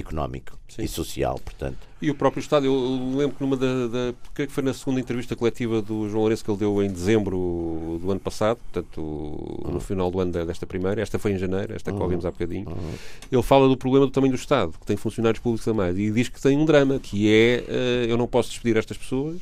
económico 0.00 0.58
Sim. 0.68 0.82
e 0.82 0.88
social, 0.88 1.38
portanto. 1.44 1.78
E 2.00 2.10
o 2.10 2.14
próprio 2.14 2.40
Estado, 2.40 2.66
eu 2.66 2.74
lembro 3.16 3.36
que 3.36 3.42
numa 3.42 3.56
da, 3.56 3.86
da 3.88 4.14
creio 4.32 4.48
que 4.48 4.54
foi 4.54 4.62
na 4.62 4.72
segunda 4.72 5.00
entrevista 5.00 5.34
coletiva 5.34 5.82
do 5.82 6.08
João 6.08 6.22
Lourenço 6.22 6.44
que 6.44 6.50
ele 6.50 6.58
deu 6.58 6.82
em 6.82 6.90
dezembro 6.90 7.98
do 8.00 8.10
ano 8.10 8.20
passado, 8.20 8.58
portanto, 8.72 9.64
no 9.68 9.80
final 9.80 10.10
do 10.10 10.20
ano 10.20 10.32
desta 10.32 10.66
primeira, 10.66 11.02
esta 11.02 11.18
foi 11.18 11.32
em 11.32 11.38
janeiro, 11.38 11.74
esta 11.74 11.92
que 11.92 12.00
ouvimos 12.00 12.24
há 12.24 12.30
bocadinho, 12.30 12.66
ele 13.30 13.42
fala 13.42 13.68
do 13.68 13.76
problema 13.76 14.06
do 14.06 14.12
tamanho 14.12 14.32
do 14.32 14.38
Estado, 14.38 14.72
que 14.78 14.86
tem 14.86 14.96
funcionários 14.96 15.42
públicos 15.42 15.66
a 15.66 15.74
mais, 15.74 15.98
e 15.98 16.10
diz 16.10 16.28
que 16.28 16.40
tem 16.40 16.56
um 16.56 16.64
drama, 16.64 16.98
que 16.98 17.28
é, 17.28 17.64
eh, 17.68 18.06
eu 18.08 18.16
não 18.16 18.28
posso 18.28 18.50
despedir 18.50 18.76
estas 18.76 18.96
pessoas, 18.96 19.40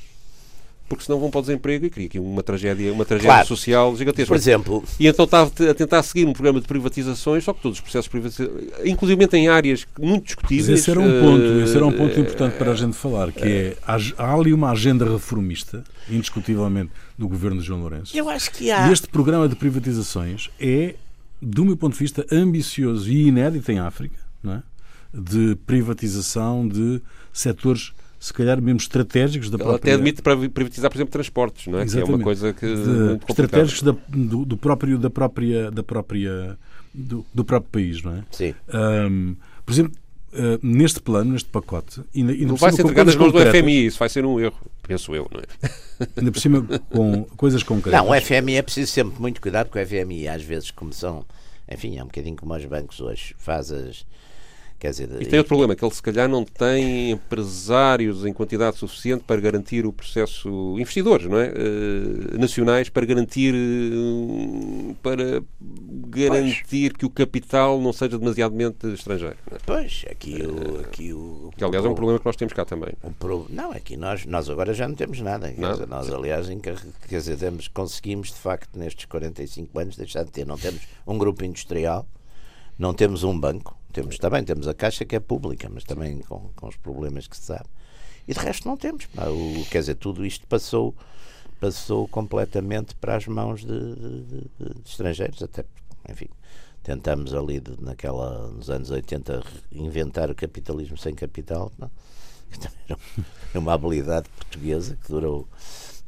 porque 0.89 1.05
senão 1.05 1.19
vão 1.19 1.31
para 1.31 1.39
o 1.39 1.43
desemprego 1.43 1.87
e 1.87 1.91
cria 1.91 2.07
aqui 2.07 2.19
uma 2.19 2.43
tragédia, 2.43 2.93
uma 2.93 3.05
tragédia 3.05 3.31
Claro. 3.33 3.47
social 3.49 3.97
gigantesca. 3.97 4.29
Por 4.29 4.37
exemplo, 4.37 4.85
E 5.01 5.07
então 5.07 5.25
está 5.25 5.43
a 5.43 5.75
tentar 5.75 6.03
seguir 6.03 6.27
um 6.27 6.33
programa 6.33 6.61
de 6.61 6.67
privatizações, 6.67 7.43
só 7.45 7.53
que 7.53 7.61
todos 7.61 7.79
os 7.79 7.83
processos 7.83 8.05
de 8.05 8.11
privatização, 8.11 8.53
inclusive 8.85 9.29
em 9.33 9.49
áreas 9.49 9.87
muito 9.99 10.15
Mas 10.23 10.23
discutíveis. 10.27 10.69
esse 10.81 10.91
era 10.91 11.01
um 11.01 11.21
ponto, 11.21 11.43
esse 11.65 11.77
era 11.77 11.87
um 11.87 11.93
ponto 11.93 12.21
importante 12.21 12.57
para 12.57 12.71
a 12.73 12.75
gente 12.75 12.97
falar, 12.97 13.33
que 13.33 13.43
é, 13.43 13.77
há, 13.87 13.97
há 14.19 14.35
ali 14.35 14.53
uma 14.53 14.71
agenda 14.71 15.05
reformista, 15.11 15.83
indiscutivelmente, 16.09 16.91
do 17.19 17.27
governo 17.29 17.61
de 17.61 17.67
João 17.67 17.81
Lourenço. 17.81 18.17
eu 18.17 18.29
acho 18.29 18.51
que 18.51 18.71
há. 18.71 18.89
E 18.89 18.93
este 18.93 19.09
programa 19.09 19.49
de 19.49 19.57
privatizações 19.57 20.51
é, 20.61 20.95
do 21.43 21.65
meu 21.65 21.77
ponto 21.77 21.95
de 21.95 21.99
vista, 21.99 22.25
ambicioso 22.31 23.11
e 23.11 23.27
inédito 23.29 23.71
em 23.73 23.79
África, 23.79 24.17
não 24.43 24.53
é? 24.55 24.63
de 25.15 25.57
privatização 25.67 26.67
de 26.69 27.01
setores, 27.33 27.93
se 28.19 28.33
calhar 28.33 28.61
mesmo 28.61 28.79
estratégicos 28.79 29.51
da 29.51 29.59
própria... 29.59 29.77
até 29.77 29.93
admite 29.93 30.23
para 30.23 30.37
privatizar, 30.37 30.91
por 30.91 30.97
exemplo, 30.97 31.13
transportes, 31.13 31.67
não 31.67 31.79
é? 31.79 31.85
Que 31.87 31.91
é 31.93 31.95
uma 31.95 32.01
Exatamente. 32.03 32.25
coisa 32.25 32.53
que 32.53 32.67
de- 32.67 33.21
estratégicos 33.29 33.83
da- 33.83 33.97
do, 34.09 34.45
do 34.45 34.57
próprio 34.57 34.99
da 34.99 35.11
própria 35.11 35.71
da 35.71 35.83
própria 35.83 36.59
do, 36.95 37.25
do 37.35 37.45
próprio 37.45 37.71
país, 37.71 38.03
não 38.03 38.13
é? 38.17 38.25
Sim. 38.31 38.55
Ahm, 38.73 39.35
por 39.65 39.73
exemplo, 39.73 39.93
ah, 40.33 40.59
neste 40.63 41.01
plano, 41.01 41.33
neste 41.33 41.49
pacote, 41.49 42.03
ainda, 42.15 42.33
ainda 42.33 42.47
Não 42.47 42.57
vai 42.57 42.71
ser 42.73 42.83
com 42.83 42.89
entregado 42.89 43.07
nas 43.07 43.17
mãos 43.17 43.33
do 43.33 43.39
FMI, 43.41 43.87
isso 43.87 43.99
vai 43.99 44.09
ser 44.09 44.25
um 44.27 44.39
erro, 44.41 44.59
penso 44.83 45.15
eu, 45.15 45.29
não 45.33 45.41
é? 45.41 45.71
ainda 46.17 46.31
por 46.33 46.41
cima 46.41 46.63
com 46.91 47.25
coisas 47.37 47.63
concretas. 47.63 47.99
Não, 48.01 48.11
o 48.11 48.21
FMI 48.21 48.57
é 48.57 48.63
preciso 48.63 48.91
sempre 48.93 49.21
muito 49.21 49.41
cuidado, 49.41 49.69
porque 49.69 49.79
o 49.83 49.87
FMI, 49.87 50.29
às 50.29 50.43
vezes, 50.43 50.71
como 50.71 50.93
são, 50.93 51.25
enfim, 51.71 51.97
é 51.97 52.03
um 52.03 52.07
bocadinho 52.07 52.37
como 52.37 52.55
os 52.55 52.65
bancos 52.65 53.01
hoje, 53.01 53.35
faz 53.39 53.71
as. 53.73 54.05
Quer 54.79 54.91
dizer, 54.91 55.09
E 55.21 55.25
tem 55.27 55.39
outro 55.39 55.49
problema, 55.49 55.75
que 55.75 55.83
ele 55.85 55.95
se 55.95 56.03
calhar 56.03 56.29
não 56.29 56.45
tem 56.45 57.11
empresários 57.13 58.27
em 58.27 58.33
quantidade 58.33 58.77
suficiente 58.77 59.25
para 59.25 59.41
garantir 59.41 59.87
o 59.87 59.93
processo, 59.93 60.77
investidores, 60.79 61.27
não 61.27 61.39
é? 61.39 61.47
Eh, 61.47 62.39
nacionais, 62.39 62.91
para 62.91 63.07
garantir 63.07 63.55
eh, 63.55 64.95
para 65.03 65.43
garantir 66.09 66.93
que 66.95 67.07
o 67.07 67.11
capital 67.11 67.81
não 67.81 67.93
seja 67.93 68.19
demasiadamente 68.19 68.87
estrangeiro. 68.93 69.37
Não 69.51 69.57
é? 69.57 69.61
Pois, 69.65 70.05
aqui 70.11 70.43
o. 70.43 70.81
Aqui 70.81 71.13
o 71.13 71.51
Que 71.57 71.65
aliás 71.65 71.85
é 71.85 71.89
um 71.89 71.95
problema 71.95 72.19
que 72.19 72.27
nós 72.27 72.37
temos 72.37 72.53
cá 72.53 72.65
também. 72.65 72.93
o 73.03 73.11
pro- 73.13 73.47
Não, 73.49 73.73
aqui 73.73 73.97
nós, 73.97 74.25
nós 74.27 74.49
agora 74.51 74.75
já 74.75 74.87
não 74.87 74.95
temos 74.95 75.21
nada. 75.21 75.53
Nada. 75.57 75.73
dizer, 75.75 75.87
nós, 75.89 76.11
aliás, 76.13 76.47
quer 77.09 77.19
dizer, 77.19 77.37
temos, 77.39 77.69
conseguimos, 77.69 78.29
de 78.29 78.35
facto, 78.39 78.79
nestes 78.79 79.05
45 79.07 79.79
anos, 79.79 79.97
deixar 79.97 80.25
de 80.25 80.31
ter. 80.31 80.47
Não 80.47 80.57
temos 80.59 80.81
um 81.07 81.17
grupo 81.19 81.45
industrial, 81.45 82.07
não 82.79 82.93
temos 82.93 83.25
um 83.25 83.39
banco, 83.39 83.77
temos 83.93 84.19
também, 84.19 84.45
temos 84.45 84.69
a 84.69 84.75
Caixa 84.75 85.05
que 85.05 85.17
é 85.17 85.21
pública, 85.21 85.69
mas 85.73 85.85
também 85.85 86.19
com, 86.21 86.51
com 86.55 86.69
os 86.69 86.77
problemas 86.77 87.27
que 87.27 87.37
se 87.37 87.45
sabe. 87.45 87.67
E 88.29 88.35
de 88.35 88.41
resto 88.41 88.67
não 88.69 88.77
temos. 88.77 89.07
O, 89.17 89.65
quer 89.71 89.81
dizer, 89.81 89.95
tudo 89.95 90.25
isto 90.27 90.47
passou, 90.47 90.95
passou 91.61 92.07
completamente 92.09 92.95
para 92.97 93.17
as 93.17 93.27
mãos 93.27 93.61
de, 93.65 93.67
de- 93.95 94.23
de- 94.25 94.81
estrangeiros, 94.85 95.43
até 95.43 95.65
enfim, 96.09 96.29
tentamos 96.83 97.33
ali 97.35 97.61
de- 97.61 97.81
naquela, 97.83 98.49
nos 98.49 98.69
anos 98.69 98.91
80 98.91 99.41
re- 99.41 99.45
inventar 99.73 100.31
o 100.31 100.35
capitalismo 100.35 100.97
sem 100.99 101.15
capital, 101.15 101.71
não? 101.79 101.91
que 102.51 102.59
também 102.59 102.79
era 102.89 102.97
um- 102.99 103.23
é 103.55 103.59
uma 103.59 103.73
habilidade 103.75 104.29
portuguesa 104.37 104.97
que 105.03 105.09
durou 105.09 105.49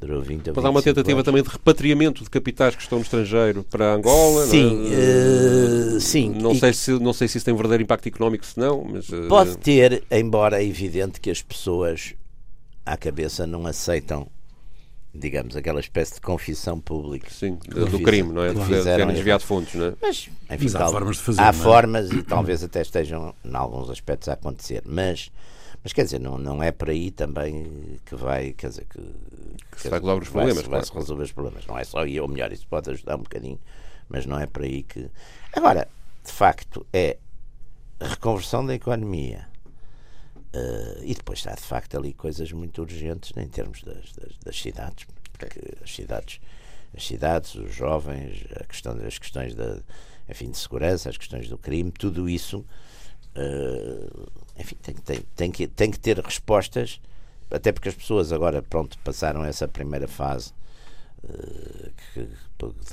Durou 0.00 0.22
20 0.22 0.48
ou 0.48 0.52
Mas 0.56 0.64
há 0.64 0.70
uma 0.70 0.80
25 0.80 0.94
tentativa 0.94 1.16
anos. 1.18 1.24
também 1.24 1.42
de 1.42 1.48
repatriamento 1.48 2.22
de 2.22 2.30
capitais 2.30 2.76
que 2.76 2.82
estão 2.82 2.98
no 2.98 3.04
estrangeiro 3.04 3.64
para 3.64 3.94
Angola. 3.94 4.46
Sim, 4.46 4.76
não, 4.76 4.92
é? 4.92 5.96
eh, 5.96 6.00
sim. 6.00 6.30
Não 6.30 6.52
E- 6.52 6.58
sei, 6.60 6.72
se, 6.72 6.92
não 6.92 7.12
sei 7.12 7.26
se 7.26 7.38
isso 7.38 7.44
tem 7.44 7.54
verdadeiro 7.54 7.82
impacto 7.82 8.06
económico, 8.06 8.46
se 8.46 8.58
não, 8.60 8.84
mas. 8.84 9.12
eh, 9.12 9.26
Pode 9.28 9.58
ter, 9.58 10.04
embora 10.10 10.62
é 10.62 10.64
evidente 10.66 11.20
que 11.20 11.28
as 11.30 11.42
pessoas 11.42 12.14
à 12.86 12.96
cabeça 12.96 13.44
não 13.44 13.66
aceitam, 13.66 14.28
digamos, 15.12 15.56
aquela 15.56 15.80
espécie 15.80 16.14
de 16.14 16.20
confissão 16.20 16.78
pública. 16.78 17.28
Sim, 17.30 17.58
do 17.68 18.00
crime, 18.00 18.32
não 18.32 18.44
é? 18.44 18.54
que 18.54 18.60
De 18.60 18.84
terem 18.84 19.10
em- 19.10 19.14
desviado 19.14 19.42
fontes, 19.42 19.74
não 19.74 19.86
é? 19.86 19.94
Mas, 20.00 20.28
enfim, 20.48 20.64
Mas 20.64 20.74
há 20.76 20.78
tal- 20.78 20.92
formas 20.92 21.16
de 21.16 21.22
fazer, 21.24 21.40
Há 21.40 21.52
não 21.52 21.58
é? 21.58 21.62
formas 21.64 22.12
e 22.12 22.22
talvez 22.22 22.62
até 22.62 22.82
estejam, 22.82 23.34
em 23.44 23.54
alguns 23.56 23.90
aspectos, 23.90 24.28
a 24.28 24.34
acontecer. 24.34 24.82
Mas, 24.86 25.30
mas 25.82 25.92
quer 25.92 26.04
dizer, 26.04 26.20
não, 26.20 26.38
não 26.38 26.62
é 26.62 26.70
por 26.72 26.90
aí 26.90 27.10
também 27.10 27.98
que 28.04 28.14
vai, 28.14 28.52
quer 28.52 28.68
dizer, 28.68 28.86
que, 28.86 29.00
que 29.72 29.80
se 29.80 29.88
vai 29.88 30.00
resolver 30.00 30.22
os 30.22 30.28
vai- 30.28 30.32
problemas, 30.44 30.66
vai-se 30.66 30.90
claro. 30.90 31.04
resolver 31.04 31.22
os 31.24 31.32
problemas. 31.32 31.66
Não 31.66 31.78
é 31.78 31.84
só 31.84 31.98
aí, 31.98 32.20
ou 32.20 32.28
melhor, 32.28 32.52
isso 32.52 32.66
pode 32.66 32.90
ajudar 32.90 33.16
um 33.16 33.22
bocadinho, 33.22 33.60
mas 34.08 34.26
não 34.26 34.38
é 34.38 34.46
por 34.46 34.62
aí 34.62 34.82
que. 34.82 35.10
Agora, 35.52 35.88
de 36.24 36.32
facto, 36.32 36.86
é 36.92 37.16
reconversão 38.00 38.64
da 38.66 38.74
economia. 38.74 39.46
eh, 40.52 41.00
e 41.02 41.14
depois 41.14 41.38
está 41.40 41.54
de 41.54 41.60
facto 41.62 41.96
ali 41.96 42.12
coisas 42.14 42.50
muito 42.52 42.80
urgentes 42.82 43.32
em 43.36 43.48
termos 43.48 43.82
das, 43.82 44.12
das, 44.12 44.36
das 44.44 44.60
cidades, 44.60 45.06
porque 45.32 45.60
as 45.82 45.94
cidades, 45.94 46.40
as 46.96 47.06
cidades, 47.06 47.54
os 47.54 47.74
jovens, 47.74 48.44
a 48.60 48.64
questão, 48.64 48.92
as 49.06 49.18
questões 49.18 49.54
da, 49.54 49.78
enfim, 50.28 50.50
de 50.50 50.58
segurança, 50.58 51.08
as 51.10 51.16
questões 51.18 51.48
do 51.48 51.58
crime, 51.58 51.90
tudo 51.92 52.28
isso 52.28 52.64
eh, 53.34 54.08
enfim, 54.58 54.76
tem, 54.82 54.94
tem, 54.94 55.20
tem, 55.36 55.50
que, 55.50 55.66
tem 55.66 55.90
que 55.90 55.98
ter 56.00 56.18
respostas, 56.18 57.00
até 57.50 57.72
porque 57.72 57.88
as 57.88 57.94
pessoas 57.94 58.32
agora 58.32 58.60
pronto, 58.62 58.98
passaram 59.04 59.44
essa 59.44 59.66
primeira 59.68 60.06
fase 60.08 60.52
eh, 61.24 61.90
que- 62.14 62.28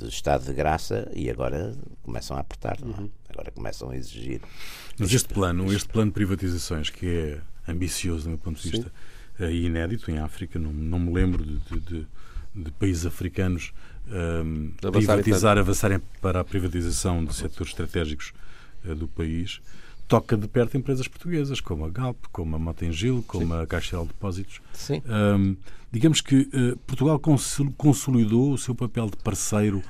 de 0.02 0.08
estado 0.08 0.44
de 0.44 0.52
graça 0.52 1.10
e 1.14 1.28
agora 1.30 1.74
começam 2.02 2.36
a 2.36 2.40
apertar, 2.40 2.78
não 2.80 3.04
é? 3.06 3.08
agora 3.32 3.50
começam 3.50 3.90
a 3.90 3.96
exigir. 3.96 4.40
Mas 4.98 5.12
este 5.12 5.32
plano, 5.32 5.72
este 5.72 5.88
plano 5.88 6.10
de 6.10 6.14
privatizações, 6.14 6.88
que 6.90 7.06
é 7.06 7.70
ambicioso 7.70 8.24
do 8.24 8.28
meu 8.30 8.38
ponto 8.38 8.60
de 8.62 8.70
vista 8.70 8.92
eh, 9.40 9.50
e 9.50 9.66
inédito 9.66 10.10
em 10.10 10.18
África, 10.18 10.58
não, 10.58 10.72
não 10.72 10.98
me 10.98 11.12
lembro 11.12 11.44
de, 11.44 11.58
de- 11.58 11.80
de- 11.80 12.06
de 12.54 12.70
países 12.72 13.04
africanos 13.04 13.72
ehm, 14.08 14.70
De 14.80 14.86
avançarem 14.86 15.22
privatizar, 15.22 15.58
avançarem 15.58 16.00
para 16.22 16.40
a 16.40 16.44
privatização 16.44 17.22
de 17.24 17.34
setores 17.34 17.72
estratégicos 17.72 18.32
eh, 18.84 18.94
do 18.94 19.06
país, 19.06 19.60
toca 20.08 20.36
de 20.36 20.46
perto 20.48 20.76
empresas 20.76 21.08
portuguesas, 21.08 21.60
como 21.60 21.84
a 21.84 21.88
Galp, 21.90 22.16
como 22.32 22.54
a 22.56 22.58
Motengil, 22.58 23.24
como 23.26 23.54
a 23.54 23.66
Caixa 23.66 23.90
Geral 23.90 24.04
de 24.04 24.12
Depósitos. 24.12 24.60
Sim. 24.72 25.02
Ahm, 25.08 25.54
digamos 25.90 26.20
que 26.20 26.48
eh, 26.52 26.76
Portugal 26.86 27.20
consolidou 27.76 28.52
o 28.52 28.58
seu 28.58 28.74
papel 28.74 29.06
de 29.10 29.16
parceiro 29.16 29.82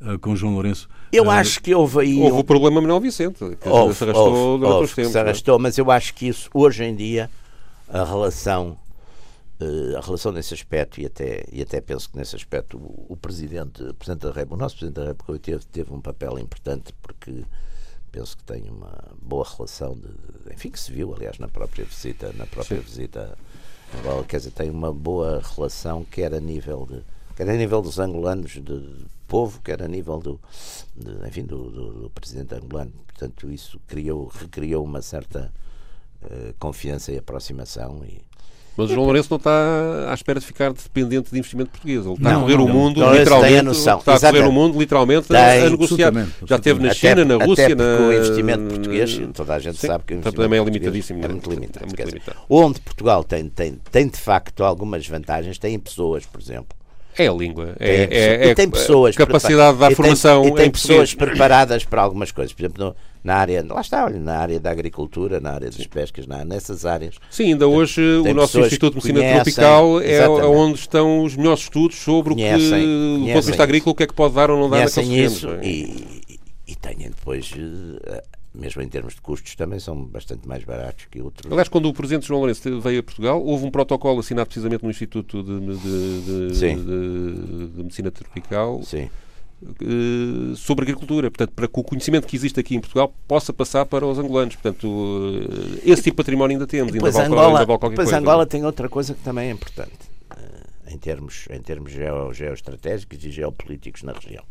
eh, 0.00 0.18
com 0.18 0.36
João 0.36 0.54
Lourenço. 0.54 0.88
Eu 1.12 1.30
Ah, 1.30 1.38
acho 1.38 1.60
que 1.62 1.74
houve 1.74 2.00
aí. 2.00 2.18
Houve 2.20 2.32
um- 2.36 2.38
o 2.40 2.44
problema 2.44 2.80
Manuel 2.80 3.00
Vicente, 3.00 3.38
que 3.56 3.68
Houve, 3.68 3.94
se 3.94 4.04
arrastou 4.04 4.32
houve, 4.34 4.60
durante 4.60 4.72
houve, 4.74 4.84
uns 4.84 4.94
tempos. 4.94 5.12
se 5.12 5.18
é? 5.18 5.20
arrastou, 5.20 5.58
mas 5.58 5.78
eu 5.78 5.90
acho 5.90 6.14
que 6.14 6.26
isso, 6.28 6.50
hoje 6.52 6.84
em 6.84 6.94
dia, 6.94 7.30
a 7.88 8.04
relação, 8.04 8.76
a 9.96 10.04
relação 10.04 10.32
nesse 10.32 10.52
aspecto, 10.54 11.00
e 11.00 11.06
até, 11.06 11.44
e 11.52 11.62
até 11.62 11.80
penso 11.80 12.10
que 12.10 12.16
nesse 12.18 12.34
aspecto 12.34 12.76
o, 12.76 13.06
o 13.10 13.16
Presidente, 13.16 13.82
o 13.82 13.94
Presidente 13.94 14.22
da 14.22 14.28
República, 14.32 14.54
o 14.54 14.58
nosso 14.58 14.76
Presidente 14.76 15.00
da 15.00 15.06
República 15.08 15.38
teve, 15.38 15.64
teve 15.66 15.92
um 15.92 16.00
papel 16.00 16.38
importante 16.38 16.92
porque 17.00 17.44
penso 18.12 18.36
que 18.36 18.44
tem 18.44 18.68
uma 18.68 18.92
boa 19.20 19.44
relação, 19.56 19.94
de, 19.94 20.02
de- 20.02 20.54
enfim, 20.54 20.70
que 20.70 20.78
se 20.78 20.92
viu, 20.92 21.12
aliás, 21.14 21.38
na 21.38 21.48
própria 21.48 21.84
visita, 21.84 22.32
na 22.34 22.46
própria 22.46 22.78
visita 22.80 23.36
a 23.94 23.98
Angola, 23.98 24.24
quer 24.24 24.36
dizer, 24.38 24.50
tem 24.52 24.70
uma 24.70 24.92
boa 24.92 25.42
relação, 25.56 26.04
quer 26.04 26.32
a 26.34 26.40
nível 26.40 26.86
de, 26.88 27.02
quer 27.36 27.48
a 27.48 27.54
nível 27.56 27.82
dos 27.82 27.98
angolanos, 27.98 28.52
de, 28.52 28.60
de 28.60 29.06
povo, 29.26 29.60
quer 29.62 29.82
a 29.82 29.88
nível 29.88 30.18
do, 30.20 30.40
de, 30.94 31.26
enfim, 31.26 31.42
do, 31.44 31.70
do, 31.70 31.92
do 32.02 32.10
presidente 32.10 32.54
angolano. 32.54 32.92
Portanto, 33.06 33.50
isso 33.50 33.80
criou, 33.88 34.26
recriou 34.28 34.84
uma 34.84 35.00
certa 35.02 35.52
eh, 36.22 36.54
confiança 36.58 37.12
e 37.12 37.18
aproximação 37.18 38.02
e 38.04 38.20
Mas 38.76 38.90
o 38.90 38.94
João 38.94 39.04
Lourenço 39.04 39.28
não 39.30 39.36
está 39.36 40.10
à 40.10 40.14
espera 40.14 40.40
de 40.40 40.46
ficar 40.46 40.72
dependente 40.72 41.30
de 41.30 41.38
investimento 41.38 41.70
português. 41.70 42.06
Ele 42.06 42.14
está 42.14 42.30
Não, 42.32 42.38
a 42.38 42.42
correr 42.42 42.56
não, 42.56 42.64
o 42.64 42.68
não. 42.68 42.74
mundo, 42.74 43.00
Lourenço 43.00 43.24
tem 43.24 43.32
a 43.34 43.36
literalmente. 43.38 43.62
noção. 43.64 43.98
Está 43.98 44.12
a 44.12 44.16
correr 44.16 44.16
Exatamente. 44.28 44.48
o 44.48 44.52
mundo, 44.52 44.78
literalmente, 44.78 45.28
Tem. 45.28 45.36
a 45.38 45.70
negociar. 45.70 46.08
Absolutamente, 46.08 46.32
Já 46.46 46.56
esteve 46.56 46.80
na 46.80 46.86
Até- 46.86 46.94
China, 46.94 47.24
na 47.26 47.34
até 47.36 47.44
Rússia, 47.44 47.76
porque 47.76 47.82
na. 47.82 47.98
o 48.08 48.12
investimento 48.12 48.62
português, 48.74 49.20
toda 49.34 49.54
a 49.54 49.58
gente 49.58 49.78
Sim, 49.78 49.86
sabe 49.88 50.04
que 50.06 50.14
o 50.14 50.16
investimento 50.16 50.42
também 50.42 50.60
é 50.60 50.64
limitadíssimo. 50.64 51.18
é 51.18 51.22
não 51.22 51.30
muito 51.34 51.50
limitado. 51.50 51.84
É 51.84 51.86
muito 51.86 52.02
limitado. 52.08 52.38
onde 52.48 52.80
Portugal 52.80 53.24
tem, 53.24 53.48
tem, 53.48 53.78
tem 53.90 54.08
de 54.08 54.16
facto 54.18 54.64
algumas 54.64 55.06
vantagens, 55.06 55.58
tem 55.58 55.78
pessoas, 55.78 56.24
por 56.24 56.40
exemplo. 56.40 56.68
É 57.18 57.28
a 57.28 57.32
língua. 57.32 57.74
Tem, 57.78 57.88
É, 57.88 58.08
é, 58.10 58.48
e 58.48 58.54
tem 58.54 58.70
pessoas 58.70 59.14
capacidade 59.14 59.52
de 59.54 59.58
dar 59.58 59.68
prepara- 59.74 59.92
e 59.92 59.94
tem- 59.94 59.96
formação 59.96 60.48
e 60.48 60.54
tem 60.54 60.66
em 60.66 60.70
pessoas 60.70 61.10
português. 61.12 61.30
preparadas 61.30 61.84
para 61.84 62.00
algumas 62.00 62.32
coisas. 62.32 62.54
Por 62.54 62.62
exemplo, 62.62 62.82
no- 62.86 62.96
na 63.24 63.36
área, 63.36 63.64
lá 63.68 63.80
está, 63.80 64.04
olha, 64.04 64.18
na 64.18 64.36
área 64.36 64.58
da 64.58 64.70
agricultura, 64.70 65.38
na 65.40 65.52
área 65.52 65.70
das 65.70 65.86
pescas, 65.86 66.26
na, 66.26 66.44
nessas 66.44 66.84
áreas. 66.84 67.14
Sim, 67.30 67.52
ainda 67.52 67.68
hoje 67.68 68.00
o 68.02 68.34
nosso 68.34 68.58
Instituto 68.60 68.90
de 68.92 68.96
Medicina 68.96 69.20
conhecem, 69.20 69.42
Tropical 69.54 70.00
é 70.00 70.10
exatamente. 70.16 70.44
onde 70.46 70.78
estão 70.78 71.22
os 71.24 71.36
melhores 71.36 71.60
estudos 71.62 71.96
sobre 71.98 72.32
o 72.32 72.36
que, 72.36 72.42
Conhecem- 72.42 72.68
do 72.68 72.74
ponto 72.74 73.18
de 73.18 73.22
conhecem 73.22 73.42
vista 73.50 73.62
agrícola, 73.62 73.92
o 73.92 73.94
que 73.94 74.02
é 74.02 74.06
que 74.06 74.14
pode 74.14 74.34
dar 74.34 74.50
ou 74.50 74.58
não 74.58 74.68
dar 74.70 74.78
naqueles 74.84 74.94
conhecem 74.94 75.24
isso 75.36 75.48
é? 75.50 75.64
e, 75.64 76.20
e, 76.28 76.40
e 76.68 76.74
têm 76.76 76.96
depois, 76.98 77.52
eh, 78.06 78.22
mesmo 78.54 78.82
em 78.82 78.88
termos 78.88 79.14
de 79.14 79.20
custos, 79.20 79.54
também 79.54 79.78
são 79.78 80.04
bastante 80.04 80.46
mais 80.48 80.64
baratos 80.64 81.06
que 81.10 81.22
outros. 81.22 81.50
Aliás, 81.50 81.68
quando 81.68 81.88
o 81.88 81.92
Presidente 81.94 82.26
João 82.26 82.40
Lourenço 82.40 82.80
veio 82.80 83.00
a 83.00 83.02
Portugal, 83.02 83.42
houve 83.42 83.64
um 83.64 83.70
protocolo 83.70 84.20
assinado 84.20 84.46
precisamente 84.48 84.82
no 84.84 84.90
Instituto 84.90 85.42
de, 85.42 85.60
de- 85.60 86.48
de- 86.52 87.66
de 87.68 87.82
Medicina 87.82 88.10
Tropical 88.10 88.82
Sim. 88.82 89.08
Eh, 89.80 90.54
sobre 90.56 90.84
agricultura. 90.84 91.30
Portanto, 91.30 91.52
para 91.54 91.68
que 91.68 91.80
o 91.80 91.82
conhecimento 91.82 92.26
que 92.26 92.36
existe 92.36 92.58
aqui 92.58 92.74
em 92.76 92.80
Portugal 92.80 93.14
possa 93.26 93.52
passar 93.52 93.86
para 93.86 94.06
os 94.06 94.18
angolanos. 94.18 94.56
Portanto, 94.56 94.88
eh, 95.84 95.90
esse 95.90 96.02
tipo 96.02 96.16
de 96.16 96.16
património 96.16 96.56
ainda 96.56 96.66
temos. 96.66 96.92
Ainda 96.92 97.10
vale, 97.10 97.26
Angola, 97.26 97.46
ainda 97.46 97.66
vale 97.66 97.78
qualquer 97.78 97.90
depois 97.90 98.08
coisa. 98.08 98.18
Angola 98.18 98.46
tem 98.46 98.64
outra 98.64 98.88
coisa 98.88 99.14
que 99.14 99.20
também 99.22 99.48
é 99.48 99.52
importante 99.52 100.10
eh, 100.36 100.92
em 100.92 100.98
termos, 100.98 101.46
em 101.50 101.60
termos 101.60 101.92
geo, 101.92 102.32
geoestratégicos 102.32 103.24
e 103.24 103.30
geopolíticos 103.30 104.02
na 104.02 104.12
região. 104.12 104.44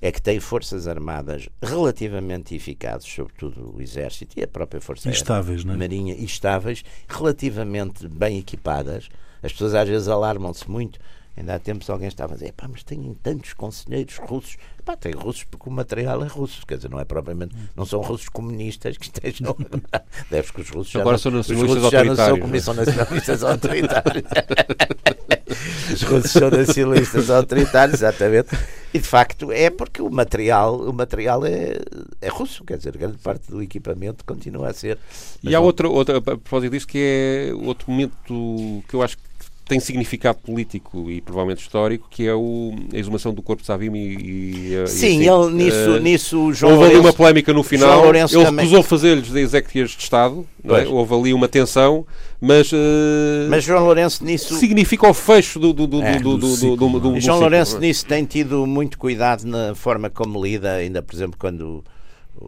É 0.00 0.10
que 0.10 0.20
tem 0.20 0.40
forças 0.40 0.88
armadas 0.88 1.48
relativamente 1.62 2.54
eficazes, 2.56 3.08
sobretudo 3.08 3.74
o 3.76 3.80
Exército 3.80 4.38
e 4.38 4.42
a 4.42 4.48
própria 4.48 4.80
Força 4.80 5.08
Aérea, 5.08 5.16
Estáveis, 5.16 5.64
não 5.64 5.74
é? 5.74 5.76
Marinha, 5.76 6.14
estáveis, 6.14 6.84
relativamente 7.08 8.08
bem 8.08 8.38
equipadas. 8.38 9.08
As 9.42 9.52
pessoas 9.52 9.74
às 9.74 9.88
vezes 9.88 10.08
alarmam-se 10.08 10.68
muito. 10.68 10.98
Ainda 11.36 11.54
há 11.54 11.58
tempos 11.58 11.88
alguém 11.88 12.08
estava 12.08 12.34
a 12.34 12.36
dizer, 12.36 12.52
pá, 12.52 12.68
mas 12.68 12.82
têm 12.82 13.16
tantos 13.22 13.54
conselheiros 13.54 14.16
russos. 14.18 14.56
Pá, 14.84 14.96
tem 14.96 15.12
russos 15.12 15.44
porque 15.44 15.68
o 15.68 15.72
material 15.72 16.22
é 16.22 16.26
russo, 16.26 16.66
quer 16.66 16.76
dizer, 16.76 16.90
não 16.90 17.00
é 17.00 17.04
propriamente, 17.04 17.54
não 17.74 17.86
são 17.86 18.00
russos 18.00 18.28
comunistas 18.28 18.98
que 18.98 19.04
estejam. 19.06 19.56
Deves 20.30 20.50
que 20.50 20.60
os 20.60 20.68
russos 20.70 20.92
já 20.92 21.00
Agora 21.00 21.14
não- 21.14 21.18
são 21.18 21.32
os 21.32 21.48
nacionalistas 21.48 21.82
russos 21.82 21.90
já 21.90 22.04
não 22.04 22.16
são 22.16 22.24
autoritários, 22.24 22.40
comunistas, 22.40 22.64
são 22.64 22.74
nacionalistas 22.84 23.42
autoritários. 23.44 24.24
Os 25.92 26.02
russos 26.02 26.30
são 26.30 26.50
nacionalistas 26.50 27.30
autoritários, 27.30 27.94
exatamente. 27.96 28.56
E 28.94 28.98
de 28.98 29.06
facto 29.06 29.50
é 29.52 29.70
porque 29.70 30.00
o 30.02 30.10
material, 30.10 30.76
o 30.80 30.92
material 30.92 31.44
é, 31.46 31.78
é 32.20 32.28
russo, 32.28 32.64
quer 32.64 32.76
dizer, 32.78 32.96
grande 32.96 33.18
parte 33.18 33.50
do 33.50 33.62
equipamento 33.62 34.24
continua 34.24 34.68
a 34.68 34.72
ser. 34.72 34.98
E 35.42 35.54
há 35.54 35.60
outra, 35.60 35.88
outra, 35.88 36.18
a 36.18 36.20
propósito 36.22 36.72
disso, 36.72 36.86
que 36.86 36.98
é 36.98 37.54
outro 37.54 37.90
momento 37.90 38.82
que 38.88 38.94
eu 38.94 39.02
acho 39.02 39.16
que 39.16 39.22
tem 39.64 39.78
significado 39.80 40.38
político 40.38 41.10
e 41.10 41.20
provavelmente 41.20 41.62
histórico, 41.62 42.08
que 42.10 42.26
é 42.26 42.34
o, 42.34 42.74
a 42.92 42.96
exumação 42.96 43.32
do 43.32 43.40
corpo 43.40 43.62
de 43.62 43.66
Savim 43.66 43.92
e, 43.94 43.98
e, 44.14 44.74
e 44.74 44.86
Sim, 44.88 45.28
assim, 45.28 45.30
ele 45.30 45.54
nisso, 45.64 45.96
eh, 45.96 46.00
nisso 46.00 46.38
o 46.46 46.52
João 46.52 46.72
Houve 46.74 46.86
ali 46.90 46.96
uma 46.98 47.12
polémica 47.12 47.52
no 47.52 47.62
final. 47.62 48.04
Ele 48.06 48.18
recusou 48.18 48.82
fazer-lhes 48.82 49.28
de 49.30 49.38
exéquias 49.40 49.90
de 49.90 50.02
Estado. 50.02 50.46
Não 50.62 50.76
é? 50.76 50.86
Houve 50.86 51.14
ali 51.14 51.34
uma 51.34 51.48
tensão, 51.48 52.06
mas, 52.40 52.70
eh, 52.72 53.46
mas 53.48 53.64
João 53.64 53.84
Lourenço 53.84 54.24
nisso 54.24 54.54
significa 54.56 55.08
o 55.08 55.14
fecho 55.14 55.58
do, 55.58 55.72
do, 55.72 55.86
do, 55.86 56.02
É, 56.02 56.18
do, 56.18 56.36
do, 56.36 56.46
ciclo, 56.48 56.76
do, 56.76 56.88
do- 56.88 57.00
do 57.00 57.16
E 57.16 57.20
João 57.20 57.36
ciclo, 57.36 57.40
Lourenço 57.40 57.76
é? 57.76 57.80
nisso 57.80 58.06
tem 58.06 58.24
tido 58.24 58.66
muito 58.66 58.98
cuidado 58.98 59.44
na 59.44 59.74
forma 59.74 60.08
como 60.10 60.42
lida, 60.44 60.72
ainda 60.74 61.02
por 61.02 61.14
exemplo 61.14 61.36
quando 61.38 61.82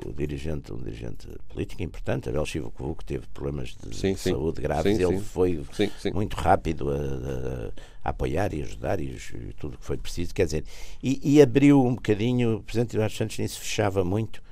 o 0.04 0.12
dirigente, 0.12 0.72
um 0.72 0.78
dirigente 0.78 1.28
político 1.48 1.83
importante, 1.83 2.28
Abel 2.28 2.44
Chivo 2.46 2.72
que 2.96 3.04
teve 3.04 3.26
problemas 3.33 3.76
de 3.83 3.94
Sim, 3.96 4.16
sim. 4.16 4.30
saúde 4.30 4.61
graves, 4.61 4.96
Sim, 4.96 5.02
ele 5.04 5.20
foi 5.20 5.61
muito 6.12 6.35
rápido 6.37 6.90
a, 6.90 6.94
a- 6.94 8.11
apoiar 8.11 8.52
e 8.52 8.62
ajudar 8.62 9.00
e, 9.00 9.16
tudo 9.59 9.74
o 9.74 9.78
que 9.78 9.85
foi 9.85 9.96
preciso, 9.96 10.35
quer 10.35 10.44
dizer, 10.44 10.64
e, 11.02 11.20
e 11.22 11.40
abriu 11.42 11.83
um 11.85 11.94
bocadinho, 11.94 12.57
o 12.57 12.62
Presidente 12.62 12.94
Eduardo 12.96 13.14
Santos 13.14 13.38
nisso 13.38 13.61
fechava 13.61 14.04
muito 14.04 14.42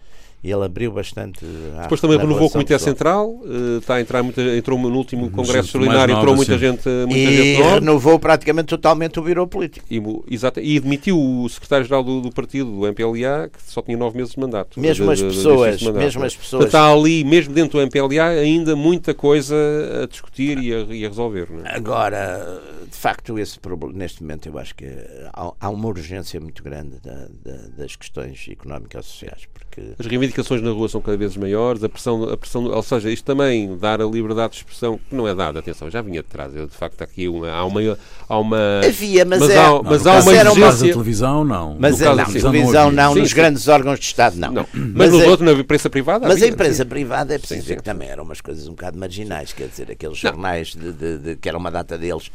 ele 0.51 0.65
abriu 0.65 0.91
bastante. 0.91 1.45
Depois 1.83 2.01
também 2.01 2.19
renovou 2.19 2.49
o 2.49 2.51
Comitê 2.51 2.79
Central, 2.79 3.29
uh, 3.29 3.79
está 3.79 3.95
a 3.97 4.01
entrar 4.01 4.23
muita, 4.23 4.43
entrou 4.57 4.79
no 4.79 4.97
último 4.97 5.31
Congresso 5.31 5.69
Extraordinário, 5.69 6.17
entrou 6.17 6.35
muita 6.35 6.59
gente, 6.59 6.89
muita 6.89 7.15
e 7.15 7.55
gente 7.55 7.63
renovou 7.63 8.19
praticamente 8.19 8.67
totalmente 8.67 9.21
o 9.21 9.23
Biro 9.23 9.47
Político. 9.47 9.87
E, 9.91 10.03
exato, 10.35 10.59
e 10.61 10.81
demitiu 10.81 11.19
o 11.19 11.49
secretário-geral 11.49 12.03
do, 12.03 12.21
do, 12.21 12.33
partido, 12.33 12.71
do 12.71 12.87
MPLA, 12.87 13.49
que 13.49 13.63
só 13.63 13.83
tinha 13.83 13.97
nove 13.97 14.17
meses 14.17 14.35
de 14.35 14.41
mandato. 14.41 14.81
Mesmo 14.81 15.07
de, 15.07 15.13
as 15.13 15.23
pessoas, 15.23 15.79
de, 15.79 15.93
mesmo 15.93 16.25
as 16.25 16.35
pessoas. 16.35 16.67
Está 16.67 16.93
ali, 16.93 17.23
mesmo 17.25 17.55
dentro 17.55 17.79
do 17.79 17.83
MPLA, 17.83 18.25
ainda 18.41 18.75
muita 18.75 19.15
coisa 19.15 19.55
a 20.03 20.07
discutir 20.07 20.59
e 20.59 20.75
a, 20.75 20.79
e 20.81 21.05
a 21.05 21.09
resolver. 21.09 21.49
É? 21.65 21.77
Agora, 21.77 22.61
de 22.91 22.97
facto, 22.97 23.39
esse 23.39 23.59
problema, 23.59 23.93
neste 23.97 24.23
momento, 24.23 24.49
eu 24.49 24.59
acho 24.59 24.75
que 24.75 24.87
há, 25.33 25.53
há 25.61 25.71
uma 25.71 25.89
urgência 25.89 26.41
muito 26.41 26.63
grande 26.63 26.99
da, 27.01 27.29
da, 27.45 27.69
das 27.77 27.95
questões 27.95 28.45
económicas 28.51 29.07
e 29.07 29.09
sociais. 29.09 29.49
Porque... 29.53 29.95
As 30.33 30.49
reivindicações 30.49 30.63
na 30.63 30.71
rua 30.71 30.89
são 30.89 31.01
cada 31.01 31.17
vez 31.17 31.37
maiores, 31.37 31.85
a 31.85 31.89
pressão, 31.89 32.25
a 32.25 32.37
pressão, 32.37 32.65
ou 32.65 32.83
seja, 32.83 33.11
isto 33.11 33.25
também, 33.25 33.77
dar 33.77 34.01
a 34.01 34.05
liberdade 34.05 34.53
de 34.53 34.59
expressão, 34.59 34.99
que 35.09 35.15
não 35.15 35.29
é 35.29 35.35
dada, 35.35 35.59
atenção, 35.59 35.91
já 35.91 36.01
vinha 36.01 36.23
de 36.23 36.29
trás, 36.29 36.55
eu, 36.55 36.67
de 36.67 36.75
facto 36.75 37.03
aqui 37.03 37.29
uma, 37.29 37.51
há 37.51 37.65
uma... 37.65 37.81
Há 38.29 38.39
uma 38.39 38.81
Havia, 38.85 39.25
mas, 39.25 39.41
mas, 39.41 39.51
é, 39.51 39.59
há, 39.59 39.83
mas 39.83 40.07
há 40.07 40.13
uma 40.21 40.33
exigência... 40.33 40.87
Na 40.87 40.93
televisão, 40.93 41.45
não. 41.45 41.77
Mas 41.79 42.01
no 42.01 42.07
é, 42.07 42.15
não, 42.15 42.25
televisão 42.25 42.91
não, 42.91 42.93
não 42.93 43.13
sim, 43.15 43.21
nos 43.21 43.29
sim. 43.29 43.37
grandes 43.37 43.69
órgãos 43.69 43.99
de 43.99 44.07
Estado, 44.07 44.37
não. 44.37 44.53
não. 44.53 44.67
Mas, 44.73 44.93
mas 44.95 45.13
nos 45.13 45.23
é, 45.23 45.29
outros, 45.29 45.55
na 45.55 45.61
imprensa 45.61 45.91
privada 45.91 46.27
Mas 46.27 46.37
havia, 46.37 46.47
a 46.47 46.53
imprensa 46.53 46.83
sim. 46.83 46.89
privada 46.89 47.35
é 47.35 47.39
preciso 47.39 47.61
dizer 47.61 47.77
que 47.77 47.83
também 47.83 48.09
eram 48.09 48.25
umas 48.25 48.41
coisas 48.41 48.67
um 48.67 48.71
bocado 48.71 48.99
marginais, 48.99 49.53
quer 49.53 49.69
dizer, 49.69 49.91
aqueles 49.91 50.17
jornais 50.17 50.69
de, 50.69 50.93
de, 50.93 51.19
de, 51.19 51.37
que 51.37 51.49
era 51.49 51.59
uma 51.59 51.71
data 51.71 51.99
deles 51.99 52.31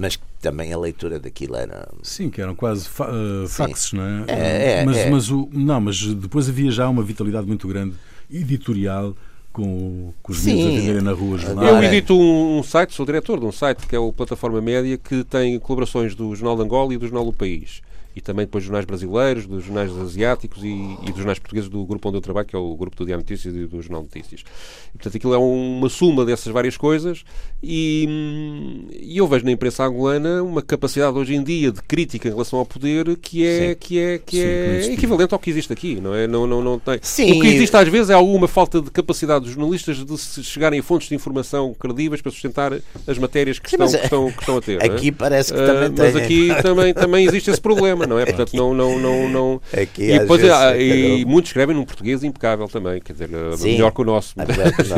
mas 0.00 0.18
também 0.40 0.72
a 0.72 0.78
leitura 0.78 1.20
daquilo 1.20 1.56
era. 1.56 1.86
Sim, 2.02 2.30
que 2.30 2.40
eram 2.40 2.54
quase 2.54 2.88
fa 2.88 3.06
uh, 3.10 3.46
faxes, 3.46 3.92
não 3.92 4.02
é? 4.02 4.24
é, 4.28 4.80
é 4.80 4.84
mas, 4.86 4.96
é. 4.96 5.10
mas, 5.10 5.30
o, 5.30 5.46
não, 5.52 5.78
mas 5.78 6.02
depois 6.14 6.48
havia 6.48 6.70
já 6.70 6.88
uma 6.88 7.02
vitalidade 7.02 7.46
muito 7.46 7.68
grande 7.68 7.94
editorial 8.32 9.14
com, 9.52 10.14
com 10.22 10.32
os 10.32 10.42
meninos 10.42 10.72
a 10.72 10.80
venderem 10.80 11.02
na 11.02 11.12
rua 11.12 11.36
jornal. 11.36 11.66
Eu 11.66 11.82
edito 11.82 12.14
um, 12.14 12.60
um, 12.60 12.62
site, 12.62 12.94
sou 12.94 13.04
diretor 13.04 13.38
de 13.38 13.44
um 13.44 13.52
site 13.52 13.86
que 13.86 13.94
é 13.94 13.98
o 13.98 14.10
Plataforma 14.10 14.62
Média, 14.62 14.96
que 14.96 15.22
tem 15.22 15.58
colaborações 15.58 16.14
do 16.14 16.34
Jornal 16.34 16.56
de 16.56 16.62
Angola 16.62 16.94
e 16.94 16.96
do 16.96 17.06
Jornal 17.06 17.26
do 17.26 17.32
País 17.34 17.82
e 18.20 18.22
também 18.22 18.44
depois 18.44 18.62
jornais 18.62 18.84
brasileiros, 18.84 19.46
dos 19.46 19.64
jornais 19.64 19.90
asiáticos 19.96 20.62
e, 20.62 20.68
e, 20.68 21.06
dos 21.06 21.16
jornais 21.16 21.38
portugueses 21.38 21.70
do 21.70 21.84
grupo 21.86 22.08
onde 22.08 22.18
eu 22.18 22.20
trabalho, 22.20 22.46
que 22.46 22.54
é 22.54 22.58
o 22.58 22.76
grupo 22.76 22.94
do 22.94 23.06
Diário 23.06 23.22
Notícias 23.22 23.56
e 23.56 23.66
do 23.66 23.80
Jornal 23.80 24.02
Notícias. 24.02 24.44
E, 24.90 24.98
portanto, 24.98 25.16
aquilo 25.16 25.34
é 25.34 25.38
uma 25.38 25.88
suma 25.88 26.24
dessas 26.24 26.52
várias 26.52 26.76
coisas 26.76 27.24
e, 27.62 28.86
e, 29.00 29.16
eu 29.16 29.26
vejo 29.26 29.44
na 29.46 29.52
imprensa 29.52 29.84
angolana 29.84 30.42
uma 30.42 30.60
capacidade 30.60 31.16
hoje 31.16 31.34
em 31.34 31.42
dia 31.42 31.72
de 31.72 31.82
crítica 31.82 32.28
em 32.28 32.30
relação 32.30 32.58
ao 32.58 32.66
poder 32.66 33.16
que 33.16 33.46
é, 33.46 33.74
que 33.74 33.98
é, 33.98 34.18
que 34.18 34.36
Sim, 34.36 34.42
é 34.90 34.92
equivalente 34.92 35.32
ao 35.32 35.40
que 35.40 35.48
existe 35.48 35.72
aqui, 35.72 35.98
não 35.98 36.14
é? 36.14 36.26
Não, 36.26 36.46
não, 36.46 36.62
não 36.62 36.78
tem. 36.78 36.98
Sim. 37.00 37.38
O 37.38 37.40
que 37.40 37.48
existe 37.48 37.74
às 37.74 37.88
vezes 37.88 38.10
é 38.10 38.14
alguma 38.14 38.46
falta 38.46 38.82
de 38.82 38.90
capacidade 38.90 39.46
dos 39.46 39.54
jornalistas 39.54 40.04
de 40.04 40.44
chegarem 40.44 40.80
a 40.80 40.82
fontes 40.82 41.08
de 41.08 41.14
informação 41.14 41.74
credíveis 41.74 42.20
para 42.20 42.30
sustentar 42.30 42.72
as 43.06 43.18
matérias 43.18 43.58
que, 43.58 43.70
Sim, 43.70 43.76
estão, 43.76 43.88
que, 43.88 44.04
estão, 44.04 44.32
que 44.32 44.40
estão 44.40 44.56
a 44.58 44.60
ter. 44.60 44.84
Aqui 44.84 45.08
é? 45.08 45.12
parece 45.12 45.54
que 45.54 45.60
uh, 45.60 45.66
também 45.66 45.92
tem. 45.92 46.04
Mas 46.04 46.16
aqui 46.16 46.62
também, 46.62 46.94
também 46.94 47.26
existe 47.26 47.50
esse 47.50 47.60
problema, 47.60 48.06
não 48.10 48.18
é? 48.18 48.26
Portanto, 48.26 48.54
não, 48.56 48.74
não, 48.74 48.98
não, 48.98 49.28
não. 49.28 49.60
Aqui, 49.72 50.10
e, 50.10 50.18
depois, 50.18 50.42
vezes, 50.42 50.56
e 50.76 51.24
muitos 51.24 51.50
escrevem 51.50 51.76
num 51.76 51.84
português 51.84 52.24
impecável 52.24 52.66
também, 52.68 53.00
quer 53.00 53.12
dizer, 53.12 53.30
sim, 53.56 53.72
melhor 53.72 53.92
que 53.92 54.00
o 54.00 54.04
nosso. 54.04 54.34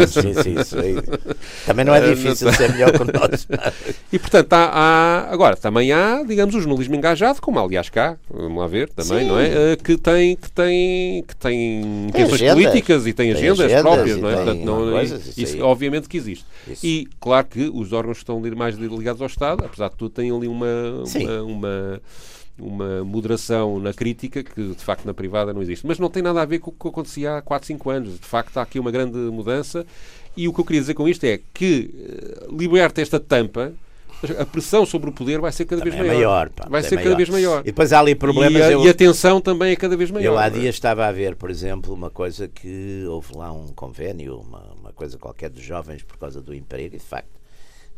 Sim, 0.08 0.64
sim, 0.64 0.78
aí. 0.78 0.96
Também 1.66 1.84
não 1.84 1.94
é 1.94 2.00
difícil 2.14 2.50
ser 2.52 2.72
melhor 2.72 2.90
que 2.92 3.02
o 3.02 3.04
nosso. 3.04 3.46
E 4.12 4.18
portanto, 4.18 4.52
há, 4.54 4.70
há, 4.72 5.32
agora 5.32 5.56
também 5.56 5.92
há, 5.92 6.22
digamos, 6.22 6.54
o 6.54 6.60
jornalismo 6.60 6.94
engajado, 6.94 7.40
como 7.40 7.58
aliás 7.58 7.90
cá, 7.90 8.16
vamos 8.30 8.58
lá 8.58 8.66
ver 8.66 8.88
também, 8.88 9.20
sim. 9.20 9.28
não 9.28 9.38
é? 9.38 9.76
Que 9.76 9.96
tem, 9.98 10.36
que 10.36 10.50
tem, 10.50 11.24
que 11.28 11.36
tem 11.36 12.06
intenções 12.08 12.40
políticas 12.40 13.06
e 13.06 13.12
tem, 13.12 13.32
tem 13.32 13.36
agendas, 13.36 13.60
agendas, 13.60 13.82
próprias, 13.82 14.18
não 14.18 14.30
é? 14.30 14.34
Portanto, 14.36 14.64
não, 14.64 15.02
isso, 15.02 15.40
isso 15.40 15.62
obviamente 15.62 16.08
que 16.08 16.16
existe. 16.16 16.46
Isso. 16.66 16.86
E 16.86 17.08
claro 17.20 17.46
que 17.46 17.70
os 17.72 17.92
órgãos 17.92 18.18
que 18.18 18.22
estão 18.22 18.40
mais 18.56 18.76
ligados 18.76 19.20
ao 19.20 19.26
Estado, 19.26 19.64
apesar 19.64 19.90
de 19.90 19.96
tudo, 19.96 20.10
têm 20.10 20.30
ali 20.34 20.48
uma, 20.48 21.02
uma, 21.44 22.00
uma 22.58 23.04
moderação 23.04 23.78
na 23.78 23.92
crítica 23.92 24.42
que 24.42 24.68
de 24.68 24.84
facto 24.84 25.04
na 25.04 25.14
privada 25.14 25.52
não 25.52 25.62
existe. 25.62 25.86
Mas 25.86 25.98
não 25.98 26.10
tem 26.10 26.22
nada 26.22 26.42
a 26.42 26.44
ver 26.44 26.58
com 26.58 26.70
o 26.70 26.74
que 26.74 26.88
acontecia 26.88 27.36
há 27.36 27.42
4, 27.42 27.66
5 27.66 27.90
anos. 27.90 28.18
De 28.18 28.26
facto, 28.26 28.56
há 28.58 28.62
aqui 28.62 28.78
uma 28.78 28.90
grande 28.90 29.16
mudança. 29.16 29.86
E 30.36 30.48
o 30.48 30.52
que 30.52 30.60
eu 30.60 30.64
queria 30.64 30.80
dizer 30.80 30.94
com 30.94 31.08
isto 31.08 31.24
é 31.24 31.40
que 31.52 31.90
eh, 31.94 32.46
liberta 32.50 33.02
esta 33.02 33.20
tampa 33.20 33.72
a 34.38 34.46
pressão 34.46 34.86
sobre 34.86 35.10
o 35.10 35.12
poder 35.12 35.40
vai 35.40 35.50
ser 35.50 35.64
cada 35.64 35.82
também 35.82 35.98
vez 35.98 36.04
é 36.10 36.14
maior. 36.14 36.50
maior 36.56 36.70
vai 36.70 36.82
ser 36.82 36.94
maior. 36.94 37.04
cada 37.04 37.16
vez 37.16 37.28
maior. 37.28 37.60
E 37.60 37.64
depois 37.64 37.92
há 37.92 37.98
ali 37.98 38.14
problemas. 38.14 38.60
E 38.60 38.62
a, 38.62 38.70
eu, 38.70 38.84
e 38.84 38.88
a 38.88 38.94
tensão 38.94 39.40
também 39.40 39.72
é 39.72 39.76
cada 39.76 39.96
vez 39.96 40.10
maior. 40.10 40.32
Eu 40.32 40.38
há 40.38 40.48
dias 40.48 40.74
estava 40.74 41.06
a 41.06 41.12
ver, 41.12 41.34
por 41.36 41.50
exemplo, 41.50 41.92
uma 41.92 42.10
coisa 42.10 42.48
que 42.48 43.04
houve 43.08 43.36
lá 43.36 43.52
um 43.52 43.68
convênio, 43.68 44.38
uma, 44.38 44.62
uma 44.80 44.92
coisa 44.92 45.18
qualquer 45.18 45.50
dos 45.50 45.62
jovens 45.62 46.02
por 46.02 46.16
causa 46.16 46.40
do 46.40 46.54
emprego, 46.54 46.94
e 46.94 46.98
de 46.98 47.04
facto 47.04 47.41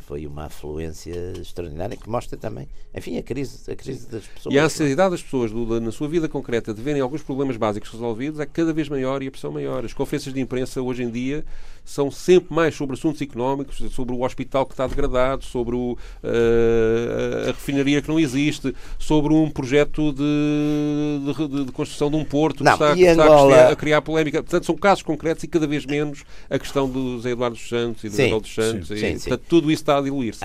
foi 0.06 0.26
uma 0.26 0.44
afluência 0.44 1.32
extraordinária 1.40 1.96
que 1.96 2.08
mostra 2.08 2.36
também, 2.36 2.68
enfim, 2.94 3.16
a 3.16 3.22
crise, 3.22 3.70
a 3.70 3.74
crise 3.74 4.06
das 4.06 4.24
pessoas. 4.26 4.54
E 4.54 4.58
a 4.58 4.64
ansiedade 4.64 5.10
das 5.12 5.22
pessoas 5.22 5.50
do, 5.50 5.80
na 5.80 5.90
sua 5.90 6.08
vida 6.08 6.28
concreta 6.28 6.74
de 6.74 6.82
verem 6.82 7.00
alguns 7.00 7.22
problemas 7.22 7.56
básicos 7.56 7.90
resolvidos 7.90 8.38
é 8.38 8.46
cada 8.46 8.72
vez 8.72 8.88
maior 8.88 9.22
e 9.22 9.28
a 9.28 9.30
pressão 9.30 9.50
maior. 9.50 9.84
As 9.84 9.92
conferências 9.92 10.34
de 10.34 10.40
imprensa 10.40 10.82
hoje 10.82 11.02
em 11.02 11.10
dia 11.10 11.44
são 11.84 12.10
sempre 12.10 12.54
mais 12.54 12.74
sobre 12.74 12.94
assuntos 12.94 13.20
económicos, 13.20 13.76
sobre 13.92 14.14
o 14.14 14.22
hospital 14.22 14.64
que 14.64 14.72
está 14.72 14.86
degradado, 14.86 15.44
sobre 15.44 15.76
o, 15.76 15.92
uh, 15.92 17.48
a 17.48 17.52
refinaria 17.52 18.00
que 18.00 18.08
não 18.08 18.18
existe, 18.18 18.74
sobre 18.98 19.34
um 19.34 19.50
projeto 19.50 20.12
de, 20.12 21.34
de, 21.34 21.64
de 21.66 21.72
construção 21.72 22.10
de 22.10 22.16
um 22.16 22.24
porto 22.24 22.64
não, 22.64 22.76
que, 22.76 22.84
está, 22.84 22.94
que 22.94 23.02
está 23.02 23.70
a, 23.70 23.76
criar, 23.76 24.00
polémica. 24.00 24.42
Portanto, 24.42 24.64
são 24.64 24.76
casos 24.76 25.02
concretos 25.02 25.44
e 25.44 25.46
cada 25.48 25.66
vez 25.66 25.84
menos 25.84 26.24
a 26.48 26.58
questão 26.58 26.88
do 26.88 27.20
Zé 27.20 27.30
Eduardo 27.30 27.56
dos 27.56 27.68
Santos 27.68 28.02
e 28.04 28.08
do 28.08 28.16
Miguel 28.16 28.40
dos 28.40 28.54
Santos. 28.54 28.88
Sim, 28.88 28.94
e, 28.94 28.98
sim, 28.98 29.28
portanto, 29.28 29.44
tudo 29.48 29.70
isso 29.70 29.82
está 29.82 29.93
a 29.98 30.02
diluir-se. 30.02 30.44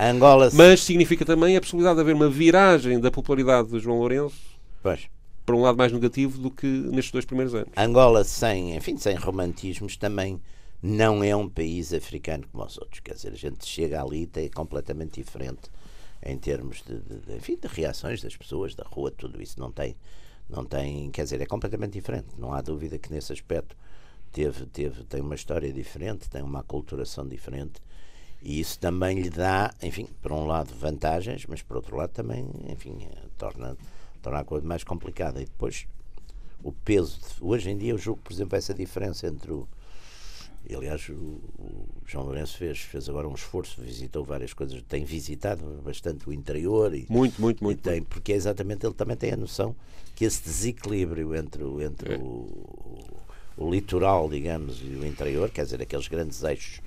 Mas 0.56 0.82
significa 0.82 1.24
também 1.24 1.56
a 1.56 1.60
possibilidade 1.60 1.96
de 1.96 2.00
haver 2.02 2.14
uma 2.14 2.28
viragem 2.28 3.00
da 3.00 3.10
popularidade 3.10 3.68
de 3.68 3.78
João 3.78 3.98
Lourenço. 3.98 4.36
Pois 4.82 5.08
para 5.50 5.56
um 5.56 5.62
lado 5.62 5.76
mais 5.76 5.90
negativo 5.90 6.38
do 6.38 6.48
que 6.48 6.66
nestes 6.66 7.10
dois 7.10 7.24
primeiros 7.24 7.52
anos. 7.54 7.70
Angola 7.76 8.22
sem, 8.22 8.76
enfim, 8.76 8.96
sem 8.96 9.16
romantismos 9.16 9.96
também 9.96 10.40
não 10.80 11.24
é 11.24 11.34
um 11.34 11.48
país 11.48 11.92
africano 11.92 12.46
como 12.50 12.64
os 12.64 12.78
outros. 12.78 13.00
Quer 13.00 13.14
dizer, 13.14 13.32
a 13.32 13.36
gente 13.36 13.66
chega 13.66 14.00
ali 14.00 14.30
e 14.36 14.40
é 14.40 14.48
completamente 14.48 15.20
diferente 15.20 15.68
em 16.22 16.38
termos 16.38 16.82
de, 16.82 17.00
de, 17.00 17.20
de, 17.20 17.36
enfim, 17.36 17.56
de 17.56 17.66
reações 17.66 18.22
das 18.22 18.36
pessoas, 18.36 18.74
da 18.74 18.84
rua, 18.84 19.10
tudo 19.10 19.42
isso 19.42 19.58
não 19.58 19.72
tem, 19.72 19.96
não 20.48 20.64
tem, 20.64 21.10
quer 21.10 21.24
dizer, 21.24 21.40
é 21.40 21.46
completamente 21.46 21.94
diferente. 21.94 22.28
Não 22.38 22.52
há 22.52 22.60
dúvida 22.60 22.98
que 22.98 23.10
nesse 23.10 23.32
aspecto 23.32 23.76
teve, 24.30 24.66
teve, 24.66 25.02
tem 25.04 25.20
uma 25.20 25.34
história 25.34 25.72
diferente, 25.72 26.28
tem 26.30 26.42
uma 26.42 26.60
aculturação 26.60 27.26
diferente 27.26 27.80
e 28.42 28.60
isso 28.60 28.78
também 28.78 29.20
lhe 29.20 29.30
dá, 29.30 29.72
enfim, 29.82 30.08
por 30.22 30.32
um 30.32 30.46
lado 30.46 30.72
vantagens, 30.74 31.46
mas 31.46 31.62
por 31.62 31.76
outro 31.76 31.96
lado 31.96 32.10
também, 32.10 32.48
enfim, 32.68 33.06
torna, 33.36 33.76
torna 34.22 34.40
a 34.40 34.44
coisa 34.44 34.66
mais 34.66 34.82
complicada. 34.82 35.40
E 35.40 35.44
depois 35.44 35.86
o 36.62 36.72
peso, 36.72 37.18
de, 37.18 37.44
hoje 37.44 37.70
em 37.70 37.76
dia 37.76 37.92
eu 37.92 37.98
julgo, 37.98 38.20
por 38.22 38.32
exemplo, 38.32 38.56
essa 38.56 38.72
diferença 38.74 39.26
entre 39.26 39.52
o 39.52 39.68
aliás, 40.74 41.08
o, 41.08 41.12
o, 41.12 41.88
João 42.06 42.26
Lourenço 42.26 42.58
fez, 42.58 42.80
fez 42.80 43.08
agora 43.08 43.28
um 43.28 43.34
esforço, 43.34 43.80
visitou 43.80 44.24
várias 44.24 44.52
coisas, 44.52 44.82
tem 44.82 45.04
visitado 45.04 45.64
bastante 45.84 46.28
o 46.28 46.32
interior. 46.32 46.94
E, 46.94 47.06
muito, 47.08 47.40
muito, 47.40 47.62
muito. 47.62 47.82
Tem, 47.82 48.02
porque 48.02 48.32
é 48.32 48.36
exatamente 48.36 48.84
ele 48.86 48.94
também 48.94 49.16
tem 49.16 49.32
a 49.32 49.36
noção 49.36 49.74
que 50.14 50.24
esse 50.24 50.42
desequilíbrio 50.42 51.34
entre, 51.34 51.64
entre 51.82 52.14
é. 52.14 52.18
o, 52.18 53.06
o, 53.56 53.70
litoral, 53.70 54.28
digamos, 54.28 54.80
e 54.82 54.96
o 54.96 55.06
interior, 55.06 55.50
quer 55.50 55.64
dizer, 55.64 55.80
aqueles 55.80 56.08
grandes 56.08 56.42
eixos, 56.42 56.80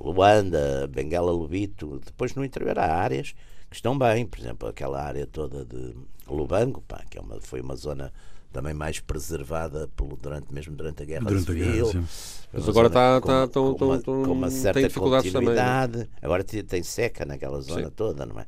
Luanda, 0.00 0.86
Bengala, 0.88 1.32
Lubito, 1.32 2.00
depois 2.04 2.34
no 2.34 2.44
interior 2.44 2.78
há 2.78 2.94
áreas 2.94 3.34
que 3.68 3.76
estão 3.76 3.98
bem, 3.98 4.26
por 4.26 4.38
exemplo, 4.38 4.68
aquela 4.68 5.02
área 5.02 5.26
toda 5.26 5.64
de 5.64 5.94
Lubango, 6.28 6.82
pá, 6.82 7.02
que 7.10 7.18
é 7.18 7.20
uma, 7.20 7.40
foi 7.40 7.60
uma 7.60 7.76
zona 7.76 8.12
também 8.52 8.72
mais 8.72 9.00
preservada 9.00 9.88
pelo, 9.94 10.16
durante, 10.16 10.52
mesmo 10.52 10.74
durante 10.74 11.02
a 11.02 11.06
Guerra 11.06 11.24
durante 11.24 11.46
Civil. 11.46 11.88
A 11.88 11.92
guerra, 11.92 12.04
Mas 12.52 12.68
agora 12.68 12.86
está 12.86 13.20
com, 13.20 13.28
tá, 13.28 13.48
com, 13.48 13.84
uma, 13.84 14.02
com 14.02 14.32
uma 14.32 14.50
certa 14.50 14.80
tem 14.80 14.88
dificuldades 14.88 15.30
continuidade. 15.30 15.92
também. 15.92 16.08
Agora 16.22 16.44
tem 16.44 16.82
seca 16.82 17.24
naquela 17.26 17.60
zona 17.60 17.84
Sim. 17.84 17.92
toda, 17.94 18.24
não 18.24 18.40
é? 18.40 18.46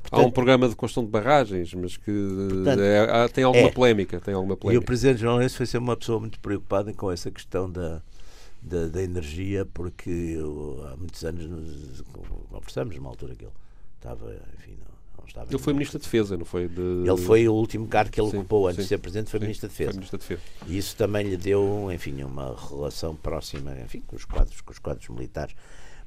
Portanto, 0.00 0.20
Há 0.24 0.26
um 0.26 0.30
programa 0.30 0.66
de 0.66 0.74
construção 0.74 1.04
de 1.04 1.10
barragens, 1.10 1.74
mas 1.74 1.96
que 1.98 2.10
portanto, 2.48 2.80
é, 2.80 3.28
tem 3.28 3.44
alguma 3.44 3.68
é. 3.68 3.70
polémica. 3.70 4.18
Tem 4.18 4.32
alguma 4.32 4.56
polémica. 4.56 4.80
E 4.80 4.82
o 4.82 4.86
Presidente 4.86 5.20
João 5.20 5.34
Lourenço 5.34 5.58
foi 5.58 5.66
ser 5.66 5.76
uma 5.76 5.94
pessoa 5.94 6.18
muito 6.20 6.40
preocupada 6.40 6.94
com 6.94 7.12
essa 7.12 7.30
questão 7.30 7.70
da, 7.70 8.02
da, 8.62 8.88
da 8.88 9.02
energia, 9.02 9.64
porque 9.64 10.10
eu, 10.10 10.84
há 10.92 10.96
muitos 10.96 11.24
anos 11.24 12.02
conversamos 12.50 12.94
numa 12.96 13.08
altura 13.08 13.34
que 13.34 13.44
ele 13.44 13.52
estava, 13.96 14.34
enfim, 14.58 14.76
estava 15.26 15.50
ele 15.50 15.58
foi 15.58 15.72
Ministro 15.72 15.98
da 15.98 16.02
Defesa, 16.02 16.36
não 16.36 16.44
foi? 16.44 16.68
De... 16.68 16.80
Ele 16.80 17.16
foi 17.16 17.48
o 17.48 17.54
último 17.54 17.86
cargo 17.86 18.10
que 18.10 18.20
ele 18.20 18.30
sim, 18.30 18.38
ocupou 18.38 18.66
antes 18.66 18.76
sim, 18.76 18.82
de 18.82 18.88
ser 18.88 18.98
Presidente, 18.98 19.30
foi, 19.30 19.40
sim, 19.40 19.46
Ministro, 19.46 19.68
da 19.68 19.72
Defesa. 19.72 19.92
Ministro 19.92 20.18
da 20.18 20.22
Defesa. 20.22 20.42
E 20.66 20.76
isso 20.76 20.96
também 20.96 21.26
lhe 21.26 21.36
deu, 21.36 21.90
enfim, 21.92 22.22
uma 22.22 22.56
relação 22.68 23.16
próxima, 23.16 23.78
enfim, 23.80 24.00
com 24.06 24.16
os 24.16 24.24
quadros, 24.24 24.60
com 24.60 24.72
os 24.72 24.78
quadros 24.78 25.08
militares. 25.08 25.54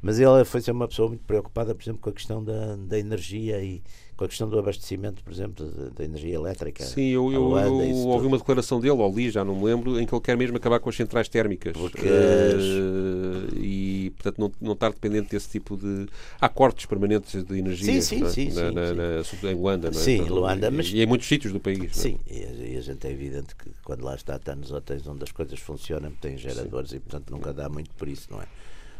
Mas 0.01 0.19
ele 0.19 0.43
foi 0.43 0.61
ser 0.61 0.71
uma 0.71 0.87
pessoa 0.87 1.07
muito 1.07 1.23
preocupada, 1.23 1.73
por 1.73 1.81
exemplo, 1.81 2.01
com 2.01 2.09
a 2.09 2.13
questão 2.13 2.43
da, 2.43 2.75
da 2.75 2.99
energia 2.99 3.63
e 3.63 3.81
com 4.15 4.25
a 4.25 4.27
questão 4.27 4.47
do 4.47 4.59
abastecimento, 4.59 5.23
por 5.23 5.33
exemplo, 5.33 5.65
da 5.95 6.03
energia 6.03 6.35
elétrica. 6.35 6.83
Sim, 6.83 7.07
eu, 7.09 7.31
eu, 7.31 7.57
eu 7.57 7.95
ouvi 8.07 8.27
uma 8.27 8.37
declaração 8.37 8.79
dele, 8.79 8.93
ou 8.93 9.15
li, 9.15 9.29
já 9.29 9.43
não 9.43 9.55
me 9.55 9.65
lembro, 9.65 9.99
em 9.99 10.05
que 10.05 10.13
ele 10.13 10.21
quer 10.21 10.37
mesmo 10.37 10.57
acabar 10.57 10.79
com 10.79 10.89
as 10.89 10.95
centrais 10.95 11.27
térmicas. 11.27 11.73
Porque... 11.73 12.07
Uh, 12.07 13.57
e, 13.57 14.11
portanto, 14.11 14.39
não, 14.39 14.51
não 14.61 14.73
estar 14.73 14.91
dependente 14.91 15.29
desse 15.29 15.49
tipo 15.49 15.75
de. 15.75 16.07
Há 16.39 16.47
cortes 16.49 16.85
permanentes 16.85 17.43
de 17.43 17.57
energia 17.57 18.01
sim, 18.01 18.01
sim, 18.01 18.23
é? 18.25 18.29
sim, 18.29 18.45
na, 18.47 18.51
sim, 18.53 18.73
na, 18.73 19.23
sim. 19.23 19.37
Na, 19.41 19.51
em 19.51 19.55
Luanda. 19.55 19.91
Não 19.91 19.99
é? 19.99 20.03
Sim, 20.03 20.21
Luanda, 20.21 20.71
mas... 20.71 20.87
E 20.87 21.01
em 21.01 21.05
muitos 21.05 21.27
sítios 21.27 21.51
do 21.51 21.59
país. 21.59 21.83
É? 21.83 21.87
Sim, 21.93 22.19
e 22.29 22.43
a, 22.43 22.51
e 22.51 22.77
a, 22.77 22.81
gente 22.81 23.07
é 23.07 23.11
evidente 23.11 23.55
que 23.55 23.69
quando 23.83 24.03
lá 24.03 24.15
está, 24.15 24.35
está 24.35 24.55
nos 24.55 24.71
hotéis 24.71 25.07
onde 25.07 25.23
as 25.23 25.31
coisas 25.31 25.59
funcionam, 25.59 26.11
tem 26.11 26.37
geradores 26.37 26.91
e, 26.93 26.99
portanto, 26.99 27.31
nunca 27.31 27.53
dá 27.53 27.67
muito 27.69 27.91
por 27.95 28.07
isso, 28.07 28.27
não 28.31 28.41
é? 28.41 28.45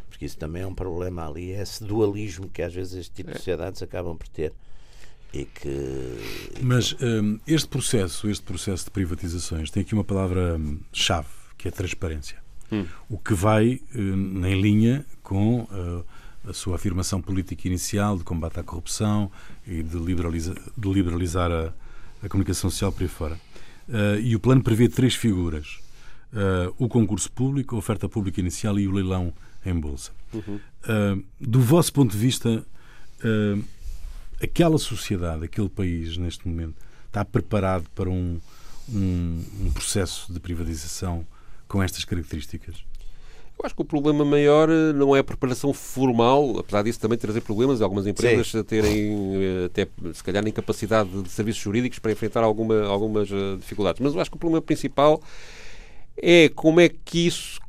Porque 0.10 0.26
isso 0.26 0.38
também 0.38 0.62
é 0.62 0.68
um 0.68 0.76
problema 0.76 1.28
ali, 1.28 1.52
é 1.52 1.62
esse 1.62 1.84
dualismo 1.84 2.48
que 2.48 2.62
às 2.62 2.74
vezes 2.74 2.94
este 2.94 3.12
tipo 3.14 3.32
de 3.32 3.38
sociedades 3.38 3.82
acabam 3.82 4.16
por 4.16 4.28
ter. 4.28 4.54
E 5.34 5.46
que, 5.46 6.60
Mas 6.62 6.96
um, 7.02 7.40
este 7.48 7.68
processo, 7.68 8.30
este 8.30 8.44
processo 8.44 8.86
de 8.86 8.92
privatizações 8.92 9.72
tem 9.72 9.82
aqui 9.82 9.96
uma 9.96 10.04
palavra-chave, 10.04 11.28
que 11.58 11.68
é 11.68 11.72
transparência. 11.72 12.38
Hum. 12.72 12.86
O 13.10 13.18
que 13.18 13.34
vai 13.34 13.82
uh, 13.96 13.98
em 13.98 14.62
linha 14.62 15.04
com 15.24 15.62
uh, 15.62 16.06
a 16.48 16.54
sua 16.54 16.76
afirmação 16.76 17.20
política 17.20 17.68
inicial 17.68 18.16
de 18.16 18.24
combate 18.24 18.60
à 18.60 18.64
corrupção 18.64 19.32
e 19.66 19.82
de, 19.82 19.98
liberaliza 19.98 20.54
de 20.78 20.90
liberalizar 20.90 21.52
a, 21.52 21.74
a, 22.24 22.30
comunicação 22.30 22.70
social 22.70 22.92
por 22.92 23.02
aí 23.02 23.10
fora. 23.10 23.40
Uh, 23.90 24.20
e 24.22 24.36
o 24.36 24.40
plano 24.40 24.62
prevê 24.62 24.88
três 24.88 25.16
figuras: 25.16 25.80
o 26.78 26.88
concurso 26.88 27.32
público, 27.32 27.76
a 27.76 27.80
oferta 27.80 28.08
pública 28.08 28.40
inicial 28.40 28.80
e 28.80 28.88
o 28.88 28.92
leilão 28.92 29.34
em 29.66 29.74
bolsa. 29.74 30.12
Uhum. 30.34 31.24
do 31.40 31.62
vosso 31.62 31.94
ponto 31.94 32.12
de 32.12 32.18
vista, 32.18 32.66
aquela 34.42 34.78
sociedade, 34.78 35.46
aquele 35.46 35.70
país, 35.70 36.18
neste 36.18 36.48
momento, 36.48 36.76
está 37.08 37.24
preparado 37.24 37.86
para 37.96 38.10
um, 38.10 38.40
um, 38.90 39.44
um 39.62 39.72
processo 39.72 40.32
de 40.32 40.40
privatização 40.40 41.26
com 41.68 41.82
estas 41.82 42.06
características? 42.06 42.84
Eu 43.58 43.66
acho 43.66 43.76
que 43.76 43.82
o 43.82 43.86
problema 43.86 44.26
maior 44.26 44.70
eh, 44.70 44.92
não 44.94 45.16
é 45.16 45.20
a 45.20 45.24
preparação 45.24 45.72
formal, 45.74 46.58
apesar 46.58 46.84
disso 46.84 47.00
também 47.00 47.18
trazer 47.18 47.42
problemas, 47.42 47.82
algumas 47.82 48.08
empresas 48.08 48.48
Sim. 48.48 48.64
terem 48.64 49.36
eh, 49.36 49.66
até 49.66 49.88
se 50.12 50.24
calhar 50.24 50.46
incapacidade 50.48 51.10
de 51.22 51.30
serviços 51.30 51.62
jurídicos 51.62 52.00
para 52.00 52.12
enfrentar 52.12 52.44
alguma, 52.44 52.84
algumas 52.84 53.32
eh, 53.32 53.56
dificuldades. 53.58 54.02
Mas 54.02 54.16
eu 54.16 54.20
acho 54.20 54.32
que 54.32 54.38
o 54.38 54.40
problema 54.40 54.62
principal 54.62 55.22
é 56.18 56.50
como 56.50 56.80
é 56.80 56.90
que 56.90 57.28
isso 57.28 57.62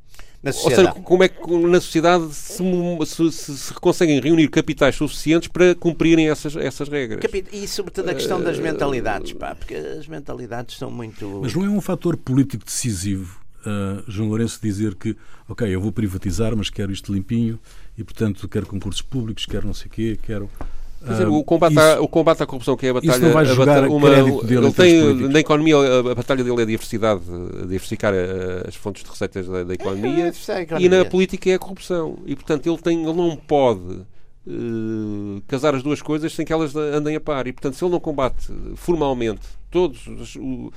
na 0.44 0.52
sociedade. 0.52 0.88
Ou 0.88 0.92
seja, 0.92 1.04
como 1.04 1.22
é 1.22 1.28
que 1.28 1.56
na 1.56 1.80
sociedade 1.80 2.34
se, 2.34 2.62
se, 3.06 3.32
se, 3.32 3.58
se 3.58 3.74
conseguem 3.74 4.20
reunir 4.20 4.48
capitais 4.48 4.94
suficientes 4.94 5.48
para 5.48 5.74
cumprirem 5.74 6.28
essas, 6.28 6.54
essas 6.54 6.88
regras. 6.88 7.24
E 7.50 7.66
sobretudo 7.66 8.10
a 8.10 8.14
questão 8.14 8.40
das 8.40 8.58
mentalidades, 8.58 9.32
pá, 9.32 9.54
porque 9.54 9.74
as 9.74 10.06
mentalidades 10.06 10.76
são 10.76 10.90
muito. 10.90 11.40
Mas 11.42 11.54
não 11.54 11.64
é 11.64 11.68
um 11.68 11.80
fator 11.80 12.16
político 12.16 12.64
decisivo, 12.64 13.40
uh, 13.60 14.04
João 14.06 14.28
Lourenço, 14.28 14.60
dizer 14.62 14.94
que, 14.94 15.16
ok, 15.48 15.66
eu 15.66 15.80
vou 15.80 15.90
privatizar, 15.90 16.54
mas 16.54 16.68
quero 16.68 16.92
isto 16.92 17.12
limpinho 17.12 17.58
e, 17.96 18.04
portanto, 18.04 18.46
quero 18.46 18.66
concursos 18.66 19.00
públicos, 19.00 19.46
quero 19.46 19.66
não 19.66 19.74
sei 19.74 19.86
o 19.86 19.90
quê, 19.90 20.18
quero 20.22 20.50
Dizer, 21.06 21.28
o, 21.28 21.44
combate 21.44 21.72
isso, 21.72 21.80
à, 21.80 22.00
o 22.00 22.08
combate 22.08 22.42
à 22.42 22.46
corrupção, 22.46 22.76
que 22.76 22.86
é 22.86 22.90
a 22.90 22.94
batalha. 22.94 23.10
Isso 23.10 23.20
não 23.20 23.32
vai 23.32 23.44
jogar 23.44 23.84
a 23.84 23.88
uma, 23.88 24.10
dele 24.10 24.66
ele 24.66 24.72
tem, 24.72 25.14
na 25.28 25.40
economia, 25.40 25.76
a, 25.76 25.98
a, 25.98 26.14
batalha 26.14 26.42
dele 26.42 26.60
é 26.60 26.62
a 26.62 26.66
diversidade, 26.66 27.20
a 27.62 27.66
diversificar 27.66 28.14
a, 28.14 28.68
as 28.68 28.74
fontes 28.74 29.04
de 29.04 29.10
receitas 29.10 29.46
da, 29.46 29.64
da 29.64 29.74
economia, 29.74 30.28
é, 30.28 30.80
e 30.80 30.88
na 30.88 31.04
política 31.04 31.50
é 31.50 31.54
a 31.54 31.58
corrupção. 31.58 32.18
E, 32.24 32.34
portanto, 32.34 32.66
ele, 32.66 32.78
tem, 32.78 33.02
ele 33.02 33.12
não 33.12 33.36
pode 33.36 33.80
uh, 34.46 35.42
casar 35.46 35.74
as 35.74 35.82
duas 35.82 36.00
coisas 36.00 36.32
sem 36.34 36.44
que 36.44 36.52
elas 36.52 36.74
andem 36.74 37.16
a 37.16 37.20
par. 37.20 37.46
E, 37.46 37.52
portanto, 37.52 37.74
se 37.74 37.84
ele 37.84 37.92
não 37.92 38.00
combate 38.00 38.50
formalmente 38.76 39.42
todos 39.70 40.06
os. 40.06 40.36
O, 40.36 40.72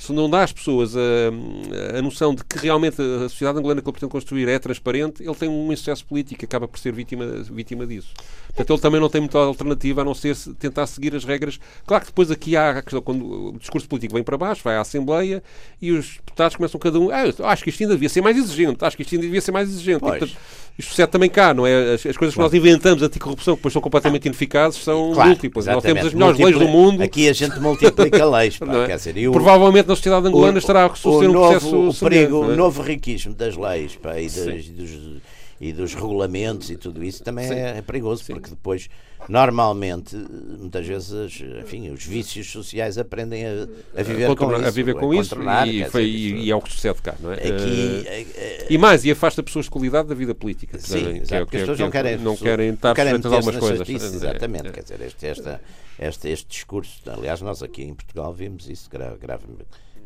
se 0.00 0.14
não 0.14 0.30
dá 0.30 0.42
às 0.42 0.50
pessoas 0.50 0.96
a, 0.96 1.98
a 1.98 2.00
noção 2.00 2.34
de 2.34 2.42
que 2.42 2.58
realmente 2.58 3.02
a 3.02 3.28
sociedade 3.28 3.58
angolana 3.58 3.82
que 3.82 3.86
ele 3.86 3.92
pretende 3.92 4.10
construir 4.10 4.48
é 4.48 4.58
transparente, 4.58 5.22
ele 5.22 5.34
tem 5.34 5.46
um 5.46 5.70
insucesso 5.70 6.06
político, 6.06 6.42
acaba 6.42 6.66
por 6.66 6.78
ser 6.78 6.90
vítima, 6.90 7.26
vítima 7.50 7.86
disso. 7.86 8.08
Portanto, 8.46 8.72
ele 8.72 8.80
também 8.80 8.98
não 8.98 9.10
tem 9.10 9.20
muita 9.20 9.36
alternativa 9.36 10.00
a 10.00 10.04
não 10.04 10.14
ser 10.14 10.34
tentar 10.58 10.86
seguir 10.86 11.14
as 11.14 11.24
regras. 11.24 11.60
Claro 11.86 12.02
que 12.02 12.10
depois 12.10 12.30
aqui 12.30 12.56
há 12.56 12.70
a 12.70 12.82
questão, 12.82 13.02
quando 13.02 13.50
o 13.50 13.58
discurso 13.58 13.86
político 13.86 14.14
vem 14.14 14.24
para 14.24 14.38
baixo, 14.38 14.62
vai 14.64 14.76
à 14.76 14.80
Assembleia 14.80 15.42
e 15.82 15.92
os 15.92 16.16
deputados 16.16 16.56
começam 16.56 16.80
cada 16.80 16.98
um. 16.98 17.10
Ah, 17.10 17.50
acho 17.50 17.62
que 17.62 17.68
isto 17.68 17.82
ainda 17.82 17.94
devia 17.94 18.08
ser 18.08 18.22
mais 18.22 18.38
exigente, 18.38 18.82
acho 18.82 18.96
que 18.96 19.02
isto 19.02 19.14
ainda 19.14 19.26
devia 19.26 19.40
ser 19.42 19.52
mais 19.52 19.68
exigente. 19.68 19.98
E, 19.98 20.08
portanto, 20.08 20.36
isto 20.78 20.88
sucede 20.88 21.10
também 21.10 21.28
cá, 21.28 21.52
não 21.52 21.66
é? 21.66 21.92
As, 21.92 22.06
as 22.06 22.16
coisas 22.16 22.34
que 22.34 22.40
nós 22.40 22.54
inventamos, 22.54 23.02
anticorrupção, 23.02 23.54
que 23.54 23.58
depois 23.58 23.72
são 23.74 23.82
completamente 23.82 24.24
ineficazes, 24.26 24.82
são 24.82 25.12
claro, 25.12 25.28
múltiplas. 25.28 25.66
Nós 25.66 25.82
temos 25.82 26.06
as 26.06 26.14
melhores 26.14 26.38
leis 26.38 26.58
do 26.58 26.68
mundo. 26.68 27.02
Aqui 27.02 27.28
a 27.28 27.34
gente 27.34 27.60
multiplica 27.60 28.24
leis. 28.24 28.56
Pá, 28.58 28.66
é? 28.66 28.86
quer 28.86 28.96
dizer, 28.96 29.28
o, 29.28 29.32
Provavelmente 29.32 29.89
na 29.90 29.96
sociedade 29.96 30.28
angolana 30.28 30.54
o, 30.54 30.58
estará 30.58 30.86
a 30.86 30.94
suceder 30.94 31.30
um 31.30 31.32
processo. 31.32 31.88
O, 31.88 31.94
perigo, 31.94 32.44
é? 32.44 32.46
o 32.48 32.56
novo 32.56 32.82
riquismo 32.82 33.34
das 33.34 33.56
leis 33.56 33.96
pá, 33.96 34.18
e, 34.18 34.28
das, 34.28 34.68
dos, 34.68 35.20
e 35.60 35.74
dos 35.74 35.92
regulamentos 35.92 36.70
e 36.70 36.76
tudo 36.76 37.04
isso 37.04 37.22
também 37.22 37.50
é, 37.52 37.76
é, 37.78 37.82
perigoso, 37.82 38.24
Sim. 38.24 38.32
porque 38.32 38.48
depois, 38.48 38.88
normalmente, 39.28 40.16
muitas 40.16 40.86
vezes, 40.86 41.42
enfim, 41.60 41.90
os 41.90 42.02
vícios 42.02 42.50
sociais 42.50 42.96
aprendem 42.96 43.44
a, 43.44 43.68
a 43.94 44.02
viver 44.02 44.34
com 44.34 44.52
isso. 44.54 44.64
A 44.64 44.70
viver 44.70 44.94
com 44.94 45.14
isso 45.14 45.36
e, 45.66 45.84
foi, 45.90 46.06
e, 46.06 46.50
é 46.50 46.56
o 46.56 46.62
que 46.62 46.72
sucede 46.72 47.02
cá, 47.02 47.14
não 47.20 47.30
é? 47.30 47.34
Aqui, 47.34 48.04
uh, 48.06 48.66
e 48.70 48.78
mais, 48.78 49.04
e 49.04 49.10
afasta 49.10 49.42
pessoas 49.42 49.66
de 49.66 49.70
qualidade 49.70 50.08
da 50.08 50.14
vida 50.14 50.34
política. 50.34 50.78
Sim, 50.78 51.20
que 51.20 51.34
é, 51.34 51.40
porque 51.40 51.58
as 51.58 51.62
pessoas 51.62 51.78
não 51.78 51.90
querem, 51.90 52.16
não 52.16 52.36
querem 52.36 52.70
estar 52.70 52.96
sujeitas 52.96 53.30
a 53.30 53.36
algumas 53.36 53.56
coisas. 53.58 53.86
Justiça, 53.86 54.06
exatamente, 54.06 54.68
é. 54.68 54.72
quer 54.72 54.82
dizer, 54.82 55.00
este, 55.02 55.26
esta, 55.26 55.60
este, 55.98 56.28
este 56.30 56.48
discurso, 56.48 57.02
aliás, 57.06 57.42
nós 57.42 57.62
aqui 57.62 57.82
em 57.82 57.92
Portugal 57.92 58.32
vimos 58.32 58.66
isso 58.66 58.88
grave, 58.88 59.18
grave 59.18 59.44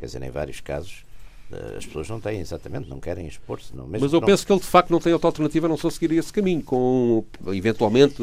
quer 0.01 0.07
dizer, 0.07 0.21
em 0.21 0.31
vários 0.31 0.61
casos 0.61 1.05
as 1.77 1.85
pessoas 1.87 2.09
não 2.09 2.21
têm, 2.21 2.41
exatamente, 2.41 2.89
não 2.89 2.99
querem 2.99 3.27
expor-se. 3.27 3.73
Mas 3.75 4.13
eu 4.13 4.21
não... 4.21 4.27
penso 4.27 4.47
que 4.47 4.53
ele 4.53 4.61
de 4.61 4.67
facto 4.67 4.91
não 4.91 4.99
tem 4.99 5.13
outra 5.13 5.29
alternativa 5.29 5.67
a 5.67 5.69
não 5.69 5.77
só 5.77 5.91
seguir 5.91 6.13
esse 6.13 6.33
caminho, 6.33 6.63
com 6.63 7.25
eventualmente 7.49 8.23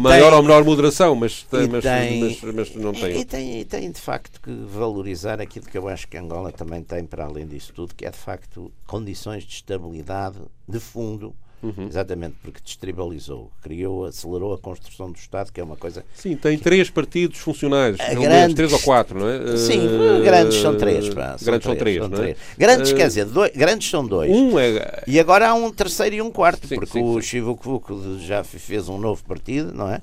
maior 0.00 0.30
tem, 0.30 0.36
ou 0.36 0.42
menor 0.42 0.64
moderação, 0.64 1.14
mas, 1.14 1.46
mas, 1.50 1.82
tem, 1.82 2.20
mas, 2.20 2.42
mas, 2.42 2.74
não 2.74 2.92
tem. 2.92 3.16
E, 3.16 3.20
e, 3.20 3.24
tem. 3.24 3.60
E 3.60 3.64
tem 3.64 3.90
de 3.90 4.00
facto 4.00 4.40
que 4.40 4.50
valorizar 4.50 5.40
aquilo 5.40 5.66
que 5.66 5.78
eu 5.78 5.88
acho 5.88 6.08
que 6.08 6.16
Angola 6.16 6.52
também 6.52 6.82
tem 6.82 7.04
para 7.04 7.24
além 7.24 7.46
disso 7.46 7.72
tudo, 7.74 7.94
que 7.94 8.04
é 8.04 8.10
de 8.10 8.18
facto 8.18 8.72
condições 8.86 9.44
de 9.44 9.54
estabilidade 9.54 10.38
de 10.68 10.80
fundo 10.80 11.34
Uhum. 11.62 11.86
Exatamente, 11.86 12.34
porque 12.42 12.60
destribalizou, 12.64 13.50
criou, 13.62 14.04
acelerou 14.04 14.52
a 14.52 14.58
construção 14.58 15.12
do 15.12 15.16
Estado, 15.16 15.52
que 15.52 15.60
é 15.60 15.64
uma 15.64 15.76
coisa. 15.76 16.04
Sim, 16.12 16.34
tem 16.34 16.58
três 16.58 16.90
partidos 16.90 17.38
funcionais, 17.38 17.96
grandes... 17.96 18.56
três 18.56 18.72
ou 18.72 18.80
quatro, 18.80 19.18
não 19.18 19.28
é? 19.28 19.56
Sim, 19.56 19.78
uh... 19.86 20.24
grandes 20.24 20.56
são 20.56 20.76
três. 20.76 21.08
Pá, 21.10 21.38
são 21.38 21.46
grandes 21.46 21.64
são 21.64 21.76
três. 21.76 21.98
São 21.98 22.10
três. 22.10 22.36
É? 22.36 22.36
Grandes, 22.58 22.90
uh... 22.90 22.96
quer 22.96 23.06
dizer, 23.06 23.24
dois, 23.26 23.52
grandes 23.52 23.88
são 23.88 24.04
dois. 24.04 24.30
Um 24.30 24.58
é... 24.58 25.04
E 25.06 25.20
agora 25.20 25.50
há 25.50 25.54
um 25.54 25.70
terceiro 25.70 26.16
e 26.16 26.22
um 26.22 26.32
quarto, 26.32 26.66
sim, 26.66 26.74
porque 26.74 26.92
sim, 26.92 27.02
o 27.02 27.20
sim. 27.20 27.28
Chivuco 27.28 28.18
já 28.18 28.42
fez 28.42 28.88
um 28.88 28.98
novo 28.98 29.22
partido, 29.22 29.72
não 29.72 29.88
é? 29.88 30.00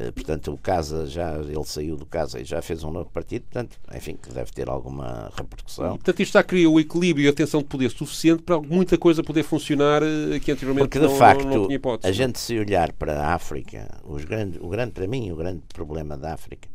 Eh, 0.00 0.12
portanto, 0.12 0.52
o 0.52 0.56
Casa 0.56 1.06
já 1.06 1.36
ele 1.38 1.64
saiu 1.64 1.96
do 1.96 2.06
Casa 2.06 2.40
e 2.40 2.44
já 2.44 2.62
fez 2.62 2.84
um 2.84 2.90
novo 2.92 3.10
partido, 3.10 3.42
portanto, 3.50 3.80
enfim, 3.92 4.16
que 4.16 4.32
deve 4.32 4.52
ter 4.52 4.68
alguma 4.68 5.28
repercussão. 5.36 5.86
E, 5.86 5.98
portanto, 5.98 6.20
isto 6.20 6.28
está 6.28 6.40
a 6.40 6.44
criar 6.44 6.68
o 6.68 6.78
equilíbrio 6.78 7.26
e 7.26 7.28
a 7.28 7.32
tensão 7.32 7.60
de 7.60 7.66
poder 7.66 7.90
suficiente 7.90 8.44
para 8.44 8.60
muita 8.60 8.96
coisa 8.96 9.24
poder 9.24 9.42
funcionar 9.42 10.02
eh, 10.04 10.38
que 10.38 10.52
anteriormente 10.52 10.84
Porque, 10.84 11.00
de 11.00 11.06
não, 11.06 11.16
facto, 11.16 11.44
não, 11.44 11.54
não 11.56 11.62
tinha 11.64 11.76
hipótese. 11.76 12.08
a 12.08 12.12
gente 12.12 12.38
se 12.38 12.56
olhar 12.56 12.92
para 12.92 13.20
a 13.20 13.34
África, 13.34 13.88
os 14.04 14.24
grandes, 14.24 14.60
o 14.62 14.68
grande, 14.68 14.92
para 14.92 15.08
mim, 15.08 15.32
o 15.32 15.36
grande 15.36 15.62
problema 15.74 16.16
da 16.16 16.34
África 16.34 16.68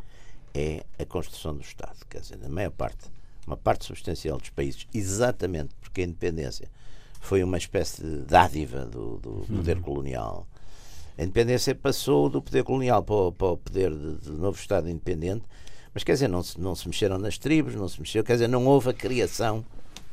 é 0.54 0.84
a 1.00 1.06
construção 1.06 1.56
do 1.56 1.62
Estado. 1.62 2.00
Quer 2.10 2.20
dizer, 2.20 2.38
na 2.40 2.50
maior 2.50 2.72
parte, 2.72 3.06
uma 3.48 3.56
parte 3.56 3.86
substancial 3.86 4.38
dos 4.38 4.50
países, 4.50 4.86
exatamente 4.94 5.74
porque 5.80 6.02
a 6.02 6.04
independência 6.04 6.70
foi 7.22 7.42
uma 7.42 7.58
espécie 7.58 8.02
de 8.02 8.18
dádiva 8.26 8.86
do, 8.86 9.18
do 9.18 9.46
poder 9.48 9.80
colonial 9.80 10.46
a 11.18 11.24
independência 11.24 11.76
passou 11.76 12.30
do 12.30 12.42
poder 12.42 12.64
colonial 12.64 13.04
para 13.04 13.16
o, 13.16 13.32
para 13.32 13.48
o 13.48 13.58
poder 13.58 13.92
de, 13.92 14.18
de, 14.18 14.32
novo 14.32 14.58
Estado 14.58 14.90
independente, 14.90 15.44
mas 15.94 16.04
quer 16.04 16.14
dizer, 16.14 16.28
não 16.28 16.42
se, 16.42 16.60
não 16.60 16.76
se 16.76 16.88
mexeram 16.88 17.20
nas 17.20 17.38
tribos, 17.38 17.76
não 17.76 17.88
se 17.88 18.00
mexeu, 18.00 18.24
quer 18.24 18.34
dizer, 18.34 18.48
não 18.48 18.66
houve 18.66 18.90
a 18.90 18.94
criação 18.94 19.64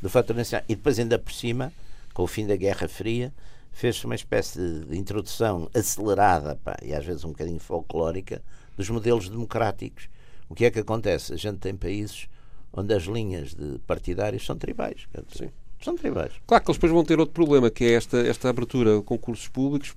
do 0.02 0.10
fator 0.10 0.36
nacional. 0.36 0.64
E 0.68 0.74
depois, 0.74 0.98
ainda 0.98 1.18
por 1.18 1.32
cima, 1.32 1.72
com 2.12 2.22
o 2.22 2.26
fim 2.26 2.46
da 2.46 2.54
Guerra 2.54 2.86
Fria, 2.86 3.32
fez-se 3.72 4.04
uma 4.04 4.14
espécie 4.14 4.58
de, 4.58 4.96
introdução 4.96 5.70
acelerada 5.74 6.56
pá, 6.56 6.76
e 6.82 6.92
às 6.92 7.04
vezes 7.04 7.24
um 7.24 7.30
bocadinho 7.30 7.60
folclórica 7.60 8.42
dos 8.76 8.90
modelos 8.90 9.28
democráticos. 9.28 10.08
O 10.48 10.54
que 10.54 10.64
é 10.64 10.70
que 10.70 10.80
acontece? 10.80 11.32
A 11.32 11.36
gente 11.36 11.58
tem 11.58 11.74
países 11.74 12.28
onde 12.72 12.92
as 12.92 13.04
linhas 13.04 13.54
de 13.54 13.78
partidários 13.86 14.44
são 14.44 14.56
tribais. 14.56 15.08
Sim. 15.32 15.50
São 15.82 15.96
tribais. 15.96 16.32
Claro 16.46 16.62
que 16.62 16.70
eles 16.70 16.76
depois 16.76 16.92
vão 16.92 17.04
ter 17.04 17.18
outro 17.18 17.32
problema, 17.32 17.70
que 17.70 17.84
é 17.84 17.92
esta, 17.92 18.18
esta 18.18 18.50
abertura 18.50 18.98
de 18.98 19.02
concursos 19.02 19.48
públicos. 19.48 19.94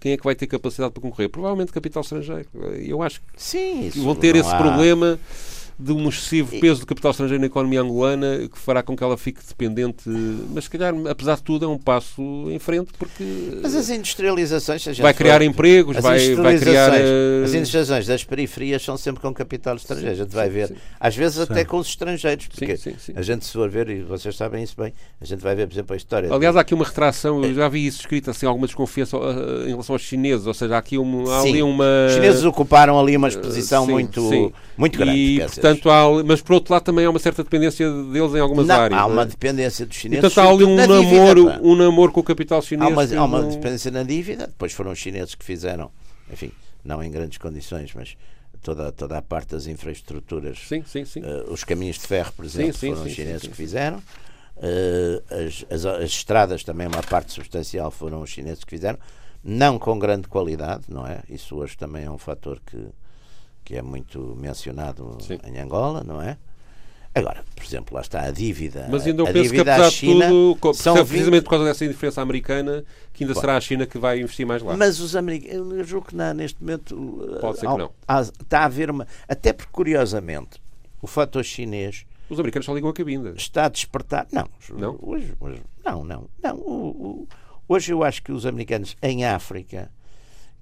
Quem 0.00 0.12
é 0.12 0.16
que 0.16 0.24
vai 0.24 0.34
ter 0.34 0.46
capacidade 0.46 0.92
para 0.92 1.02
concorrer? 1.02 1.28
Provavelmente 1.28 1.70
capital 1.70 2.00
estrangeiro. 2.02 2.48
Eu 2.78 3.02
acho 3.02 3.20
que 3.20 3.26
Sim, 3.36 3.90
vão 3.96 4.14
ter 4.14 4.34
esse 4.34 4.48
há... 4.48 4.56
problema 4.56 5.20
de 5.80 5.92
um 5.92 6.08
excessivo 6.08 6.58
peso 6.60 6.80
do 6.80 6.86
capital 6.86 7.10
estrangeiro 7.10 7.40
na 7.40 7.46
economia 7.46 7.80
angolana 7.80 8.48
que 8.48 8.58
fará 8.58 8.82
com 8.82 8.96
que 8.96 9.02
ela 9.02 9.16
fique 9.16 9.40
dependente. 9.46 10.08
Mas, 10.52 10.64
se 10.64 10.70
calhar, 10.70 10.94
apesar 11.08 11.36
de 11.36 11.42
tudo, 11.42 11.64
é 11.64 11.68
um 11.68 11.78
passo 11.78 12.22
em 12.50 12.58
frente 12.58 12.92
porque. 12.98 13.24
Mas 13.62 13.74
as 13.74 13.88
industrializações. 13.88 14.98
vai 14.98 15.14
criar 15.14 15.38
for, 15.38 15.42
empregos, 15.42 15.96
vai, 15.96 16.34
vai 16.34 16.58
criar. 16.58 16.92
Uh... 16.92 17.44
As 17.44 17.54
industrializações 17.54 18.06
das 18.06 18.24
periferias 18.24 18.82
são 18.82 18.96
sempre 18.96 19.22
com 19.22 19.32
capital 19.32 19.76
estrangeiro. 19.76 20.14
Sim, 20.14 20.20
a 20.20 20.24
gente 20.24 20.34
vai 20.34 20.48
ver, 20.48 20.68
sim. 20.68 20.76
às 20.98 21.16
vezes 21.16 21.36
sim. 21.36 21.42
até 21.42 21.64
com 21.64 21.78
os 21.78 21.88
estrangeiros, 21.88 22.46
porque 22.46 22.76
a 23.14 23.22
gente, 23.22 23.44
se 23.44 23.52
for 23.52 23.68
ver, 23.70 23.88
e 23.88 24.02
vocês 24.02 24.36
sabem 24.36 24.62
isso 24.62 24.74
bem, 24.76 24.92
a 25.20 25.24
gente 25.24 25.40
vai 25.40 25.54
ver, 25.54 25.66
por 25.66 25.74
exemplo, 25.74 25.94
a 25.94 25.96
história. 25.96 26.32
Aliás, 26.32 26.56
há 26.56 26.60
aqui 26.60 26.74
uma 26.74 26.84
retração, 26.84 27.42
eu 27.44 27.54
já 27.54 27.68
vi 27.68 27.86
isso 27.86 28.00
escrito 28.00 28.30
assim, 28.30 28.46
alguma 28.46 28.66
desconfiança 28.66 29.16
uh, 29.16 29.64
em 29.64 29.70
relação 29.70 29.94
aos 29.94 30.02
chineses, 30.02 30.46
ou 30.46 30.54
seja, 30.54 30.76
há 30.76 30.78
aqui 30.78 30.98
um, 30.98 31.30
há 31.30 31.40
ali 31.40 31.62
uma. 31.62 31.84
Os 32.08 32.14
chineses 32.14 32.44
ocuparam 32.44 32.98
ali 32.98 33.16
uma 33.16 33.28
exposição 33.28 33.86
muito, 33.86 34.52
muito 34.76 34.98
grande. 34.98 35.18
E, 35.18 35.40
portanto, 35.40 35.69
há, 35.90 36.24
mas 36.24 36.40
por 36.40 36.54
outro 36.54 36.72
lado 36.72 36.82
também 36.82 37.04
há 37.04 37.10
uma 37.10 37.18
certa 37.18 37.42
dependência 37.42 37.90
deles 37.90 38.34
em 38.34 38.40
algumas 38.40 38.66
não, 38.66 38.74
áreas. 38.74 39.00
Há 39.00 39.06
uma 39.06 39.26
dependência 39.26 39.86
dos 39.86 39.96
chineses. 39.96 40.22
Portanto, 40.22 40.46
há 40.46 40.50
ali 40.50 40.64
um 40.64 40.74
namoro, 40.74 41.44
dívida, 41.44 41.60
um 41.62 41.76
namoro 41.76 42.12
com 42.12 42.20
o 42.20 42.24
capital 42.24 42.62
chinês. 42.62 42.90
Há 42.90 42.92
uma, 42.92 43.20
há 43.20 43.24
uma 43.24 43.42
dependência 43.42 43.90
na 43.90 44.02
dívida, 44.02 44.46
depois 44.46 44.72
foram 44.72 44.90
os 44.90 44.98
chineses 44.98 45.34
que 45.34 45.44
fizeram, 45.44 45.90
enfim, 46.32 46.52
não 46.84 47.02
em 47.02 47.10
grandes 47.10 47.38
condições, 47.38 47.92
mas 47.94 48.16
toda, 48.62 48.92
toda 48.92 49.18
a 49.18 49.22
parte 49.22 49.50
das 49.50 49.66
infraestruturas. 49.66 50.58
Sim, 50.66 50.82
sim, 50.86 51.04
sim. 51.04 51.20
Uh, 51.20 51.52
os 51.52 51.64
caminhos 51.64 51.96
de 51.96 52.06
ferro, 52.06 52.32
por 52.32 52.44
exemplo, 52.44 52.74
foram 52.74 53.02
os 53.02 53.12
chineses 53.12 53.46
que 53.46 53.56
fizeram. 53.56 53.98
Uh, 54.56 55.22
as, 55.46 55.64
as, 55.70 55.86
as, 55.86 56.10
estradas 56.10 56.62
também, 56.62 56.86
uma 56.86 57.02
parte 57.02 57.32
substancial, 57.32 57.90
foram 57.90 58.20
os 58.20 58.30
chineses 58.30 58.62
que 58.62 58.70
fizeram. 58.70 58.98
Não 59.42 59.78
com 59.78 59.98
grande 59.98 60.28
qualidade, 60.28 60.84
não 60.88 61.06
é? 61.06 61.22
Isso 61.28 61.56
hoje 61.56 61.76
também 61.76 62.04
é 62.04 62.10
um 62.10 62.18
fator 62.18 62.60
que, 62.64 62.76
que 63.70 63.76
é 63.76 63.82
muito 63.82 64.36
mencionado 64.36 65.16
em 65.44 65.56
Angola, 65.60 66.02
não 66.02 66.20
é? 66.20 66.36
Agora, 67.14 67.44
por 67.54 67.64
exemplo, 67.64 67.94
lá 67.94 68.00
está 68.00 68.22
a 68.22 68.32
dívida. 68.32 68.88
Mas 68.90 69.06
ainda 69.06 69.22
eu 69.22 69.32
penso 69.32 69.52
que, 69.52 69.60
apesar 69.60 69.88
de 69.88 70.00
tudo, 70.00 70.56
precisamente 70.56 71.30
20... 71.30 71.42
por 71.44 71.50
causa 71.50 71.64
dessa 71.66 71.84
indiferença 71.84 72.20
americana, 72.20 72.84
que 73.12 73.22
ainda 73.22 73.34
será 73.36 73.56
a 73.56 73.60
China 73.60 73.86
que 73.86 73.96
vai 73.96 74.20
investir 74.20 74.44
mais 74.44 74.60
lá. 74.60 74.76
Mas 74.76 74.98
os 74.98 75.14
americanos, 75.14 75.78
eu 75.78 75.84
julgo 75.84 76.08
que 76.08 76.16
não, 76.16 76.34
neste 76.34 76.60
momento. 76.60 77.38
Pode 77.40 77.60
ser 77.60 77.68
que 77.68 77.78
não. 77.78 77.92
Há, 78.08 78.20
está 78.22 78.60
a 78.60 78.64
haver 78.64 78.90
uma. 78.90 79.06
Até 79.28 79.52
porque, 79.52 79.70
curiosamente, 79.70 80.60
o 81.00 81.06
fator 81.06 81.44
chinês. 81.44 82.04
Os 82.28 82.40
americanos 82.40 82.66
só 82.66 82.74
ligam 82.74 82.90
a 82.90 82.92
cabinda. 82.92 83.34
Está 83.36 83.66
a 83.66 83.68
despertar. 83.68 84.26
Não, 84.32 84.48
não? 84.70 84.98
Hoje, 85.00 85.32
hoje, 85.38 85.62
não, 85.84 86.02
não. 86.02 86.28
não 86.42 86.56
o, 86.56 86.88
o, 86.88 87.28
hoje 87.68 87.92
eu 87.92 88.02
acho 88.02 88.20
que 88.20 88.32
os 88.32 88.44
americanos 88.44 88.96
em 89.00 89.24
África, 89.24 89.90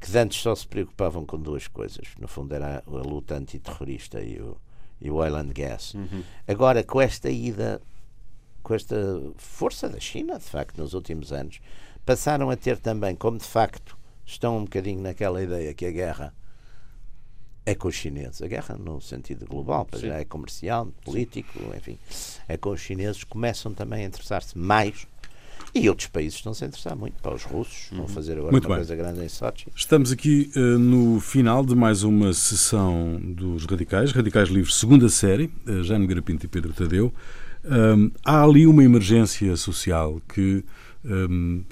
que 0.00 0.16
antes 0.16 0.40
só 0.40 0.54
se 0.54 0.66
preocupavam 0.66 1.24
com 1.24 1.38
duas 1.38 1.66
coisas, 1.66 2.06
no 2.20 2.28
fundo 2.28 2.54
era 2.54 2.82
a 2.86 2.90
luta 2.90 3.36
antiterrorista 3.36 4.20
e 4.20 4.40
o 4.40 4.56
e 5.00 5.10
o 5.10 5.16
oil 5.16 5.36
and 5.36 5.52
gas. 5.52 5.94
Uhum. 5.94 6.22
Agora, 6.46 6.82
com 6.82 7.00
esta 7.00 7.30
ida, 7.30 7.80
com 8.62 8.74
esta 8.74 8.96
força 9.36 9.88
da 9.88 10.00
China, 10.00 10.38
de 10.38 10.44
facto, 10.44 10.78
nos 10.78 10.94
últimos 10.94 11.32
anos, 11.32 11.60
passaram 12.04 12.50
a 12.50 12.56
ter 12.56 12.78
também, 12.78 13.14
como 13.14 13.38
de 13.38 13.44
facto 13.44 13.96
estão 14.26 14.58
um 14.58 14.64
bocadinho 14.64 15.00
naquela 15.00 15.42
ideia 15.42 15.72
que 15.72 15.86
a 15.86 15.90
guerra 15.90 16.34
é 17.64 17.74
com 17.74 17.88
os 17.88 17.94
chineses. 17.94 18.42
A 18.42 18.46
guerra 18.46 18.76
no 18.76 19.00
sentido 19.00 19.46
global, 19.46 19.86
já 19.94 20.18
é 20.18 20.24
comercial, 20.24 20.86
político, 21.04 21.58
enfim, 21.76 21.98
é 22.48 22.56
com 22.56 22.70
os 22.70 22.80
chineses, 22.80 23.24
começam 23.24 23.72
também 23.72 24.04
a 24.04 24.08
interessar-se 24.08 24.56
mais 24.58 25.06
e 25.74 25.88
outros 25.88 26.08
países 26.08 26.34
estão-se 26.34 26.64
a 26.64 26.66
interessar 26.66 26.96
muito. 26.96 27.20
Para 27.22 27.34
os 27.34 27.44
russos, 27.44 27.88
vão 27.90 28.02
uhum. 28.02 28.08
fazer 28.08 28.32
agora 28.32 28.52
muito 28.52 28.64
uma 28.64 28.76
bem. 28.76 28.84
coisa 28.84 28.96
grande 28.96 29.24
em 29.24 29.28
Sochi. 29.28 29.66
Estamos 29.74 30.12
aqui 30.12 30.50
uh, 30.56 30.78
no 30.78 31.20
final 31.20 31.64
de 31.64 31.74
mais 31.74 32.02
uma 32.02 32.32
sessão 32.32 33.20
dos 33.22 33.66
Radicais, 33.66 34.12
Radicais 34.12 34.48
Livres, 34.48 34.74
segunda 34.74 35.08
série, 35.08 35.50
uh, 35.66 35.82
Jane 35.82 36.06
Garapinto 36.06 36.46
e 36.46 36.48
Pedro 36.48 36.72
Tadeu. 36.72 37.12
Um, 37.64 38.10
há 38.24 38.42
ali 38.42 38.66
uma 38.66 38.82
emergência 38.82 39.56
social 39.56 40.20
que 40.32 40.64
um, 41.04 41.62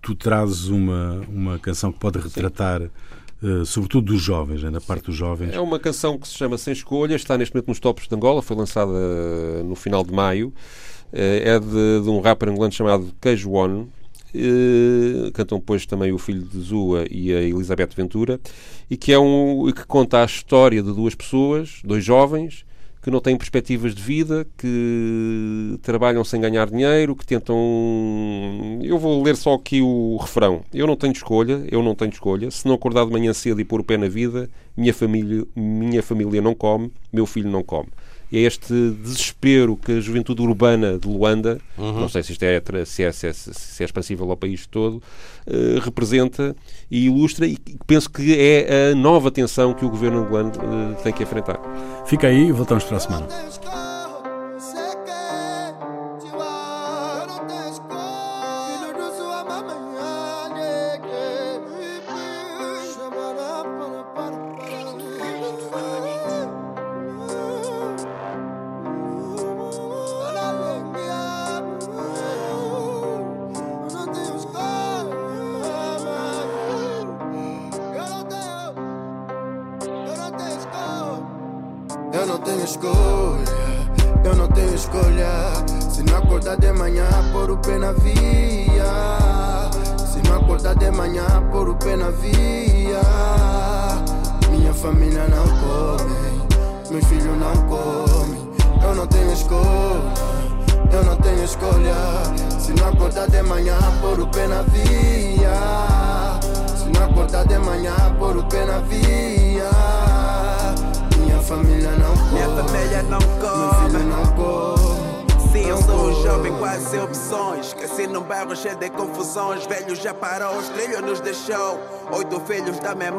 tu 0.00 0.14
trazes 0.14 0.68
uma, 0.68 1.22
uma 1.28 1.58
canção 1.58 1.92
que 1.92 1.98
pode 1.98 2.18
retratar. 2.18 2.82
Uh, 3.40 3.64
sobretudo 3.64 4.12
dos 4.12 4.20
jovens, 4.20 4.64
né, 4.64 4.70
da 4.72 4.80
parte 4.80 5.04
dos 5.04 5.14
jovens. 5.14 5.54
É 5.54 5.60
uma 5.60 5.78
canção 5.78 6.18
que 6.18 6.26
se 6.26 6.34
chama 6.34 6.58
Sem 6.58 6.72
Escolha, 6.72 7.14
está 7.14 7.38
neste 7.38 7.54
momento 7.54 7.68
nos 7.68 7.78
tops 7.78 8.08
de 8.08 8.14
Angola, 8.16 8.42
foi 8.42 8.56
lançada 8.56 9.62
no 9.62 9.76
final 9.76 10.02
de 10.02 10.12
maio. 10.12 10.52
Eh, 11.12 11.42
é 11.44 11.58
de, 11.58 12.02
de, 12.02 12.10
um 12.10 12.20
rapper 12.20 12.48
angolano 12.48 12.72
chamado 12.72 13.12
Queijo 13.20 13.50
One. 13.50 13.88
Uh, 14.34 15.32
cantam 15.32 15.58
depois 15.58 15.86
também 15.86 16.12
o 16.12 16.18
filho 16.18 16.42
de 16.42 16.60
Zua 16.60 17.06
e 17.10 17.32
a 17.32 17.40
Elizabeth 17.40 17.88
Ventura 17.96 18.38
e 18.90 18.94
que 18.94 19.10
é 19.10 19.18
um 19.18 19.72
que 19.72 19.86
conta 19.86 20.20
a 20.20 20.26
história 20.26 20.82
de 20.82 20.92
duas 20.92 21.14
pessoas, 21.14 21.80
dois 21.82 22.04
jovens 22.04 22.66
que 23.00 23.10
não 23.10 23.20
têm 23.20 23.38
perspectivas 23.38 23.94
de 23.94 24.02
vida, 24.02 24.46
que 24.58 25.78
trabalham 25.80 26.22
sem 26.24 26.40
ganhar 26.40 26.68
dinheiro, 26.68 27.16
que 27.16 27.24
tentam. 27.24 27.56
Eu 28.82 28.98
vou 28.98 29.22
ler 29.22 29.34
só 29.34 29.54
aqui 29.54 29.80
o 29.80 30.18
refrão. 30.20 30.62
Eu 30.74 30.86
não 30.86 30.96
tenho 30.96 31.12
escolha, 31.12 31.64
eu 31.70 31.82
não 31.82 31.94
tenho 31.94 32.10
escolha. 32.10 32.50
Se 32.50 32.66
não 32.66 32.74
acordar 32.74 33.06
de 33.06 33.12
manhã 33.12 33.32
cedo 33.32 33.60
e 33.60 33.64
pôr 33.64 33.80
o 33.80 33.84
pé 33.84 33.96
na 33.96 34.08
vida, 34.08 34.50
minha 34.76 34.92
família, 34.92 35.46
minha 35.56 36.02
família 36.02 36.42
não 36.42 36.54
come, 36.54 36.92
meu 37.10 37.24
filho 37.24 37.48
não 37.48 37.62
come 37.62 37.88
é 38.32 38.40
este 38.40 38.72
desespero 39.02 39.76
que 39.76 39.92
a 39.92 40.00
juventude 40.00 40.42
urbana 40.42 40.98
de 40.98 41.08
Luanda, 41.08 41.58
uhum. 41.76 42.00
não 42.00 42.08
sei 42.08 42.22
se 42.22 42.32
isto 42.32 42.42
é, 42.42 42.60
se 42.84 43.02
é, 43.02 43.12
se 43.12 43.26
é, 43.26 43.32
se 43.32 43.82
é 43.82 43.84
expansível 43.84 44.30
ao 44.30 44.36
país 44.36 44.66
todo, 44.66 44.96
uh, 45.46 45.78
representa 45.80 46.54
e 46.90 47.06
ilustra 47.06 47.46
e 47.46 47.58
penso 47.86 48.10
que 48.10 48.34
é 48.38 48.90
a 48.92 48.94
nova 48.94 49.30
tensão 49.30 49.72
que 49.72 49.84
o 49.84 49.90
governo 49.90 50.20
angolano 50.20 50.50
uh, 50.50 51.02
tem 51.02 51.12
que 51.12 51.22
enfrentar. 51.22 51.58
Fica 52.06 52.26
aí 52.26 52.48
e 52.48 52.52
voltamos 52.52 52.84
para 52.84 52.96
a 52.96 53.00
semana. 53.00 53.87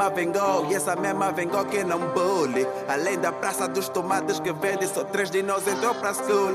Vengou 0.09 0.65
E 0.69 0.75
essa 0.75 0.95
mesma 0.95 1.31
vengou 1.31 1.65
que 1.65 1.83
não 1.83 1.99
bully 1.99 2.67
Além 2.87 3.19
da 3.19 3.31
praça 3.31 3.67
dos 3.67 3.89
tomates 3.89 4.39
que 4.39 4.51
vende 4.53 4.87
Só 4.87 5.03
três 5.03 5.29
de 5.29 5.43
nós 5.43 5.67
entrou 5.67 5.93
pra 5.95 6.13
school 6.13 6.53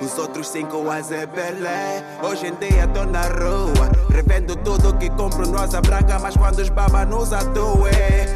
Os 0.00 0.18
outros 0.18 0.48
cinco 0.48 0.88
as 0.90 1.10
é 1.10 1.26
Hoje 2.22 2.46
em 2.46 2.54
dia 2.54 2.86
tô 2.88 3.04
na 3.04 3.22
rua 3.22 3.90
Revendo 4.10 4.56
tudo 4.56 4.96
que 4.96 5.10
compro 5.10 5.46
no 5.46 5.58
Asa 5.58 5.80
Branca 5.80 6.18
Mas 6.18 6.36
quando 6.36 6.60
os 6.60 6.68
baba 6.68 7.04
nos 7.04 7.32
atue 7.32 7.90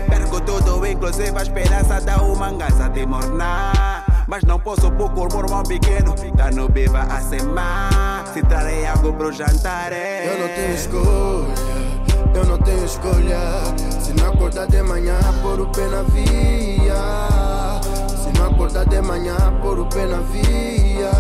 Perco 0.09 0.41
tudo, 0.41 0.85
inclusive 0.87 1.37
a 1.37 1.43
esperança 1.43 2.01
da 2.01 2.21
humangaza 2.23 2.89
de 2.89 3.07
mornar 3.07 3.90
mas 4.31 4.45
não 4.45 4.59
posso 4.61 4.91
pôr 4.93 5.11
o 5.11 5.63
pequeno 5.65 6.15
Tá 6.37 6.51
no 6.53 6.69
biva 6.69 7.01
a 7.01 7.21
semana 7.21 8.25
Se 8.33 8.41
trarei 8.43 8.87
algo 8.87 9.13
pro 9.13 9.33
jantar 9.33 9.93
é. 9.93 10.33
Eu 10.33 10.39
não 10.39 10.55
tenho 10.55 10.75
escolha 10.75 12.35
Eu 12.35 12.45
não 12.47 12.59
tenho 12.59 12.85
escolha 12.85 14.01
se 14.11 14.17
não 14.21 14.29
acordar 14.31 14.67
de 14.67 14.83
manhã, 14.83 15.17
pôr 15.41 15.61
o 15.61 15.67
pé 15.69 15.87
na 15.87 16.03
via. 16.03 17.81
Se 18.09 18.37
não 18.37 18.49
acordar 18.49 18.85
de 18.87 19.01
manhã, 19.01 19.37
pôr 19.63 19.79
o 19.79 19.87
pé 19.87 20.05
na 20.05 20.19
via. 20.19 21.13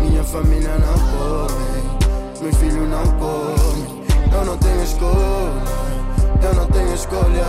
Minha 0.00 0.22
família 0.22 0.76
não 0.78 0.94
come, 1.10 2.40
meus 2.40 2.56
filhos 2.56 2.88
não 2.88 3.04
comem. 3.18 4.04
Eu 4.32 4.44
não 4.44 4.56
tenho 4.58 4.84
escolha, 4.84 6.40
eu 6.40 6.54
não 6.54 6.66
tenho 6.66 6.94
escolha. 6.94 7.46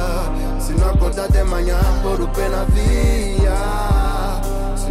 Se 0.59 0.73
não 0.73 0.89
acordar 0.89 1.27
de 1.27 1.43
manhã, 1.43 1.77
pôr 2.01 2.21
o 2.21 2.27
pé 2.29 2.49
na 2.49 2.63
via. 2.63 4.00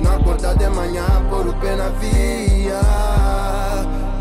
Não 0.02 0.16
acordar 0.16 0.54
de 0.56 0.68
manhã, 0.68 1.04
pôr 1.28 1.46
o 1.46 1.52
pé 1.54 1.76
na 1.76 1.88
via. 1.90 2.80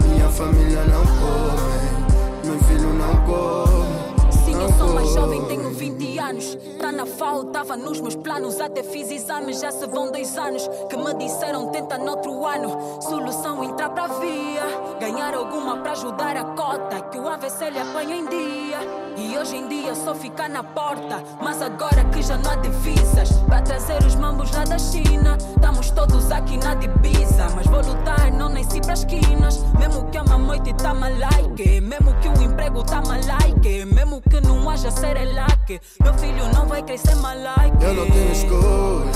Minha 0.06 0.30
família 0.30 0.84
não 0.86 1.06
come, 1.06 2.46
meu 2.46 2.60
filho 2.64 2.94
não 2.94 3.16
come. 3.26 4.32
Sim, 4.46 4.54
eu 4.54 4.74
sou 4.74 4.94
mais 4.94 5.14
jovem, 5.14 5.44
tenho 5.46 5.69
20 6.00 6.18
anos. 6.20 6.58
Tá 6.80 6.92
na 6.92 7.06
FAO, 7.06 7.46
tava 7.46 7.76
nos 7.76 8.00
meus 8.00 8.16
planos. 8.16 8.62
Até 8.62 8.82
fiz 8.82 9.12
exames, 9.12 9.60
já 9.60 9.70
se 9.70 9.86
vão 9.86 10.12
dois 10.12 10.38
anos. 10.38 10.68
Que 10.90 10.96
me 10.96 11.14
disseram, 11.16 11.68
tenta 11.70 11.98
noutro 11.98 12.46
ano. 12.46 13.02
Solução, 13.02 13.64
entrar 13.64 13.90
pra 13.90 14.08
via. 14.08 14.64
Ganhar 15.00 15.34
alguma 15.36 15.78
pra 15.78 15.92
ajudar 15.92 16.38
a 16.38 16.46
cota. 16.46 17.02
Que 17.02 17.20
o 17.20 17.28
AVC 17.28 17.70
lhe 17.70 17.80
apanha 17.80 18.16
em 18.16 18.26
dia. 18.26 18.80
E 19.18 19.38
hoje 19.38 19.58
em 19.58 19.68
dia 19.68 19.94
só 19.94 20.16
ficar 20.16 20.50
na 20.50 20.64
porta. 20.64 21.22
Mas 21.42 21.62
agora 21.62 22.06
que 22.06 22.22
já 22.22 22.38
não 22.38 22.50
há 22.50 22.56
divisas. 22.56 23.32
Pra 23.48 23.62
trazer 23.62 24.02
os 24.06 24.16
mambos 24.16 24.52
lá 24.52 24.64
da 24.64 24.80
China. 24.80 25.38
Estamos 25.56 25.92
todos 25.92 26.32
aqui 26.32 26.58
na 26.58 26.76
divisa. 26.76 27.50
Mas 27.56 27.68
vou 27.68 27.82
lutar, 27.82 28.32
não 28.32 28.48
nasci 28.48 28.80
pra 28.80 28.94
esquinas. 28.94 29.62
Mesmo 29.78 30.10
que 30.10 30.18
a 30.18 30.24
mamoite 30.24 30.74
tá 30.76 30.94
malaique. 30.94 31.82
Mesmo 31.82 32.14
que 32.22 32.30
o 32.30 32.42
emprego 32.42 32.84
tá 32.84 33.02
malaique. 33.02 33.86
Mesmo 33.86 34.22
que 34.22 34.40
não 34.40 34.70
haja 34.70 34.90
serelaque. 34.92 35.82
Meu 36.04 36.14
filho 36.14 36.48
não 36.54 36.68
vai 36.68 36.84
crescer 36.84 37.16
malaique. 37.16 37.84
Eu 37.84 37.94
não 37.94 38.06
tenho 38.10 38.32
escolha, 38.32 39.12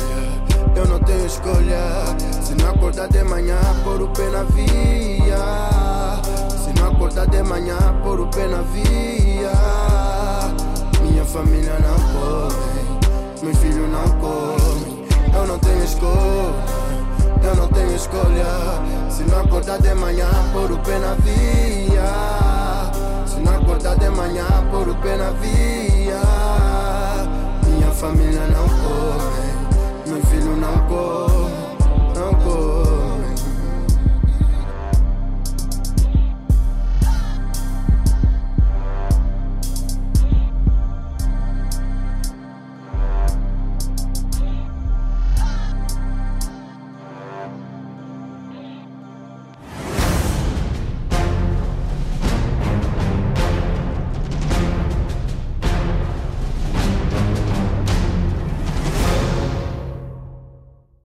eu 0.76 0.86
não 0.88 1.00
tenho 1.00 1.26
escolha. 1.26 1.82
Se 2.42 2.56
não 2.56 2.70
acordar 2.72 3.08
de 3.08 3.24
manhã, 3.24 3.58
pôr 3.84 4.02
o 4.02 4.08
pé 4.10 4.30
na 4.30 4.44
via. 4.44 5.38
Se 6.50 6.74
não 6.80 6.92
acordar 6.92 7.28
de 7.28 7.44
manhã, 7.44 7.78
pôr 8.04 8.20
o 8.20 8.28
pé 8.28 8.48
na 8.48 8.62
via. 8.64 9.52
Minha 11.02 11.26
família 11.26 11.78
não 11.80 11.96
come, 12.14 13.44
meus 13.44 13.58
filhos 13.60 13.90
não 13.90 14.10
comem. 14.20 15.06
Eu 15.34 15.48
não 15.48 15.60
tenho 15.60 15.84
escolha, 15.84 16.64
eu 17.44 17.56
não 17.56 17.68
tenho 17.70 17.96
escolha. 17.96 18.46
Se 19.10 19.24
não 19.24 19.42
acordar 19.42 19.80
de 19.80 19.94
manhã, 19.94 20.28
pôr 20.52 20.72
o 20.72 20.78
pé 20.80 21.00
na 21.00 21.14
via. 21.16 22.53
Não 23.44 23.56
acordar 23.56 23.96
de 23.98 24.10
manhã, 24.10 24.46
pôr 24.72 24.89
o 24.89 24.96
pé 24.96 25.18
na 25.18 25.32
via. 25.32 26.22
Minha 27.68 27.91
família 27.91 28.48
não 28.48 28.68
come, 28.70 30.08
meu 30.08 30.26
filho 30.26 30.56
não 30.56 30.88
come. 30.88 31.33